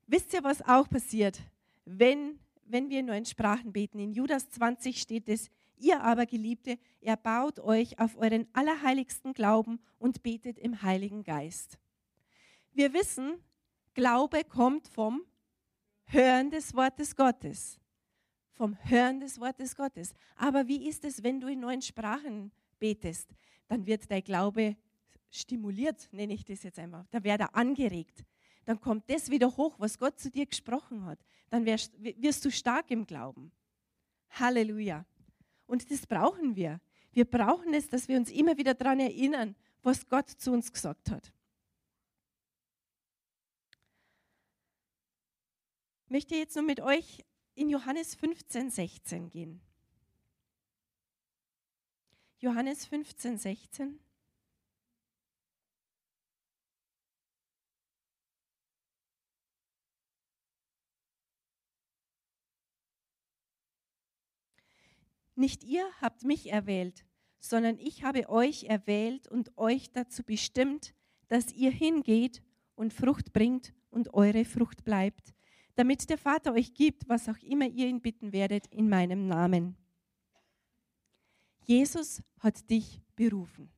Wisst 0.06 0.32
ihr, 0.32 0.42
was 0.44 0.62
auch 0.62 0.88
passiert, 0.88 1.42
wenn, 1.84 2.40
wenn 2.64 2.88
wir 2.88 3.00
in 3.00 3.06
neuen 3.06 3.26
Sprachen 3.26 3.70
beten? 3.70 3.98
In 3.98 4.14
Judas 4.14 4.48
20 4.48 4.98
steht 4.98 5.28
es, 5.28 5.50
Ihr 5.76 6.00
aber, 6.02 6.26
Geliebte, 6.26 6.78
erbaut 7.00 7.58
euch 7.60 7.98
auf 7.98 8.16
euren 8.16 8.46
allerheiligsten 8.52 9.32
Glauben 9.32 9.80
und 9.98 10.22
betet 10.22 10.58
im 10.58 10.82
Heiligen 10.82 11.24
Geist. 11.24 11.78
Wir 12.72 12.92
wissen, 12.92 13.34
Glaube 13.94 14.44
kommt 14.44 14.88
vom 14.88 15.22
Hören 16.06 16.50
des 16.50 16.74
Wortes 16.74 17.14
Gottes. 17.14 17.78
Vom 18.52 18.76
Hören 18.84 19.20
des 19.20 19.40
Wortes 19.40 19.74
Gottes. 19.74 20.14
Aber 20.36 20.68
wie 20.68 20.88
ist 20.88 21.04
es, 21.04 21.22
wenn 21.22 21.40
du 21.40 21.48
in 21.48 21.60
neuen 21.60 21.82
Sprachen 21.82 22.52
betest? 22.78 23.28
Dann 23.68 23.86
wird 23.86 24.10
dein 24.10 24.22
Glaube 24.22 24.76
stimuliert, 25.30 26.08
nenne 26.12 26.34
ich 26.34 26.44
das 26.44 26.62
jetzt 26.62 26.78
einmal. 26.78 27.06
Da 27.10 27.22
wird 27.24 27.40
er 27.40 27.54
angeregt. 27.54 28.24
Dann 28.64 28.80
kommt 28.80 29.10
das 29.10 29.30
wieder 29.30 29.56
hoch, 29.56 29.74
was 29.78 29.98
Gott 29.98 30.18
zu 30.18 30.30
dir 30.30 30.46
gesprochen 30.46 31.04
hat. 31.04 31.18
Dann 31.50 31.66
wirst, 31.66 31.92
wirst 31.98 32.44
du 32.44 32.50
stark 32.50 32.90
im 32.90 33.06
Glauben. 33.06 33.52
Halleluja. 34.30 35.04
Und 35.66 35.90
das 35.90 36.06
brauchen 36.06 36.56
wir. 36.56 36.80
Wir 37.12 37.24
brauchen 37.24 37.74
es, 37.74 37.88
dass 37.88 38.08
wir 38.08 38.16
uns 38.16 38.30
immer 38.30 38.56
wieder 38.56 38.74
daran 38.74 39.00
erinnern, 39.00 39.54
was 39.82 40.08
Gott 40.08 40.28
zu 40.28 40.52
uns 40.52 40.72
gesagt 40.72 41.10
hat. 41.10 41.32
Ich 46.04 46.10
möchte 46.10 46.36
jetzt 46.36 46.54
nur 46.54 46.64
mit 46.64 46.80
euch 46.80 47.24
in 47.54 47.68
Johannes 47.68 48.14
15, 48.14 48.70
16 48.70 49.30
gehen. 49.30 49.60
Johannes 52.38 52.84
15, 52.86 53.38
16. 53.38 54.03
Nicht 65.34 65.64
ihr 65.64 65.86
habt 66.00 66.24
mich 66.24 66.50
erwählt, 66.52 67.04
sondern 67.40 67.78
ich 67.78 68.04
habe 68.04 68.28
euch 68.28 68.64
erwählt 68.64 69.28
und 69.28 69.56
euch 69.58 69.90
dazu 69.92 70.22
bestimmt, 70.22 70.94
dass 71.28 71.52
ihr 71.52 71.70
hingeht 71.70 72.42
und 72.74 72.92
Frucht 72.92 73.32
bringt 73.32 73.74
und 73.90 74.14
eure 74.14 74.44
Frucht 74.44 74.84
bleibt, 74.84 75.34
damit 75.74 76.08
der 76.08 76.18
Vater 76.18 76.52
euch 76.52 76.74
gibt, 76.74 77.08
was 77.08 77.28
auch 77.28 77.38
immer 77.38 77.66
ihr 77.66 77.88
ihn 77.88 78.00
bitten 78.00 78.32
werdet, 78.32 78.66
in 78.68 78.88
meinem 78.88 79.26
Namen. 79.26 79.76
Jesus 81.64 82.22
hat 82.38 82.68
dich 82.70 83.00
berufen. 83.16 83.70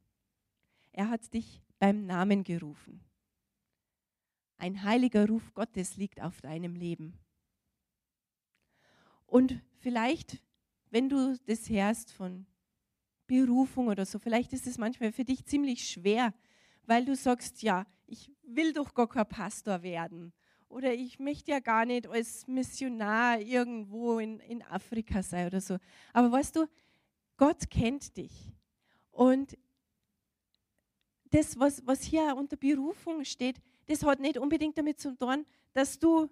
Er 0.93 1.09
hat 1.09 1.33
dich 1.33 1.63
beim 1.79 2.07
Namen 2.07 2.43
gerufen. 2.43 3.01
Ein 4.59 4.83
heiliger 4.83 5.29
Ruf 5.29 5.53
Gottes 5.55 5.97
liegt 5.97 6.21
auf 6.21 6.41
deinem 6.41 6.75
Leben. 6.75 7.19
Und 9.27 9.61
vielleicht 9.79 10.43
wenn 10.91 11.09
du 11.09 11.37
das 11.47 11.69
hörst 11.69 12.13
von 12.13 12.47
Berufung 13.27 13.89
oder 13.89 14.07
so, 14.07 14.19
vielleicht 14.19 14.53
ist 14.53 14.67
es 14.67 14.79
manchmal 14.79 15.13
für 15.13 15.25
dich 15.25 15.45
ziemlich 15.45 15.89
schwer, 15.89 16.33
weil 16.87 17.05
du 17.05 17.17
sagst, 17.17 17.63
ja, 17.63 17.87
ich 18.07 18.31
will 18.45 18.73
doch 18.73 18.95
gar 18.95 19.09
kein 19.09 19.29
Pastor 19.29 19.83
werden 19.83 20.33
oder 20.69 20.93
ich 20.93 21.19
möchte 21.19 21.51
ja 21.51 21.61
gar 21.61 21.85
nicht 21.85 22.07
als 22.07 22.47
Missionar 22.47 23.41
irgendwo 23.41 24.19
in, 24.19 24.41
in 24.41 24.63
Afrika 24.63 25.23
sein 25.23 25.47
oder 25.47 25.61
so. 25.61 25.79
Aber 26.13 26.31
weißt 26.31 26.57
du, 26.57 26.67
Gott 27.37 27.69
kennt 27.71 28.17
dich. 28.17 28.53
Und 29.11 29.57
das, 31.31 31.59
was, 31.59 31.87
was 31.87 32.03
hier 32.03 32.35
unter 32.37 32.57
Berufung 32.57 33.25
steht, 33.25 33.61
das 33.87 34.03
hat 34.03 34.21
nicht 34.21 34.39
unbedingt 34.39 34.79
damit 34.79 35.01
zu 35.01 35.17
tun, 35.17 35.45
dass 35.73 35.99
du 35.99 36.29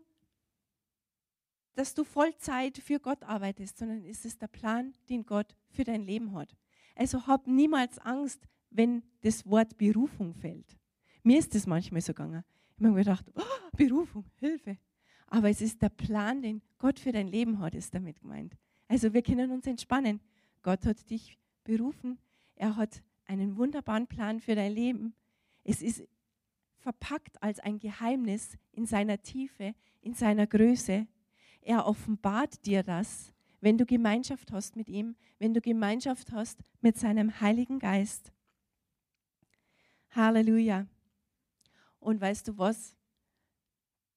dass 1.75 1.95
du 1.95 2.05
Vollzeit 2.05 2.79
für 2.79 3.01
Gott 3.01 3.23
arbeitest, 3.23 3.79
sondern 3.79 4.05
es 4.05 4.25
ist 4.25 4.41
der 4.41 4.49
Plan, 4.49 4.95
den 5.09 5.27
Gott 5.27 5.57
für 5.71 5.85
dein 5.85 6.03
Leben 6.03 6.35
hat. 6.35 6.57
Also 6.95 7.27
hab 7.27 7.47
niemals 7.47 7.99
Angst, 7.99 8.47
wenn 8.71 9.03
das 9.23 9.47
Wort 9.47 9.77
Berufung 9.77 10.35
fällt. 10.35 10.77
Mir 11.23 11.39
ist 11.39 11.55
das 11.55 11.67
manchmal 11.67 12.01
so 12.01 12.13
gegangen. 12.13 12.45
Ich 12.77 12.85
habe 12.85 12.91
mir 12.91 12.99
gedacht, 12.99 13.27
oh, 13.35 13.77
Berufung, 13.77 14.25
Hilfe. 14.37 14.79
Aber 15.27 15.49
es 15.49 15.61
ist 15.61 15.81
der 15.83 15.89
Plan, 15.89 16.43
den 16.43 16.63
Gott 16.79 16.99
für 16.99 17.13
dein 17.13 17.29
Leben 17.29 17.59
hat, 17.59 17.75
ist 17.75 17.95
damit 17.95 18.21
gemeint. 18.21 18.57
Also 18.89 19.13
wir 19.13 19.23
können 19.23 19.51
uns 19.51 19.67
entspannen. 19.67 20.21
Gott 20.63 20.85
hat 20.87 21.09
dich 21.11 21.39
berufen. 21.65 22.19
Er 22.57 22.77
hat 22.77 23.03
einen 23.27 23.57
wunderbaren 23.57 24.07
Plan 24.07 24.41
für 24.41 24.55
dein 24.55 24.73
Leben. 24.73 25.15
Es 25.65 25.83
ist 25.83 26.05
verpackt 26.79 27.43
als 27.43 27.59
ein 27.61 27.79
Geheimnis 27.79 28.59
in 28.73 28.87
seiner 28.87 29.21
Tiefe, 29.23 29.75
in 30.03 30.15
seiner 30.15 30.47
Größe. 30.47 31.07
Er 31.65 31.87
offenbart 31.87 32.67
dir 32.67 32.83
das, 32.83 33.33
wenn 33.61 33.79
du 33.79 33.87
Gemeinschaft 33.87 34.53
hast 34.53 34.77
mit 34.77 34.91
ihm, 34.91 35.17
wenn 35.39 35.55
du 35.55 35.63
Gemeinschaft 35.63 36.31
hast 36.31 36.61
mit 36.83 36.99
seinem 36.99 37.41
Heiligen 37.41 37.79
Geist. 37.79 38.33
Halleluja. 40.11 40.87
Und 42.01 42.21
weißt 42.21 42.49
du 42.49 42.59
was? 42.59 42.95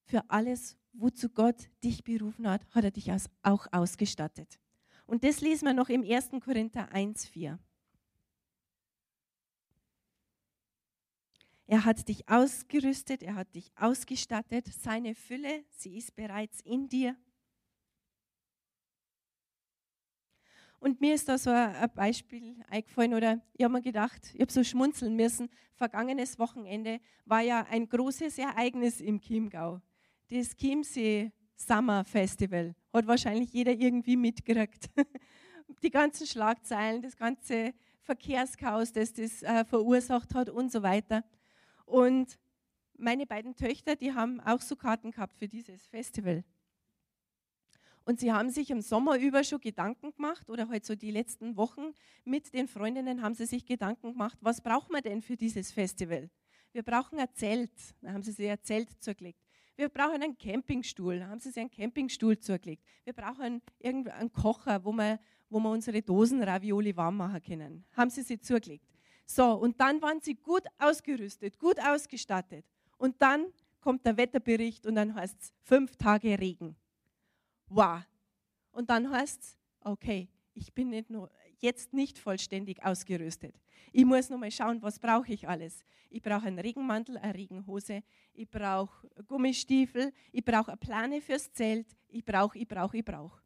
Für 0.03 0.29
alles, 0.29 0.77
wozu 0.91 1.29
Gott 1.29 1.69
dich 1.85 2.03
berufen 2.03 2.49
hat, 2.49 2.67
hat 2.71 2.83
er 2.83 2.91
dich 2.91 3.09
auch 3.43 3.67
ausgestattet. 3.71 4.59
Und 5.05 5.23
das 5.23 5.39
lesen 5.39 5.67
wir 5.67 5.73
noch 5.73 5.87
im 5.87 6.03
1. 6.03 6.31
Korinther 6.43 6.91
1,4. 6.91 7.57
Er 11.65 11.85
hat 11.85 12.09
dich 12.09 12.27
ausgerüstet, 12.27 13.23
er 13.23 13.35
hat 13.35 13.55
dich 13.55 13.71
ausgestattet. 13.77 14.67
Seine 14.67 15.15
Fülle, 15.15 15.63
sie 15.69 15.97
ist 15.97 16.13
bereits 16.13 16.59
in 16.61 16.89
dir. 16.89 17.15
Und 20.79 21.01
mir 21.01 21.15
ist 21.15 21.27
da 21.27 21.37
so 21.37 21.49
ein 21.49 21.89
Beispiel 21.95 22.55
eingefallen 22.69 23.13
oder 23.13 23.41
ich 23.53 23.63
habe 23.63 23.73
mir 23.73 23.81
gedacht, 23.81 24.31
ich 24.33 24.41
habe 24.41 24.51
so 24.51 24.63
schmunzeln 24.63 25.15
müssen. 25.15 25.49
Vergangenes 25.73 26.37
Wochenende 26.37 26.99
war 27.25 27.41
ja 27.41 27.65
ein 27.69 27.89
großes 27.89 28.37
Ereignis 28.37 29.01
im 29.01 29.19
Chiemgau. 29.19 29.81
Das 30.29 30.55
Chiemsee 30.55 31.31
Summer 31.55 32.03
Festival 32.03 32.75
hat 32.93 33.07
wahrscheinlich 33.07 33.51
jeder 33.51 33.73
irgendwie 33.73 34.15
mitgekriegt. 34.15 34.89
Die 35.83 35.89
ganzen 35.89 36.25
Schlagzeilen, 36.25 37.01
das 37.01 37.17
ganze 37.17 37.73
Verkehrschaos, 38.01 38.93
das 38.93 39.11
das 39.13 39.43
äh, 39.43 39.65
verursacht 39.65 40.33
hat 40.33 40.49
und 40.49 40.71
so 40.71 40.81
weiter. 40.81 41.25
Und 41.85 42.39
meine 42.97 43.25
beiden 43.25 43.55
Töchter, 43.55 43.95
die 43.95 44.13
haben 44.13 44.39
auch 44.39 44.61
so 44.61 44.75
Karten 44.75 45.11
gehabt 45.11 45.37
für 45.37 45.47
dieses 45.47 45.85
Festival. 45.87 46.43
Und 48.07 48.21
sie 48.21 48.31
haben 48.31 48.49
sich 48.49 48.69
im 48.69 48.79
Sommer 48.79 49.19
über 49.19 49.43
schon 49.43 49.59
Gedanken 49.59 50.13
gemacht 50.13 50.49
oder 50.49 50.69
halt 50.69 50.85
so 50.85 50.95
die 50.95 51.11
letzten 51.11 51.57
Wochen 51.57 51.93
mit 52.23 52.53
den 52.53 52.69
Freundinnen 52.69 53.21
haben 53.21 53.35
sie 53.35 53.45
sich 53.45 53.65
Gedanken 53.65 54.13
gemacht, 54.13 54.37
was 54.39 54.61
brauchen 54.61 54.93
wir 54.93 55.01
denn 55.01 55.21
für 55.21 55.35
dieses 55.35 55.73
Festival? 55.73 56.29
Wir 56.71 56.83
brauchen 56.83 57.19
ein 57.19 57.27
Zelt. 57.33 57.69
Da 58.01 58.13
haben 58.13 58.23
sie 58.23 58.31
sich 58.31 58.49
ein 58.49 58.63
Zelt 58.63 58.87
zugelegt. 59.03 59.41
Wir 59.75 59.89
brauchen 59.89 60.23
einen 60.23 60.37
Campingstuhl. 60.37 61.19
Da 61.19 61.27
haben 61.27 61.41
sie 61.41 61.49
sich 61.49 61.59
einen 61.59 61.69
Campingstuhl 61.69 62.39
zugelegt. 62.39 62.81
Wir 63.03 63.11
brauchen 63.11 63.61
einen 63.83 64.31
Kocher, 64.31 64.85
wo 64.85 64.93
wir, 64.93 65.19
wo 65.49 65.59
wir 65.59 65.69
unsere 65.69 66.01
Dosen 66.01 66.41
Ravioli 66.41 66.95
warm 66.95 67.17
machen 67.17 67.41
können. 67.41 67.83
Haben 67.91 68.09
sie 68.09 68.21
sich 68.21 68.41
zugelegt. 68.41 68.87
So, 69.25 69.51
und 69.51 69.81
dann 69.81 70.01
waren 70.01 70.21
sie 70.21 70.35
gut 70.35 70.63
ausgerüstet, 70.77 71.59
gut 71.59 71.77
ausgestattet. 71.81 72.63
Und 72.97 73.21
dann 73.21 73.47
kommt 73.81 74.05
der 74.05 74.15
Wetterbericht 74.15 74.85
und 74.85 74.95
dann 74.95 75.13
heißt 75.13 75.37
es 75.41 75.53
fünf 75.65 75.97
Tage 75.97 76.39
Regen 76.39 76.77
wow. 77.67 78.01
Und 78.71 78.89
dann 78.89 79.09
heißt 79.09 79.41
es, 79.41 79.57
okay, 79.81 80.29
ich 80.53 80.73
bin 80.73 80.89
nicht 80.89 81.09
nur 81.09 81.29
jetzt 81.59 81.93
nicht 81.93 82.19
vollständig 82.19 82.83
ausgerüstet. 82.83 83.55
Ich 83.91 84.05
muss 84.05 84.29
noch 84.29 84.37
mal 84.37 84.51
schauen, 84.51 84.81
was 84.81 84.99
brauche 84.99 85.31
ich 85.31 85.47
alles. 85.47 85.83
Ich 86.09 86.21
brauche 86.21 86.45
einen 86.45 86.59
Regenmantel, 86.59 87.17
eine 87.17 87.33
Regenhose, 87.33 88.03
ich 88.33 88.49
brauche 88.49 89.09
Gummistiefel, 89.27 90.13
ich 90.31 90.43
brauche 90.43 90.71
eine 90.71 90.77
Plane 90.77 91.21
fürs 91.21 91.51
Zelt, 91.51 91.87
ich 92.07 92.23
brauche, 92.23 92.57
ich 92.57 92.67
brauche, 92.67 92.97
ich 92.97 93.05
brauche. 93.05 93.41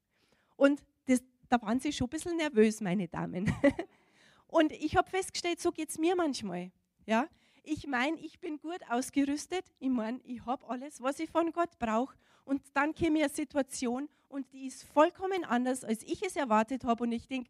Und 0.55 0.83
das, 1.05 1.23
da 1.49 1.61
waren 1.61 1.79
sie 1.79 1.91
schon 1.91 2.07
ein 2.07 2.11
bisschen 2.11 2.37
nervös, 2.37 2.81
meine 2.81 3.07
Damen. 3.07 3.51
Und 4.47 4.71
ich 4.73 4.95
habe 4.95 5.09
festgestellt, 5.09 5.59
so 5.59 5.71
geht 5.71 5.89
es 5.89 5.97
mir 5.97 6.15
manchmal. 6.15 6.71
Ja? 7.05 7.27
Ich 7.63 7.87
meine, 7.87 8.17
ich 8.19 8.39
bin 8.39 8.57
gut 8.59 8.81
ausgerüstet. 8.89 9.65
Ich 9.79 9.89
meine, 9.89 10.19
ich 10.23 10.45
habe 10.45 10.67
alles, 10.67 11.01
was 11.01 11.19
ich 11.19 11.29
von 11.29 11.51
Gott 11.51 11.77
brauche. 11.79 12.15
Und 12.45 12.61
dann 12.73 12.93
käme 12.93 13.19
eine 13.19 13.29
Situation 13.29 14.09
und 14.27 14.51
die 14.51 14.65
ist 14.65 14.83
vollkommen 14.83 15.45
anders, 15.45 15.83
als 15.83 16.03
ich 16.03 16.23
es 16.23 16.35
erwartet 16.35 16.83
habe. 16.83 17.03
Und 17.03 17.11
ich 17.11 17.27
denke, 17.27 17.49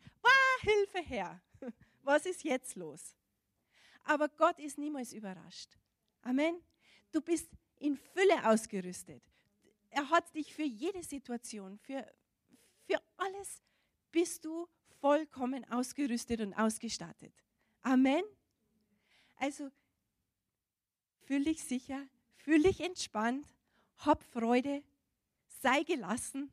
Hilfe 0.61 0.99
her. 0.99 1.41
Was 2.03 2.25
ist 2.25 2.43
jetzt 2.43 2.75
los? 2.75 3.15
Aber 4.03 4.29
Gott 4.29 4.59
ist 4.59 4.77
niemals 4.77 5.13
überrascht. 5.13 5.77
Amen. 6.21 6.61
Du 7.11 7.21
bist 7.21 7.49
in 7.77 7.97
Fülle 7.97 8.47
ausgerüstet. 8.47 9.23
Er 9.89 10.09
hat 10.09 10.33
dich 10.35 10.53
für 10.53 10.63
jede 10.63 11.03
Situation, 11.03 11.77
für, 11.79 12.05
für 12.85 13.01
alles 13.17 13.61
bist 14.11 14.45
du 14.45 14.67
vollkommen 14.99 15.69
ausgerüstet 15.69 16.41
und 16.41 16.53
ausgestattet. 16.53 17.33
Amen. 17.81 18.23
Also 19.35 19.69
fühl 21.21 21.43
dich 21.43 21.63
sicher, 21.63 22.05
fühl 22.35 22.61
dich 22.63 22.81
entspannt, 22.81 23.47
hab 23.97 24.23
Freude, 24.23 24.83
sei 25.61 25.83
gelassen 25.83 26.51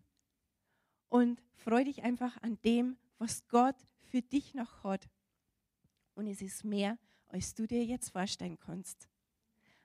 und 1.08 1.42
freu 1.54 1.84
dich 1.84 2.02
einfach 2.02 2.36
an 2.42 2.58
dem, 2.62 2.96
was 3.18 3.46
Gott 3.48 3.76
für 4.10 4.22
dich 4.22 4.54
noch 4.54 4.84
hat. 4.84 5.08
Und 6.14 6.26
es 6.26 6.42
ist 6.42 6.64
mehr, 6.64 6.98
als 7.28 7.54
du 7.54 7.66
dir 7.66 7.84
jetzt 7.84 8.10
vorstellen 8.10 8.58
kannst. 8.58 9.08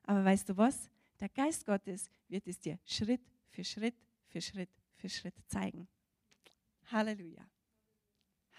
Aber 0.04 0.24
weißt 0.26 0.50
du 0.50 0.58
was? 0.58 0.90
Der 1.20 1.30
Geist 1.30 1.66
Gottes 1.66 2.10
wird 2.28 2.48
es 2.48 2.60
dir 2.60 2.80
Schritt 2.86 3.22
für 3.50 3.64
Schritt 3.64 3.96
für 4.28 4.42
Schritt 4.42 4.70
für 4.96 5.10
Schritt 5.10 5.36
zeigen. 5.48 5.88
Halleluja. 6.92 7.46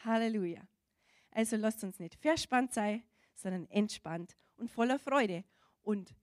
Halleluja. 0.04 0.62
Also 1.30 1.56
lasst 1.56 1.82
uns 1.82 1.98
nicht 1.98 2.14
verspannt 2.14 2.72
sein, 2.72 3.02
sondern 3.34 3.68
entspannt 3.70 4.36
und 4.56 4.70
voller 4.70 4.98
Freude. 4.98 5.44
Und 5.84 6.14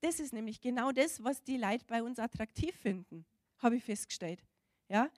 das 0.00 0.20
ist 0.20 0.32
nämlich 0.32 0.60
genau 0.60 0.92
das, 0.92 1.22
was 1.22 1.42
die 1.42 1.56
Leute 1.58 1.84
bei 1.86 2.02
uns 2.02 2.18
attraktiv 2.18 2.74
finden, 2.74 3.26
habe 3.58 3.76
ich 3.76 3.84
festgestellt. 3.84 4.42
Ja? 4.88 5.10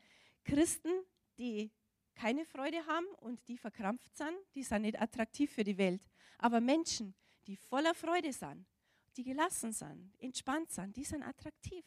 Christen, 0.44 0.90
die 1.38 1.70
keine 2.14 2.44
Freude 2.44 2.84
haben 2.86 3.07
und 3.20 3.46
die 3.46 3.57
verkrampft 3.57 4.16
sind, 4.16 4.36
die 4.55 4.62
sind 4.62 4.82
nicht 4.82 5.01
attraktiv 5.01 5.53
für 5.53 5.64
die 5.64 5.78
Welt. 5.78 6.03
Aber 6.38 6.61
Menschen, 6.61 7.14
die 7.46 7.57
voller 7.57 7.94
Freude 7.94 8.32
sind, 8.32 8.66
die 9.16 9.22
gelassen 9.22 9.72
sind, 9.72 10.12
entspannt 10.18 10.70
sind, 10.70 10.96
die 10.96 11.05
sind 11.05 11.22
attraktiv. 11.22 11.84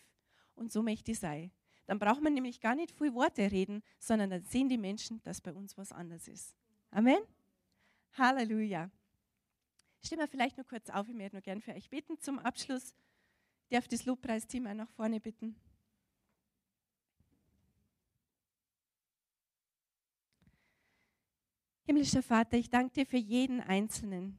Und 0.55 0.71
so 0.71 0.81
möchte 0.81 1.11
ich 1.11 1.19
sein. 1.19 1.51
Dann 1.85 1.99
braucht 1.99 2.21
man 2.21 2.33
nämlich 2.33 2.61
gar 2.61 2.75
nicht 2.75 2.91
viel 2.91 3.13
Worte 3.13 3.51
reden, 3.51 3.83
sondern 3.99 4.29
dann 4.29 4.43
sehen 4.43 4.69
die 4.69 4.77
Menschen, 4.77 5.21
dass 5.23 5.41
bei 5.41 5.53
uns 5.53 5.77
was 5.77 5.91
anderes 5.91 6.27
ist. 6.27 6.55
Amen. 6.91 7.19
Halleluja. 8.13 8.89
Stehen 10.05 10.19
wir 10.19 10.27
vielleicht 10.27 10.57
nur 10.57 10.65
kurz 10.65 10.89
auf, 10.89 11.07
ich 11.07 11.15
möchte 11.15 11.35
nur 11.35 11.41
gern 11.41 11.61
für 11.61 11.73
euch 11.73 11.89
beten 11.89 12.19
zum 12.19 12.37
Abschluss. 12.37 12.93
Ich 13.63 13.69
darf 13.69 13.87
das 13.87 14.05
Lobpreisteam 14.05 14.67
auch 14.67 14.73
nach 14.73 14.89
vorne 14.89 15.21
bitten. 15.21 15.55
Himmlischer 21.85 22.21
Vater, 22.21 22.57
ich 22.57 22.69
danke 22.69 22.93
dir 22.93 23.05
für 23.05 23.17
jeden 23.17 23.61
Einzelnen, 23.61 24.37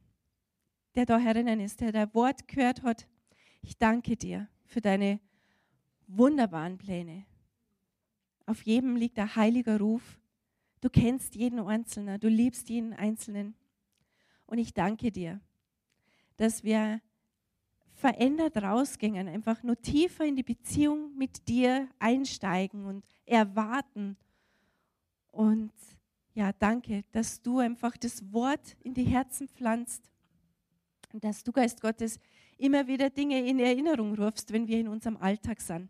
der 0.93 1.07
da 1.07 1.17
herinnen 1.17 1.59
ist, 1.59 1.81
der 1.81 1.91
dein 1.91 2.13
Wort 2.13 2.47
gehört 2.47 2.83
hat. 2.83 3.07
Ich 3.61 3.77
danke 3.77 4.17
dir 4.17 4.47
für 4.65 4.81
deine 4.81 5.19
wunderbaren 6.07 6.77
Pläne. 6.77 7.25
Auf 8.45 8.61
jedem 8.61 8.95
liegt 8.95 9.17
ein 9.17 9.35
heiliger 9.35 9.79
Ruf. 9.79 10.19
Du 10.81 10.89
kennst 10.89 11.33
jeden 11.33 11.59
Einzelnen, 11.59 12.19
du 12.19 12.27
liebst 12.27 12.69
jeden 12.69 12.93
Einzelnen. 12.93 13.55
Und 14.45 14.59
ich 14.59 14.73
danke 14.73 15.11
dir, 15.11 15.41
dass 16.37 16.63
wir 16.63 17.01
verändert 17.93 18.57
rausgehen, 18.57 19.27
einfach 19.27 19.63
nur 19.63 19.81
tiefer 19.81 20.25
in 20.25 20.35
die 20.35 20.43
Beziehung 20.43 21.15
mit 21.15 21.47
dir 21.47 21.87
einsteigen 21.97 22.85
und 22.85 23.05
erwarten. 23.25 24.17
Und 25.31 25.71
ja, 26.33 26.51
danke, 26.51 27.03
dass 27.11 27.41
du 27.41 27.59
einfach 27.59 27.95
das 27.97 28.33
Wort 28.33 28.75
in 28.83 28.93
die 28.93 29.05
Herzen 29.05 29.47
pflanzt 29.47 30.11
und 31.13 31.23
dass 31.23 31.43
du, 31.43 31.53
Geist 31.53 31.79
Gottes, 31.81 32.19
immer 32.57 32.87
wieder 32.87 33.09
Dinge 33.09 33.47
in 33.47 33.59
Erinnerung 33.59 34.15
rufst, 34.15 34.51
wenn 34.51 34.67
wir 34.67 34.79
in 34.79 34.87
unserem 34.87 35.17
Alltag 35.17 35.61
sind. 35.61 35.89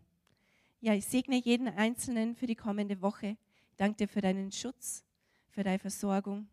Ja, 0.80 0.94
ich 0.94 1.06
segne 1.06 1.36
jeden 1.36 1.68
Einzelnen 1.68 2.36
für 2.36 2.46
die 2.46 2.54
kommende 2.54 3.00
Woche. 3.02 3.36
Ich 3.70 3.76
danke 3.76 3.96
dir 3.96 4.08
für 4.08 4.20
deinen 4.20 4.52
Schutz, 4.52 5.04
für 5.50 5.64
deine 5.64 5.78
Versorgung, 5.78 6.48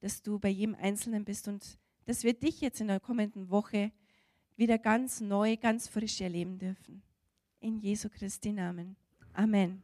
dass 0.00 0.22
du 0.22 0.38
bei 0.38 0.48
jedem 0.48 0.74
Einzelnen 0.76 1.24
bist 1.24 1.46
und 1.46 1.78
dass 2.10 2.24
wir 2.24 2.32
dich 2.32 2.60
jetzt 2.60 2.80
in 2.80 2.88
der 2.88 2.98
kommenden 2.98 3.50
Woche 3.50 3.92
wieder 4.56 4.78
ganz 4.78 5.20
neu, 5.20 5.56
ganz 5.56 5.86
frisch 5.86 6.20
erleben 6.20 6.58
dürfen. 6.58 7.04
In 7.60 7.78
Jesu 7.78 8.08
Christi 8.08 8.50
Namen. 8.50 8.96
Amen. 9.32 9.80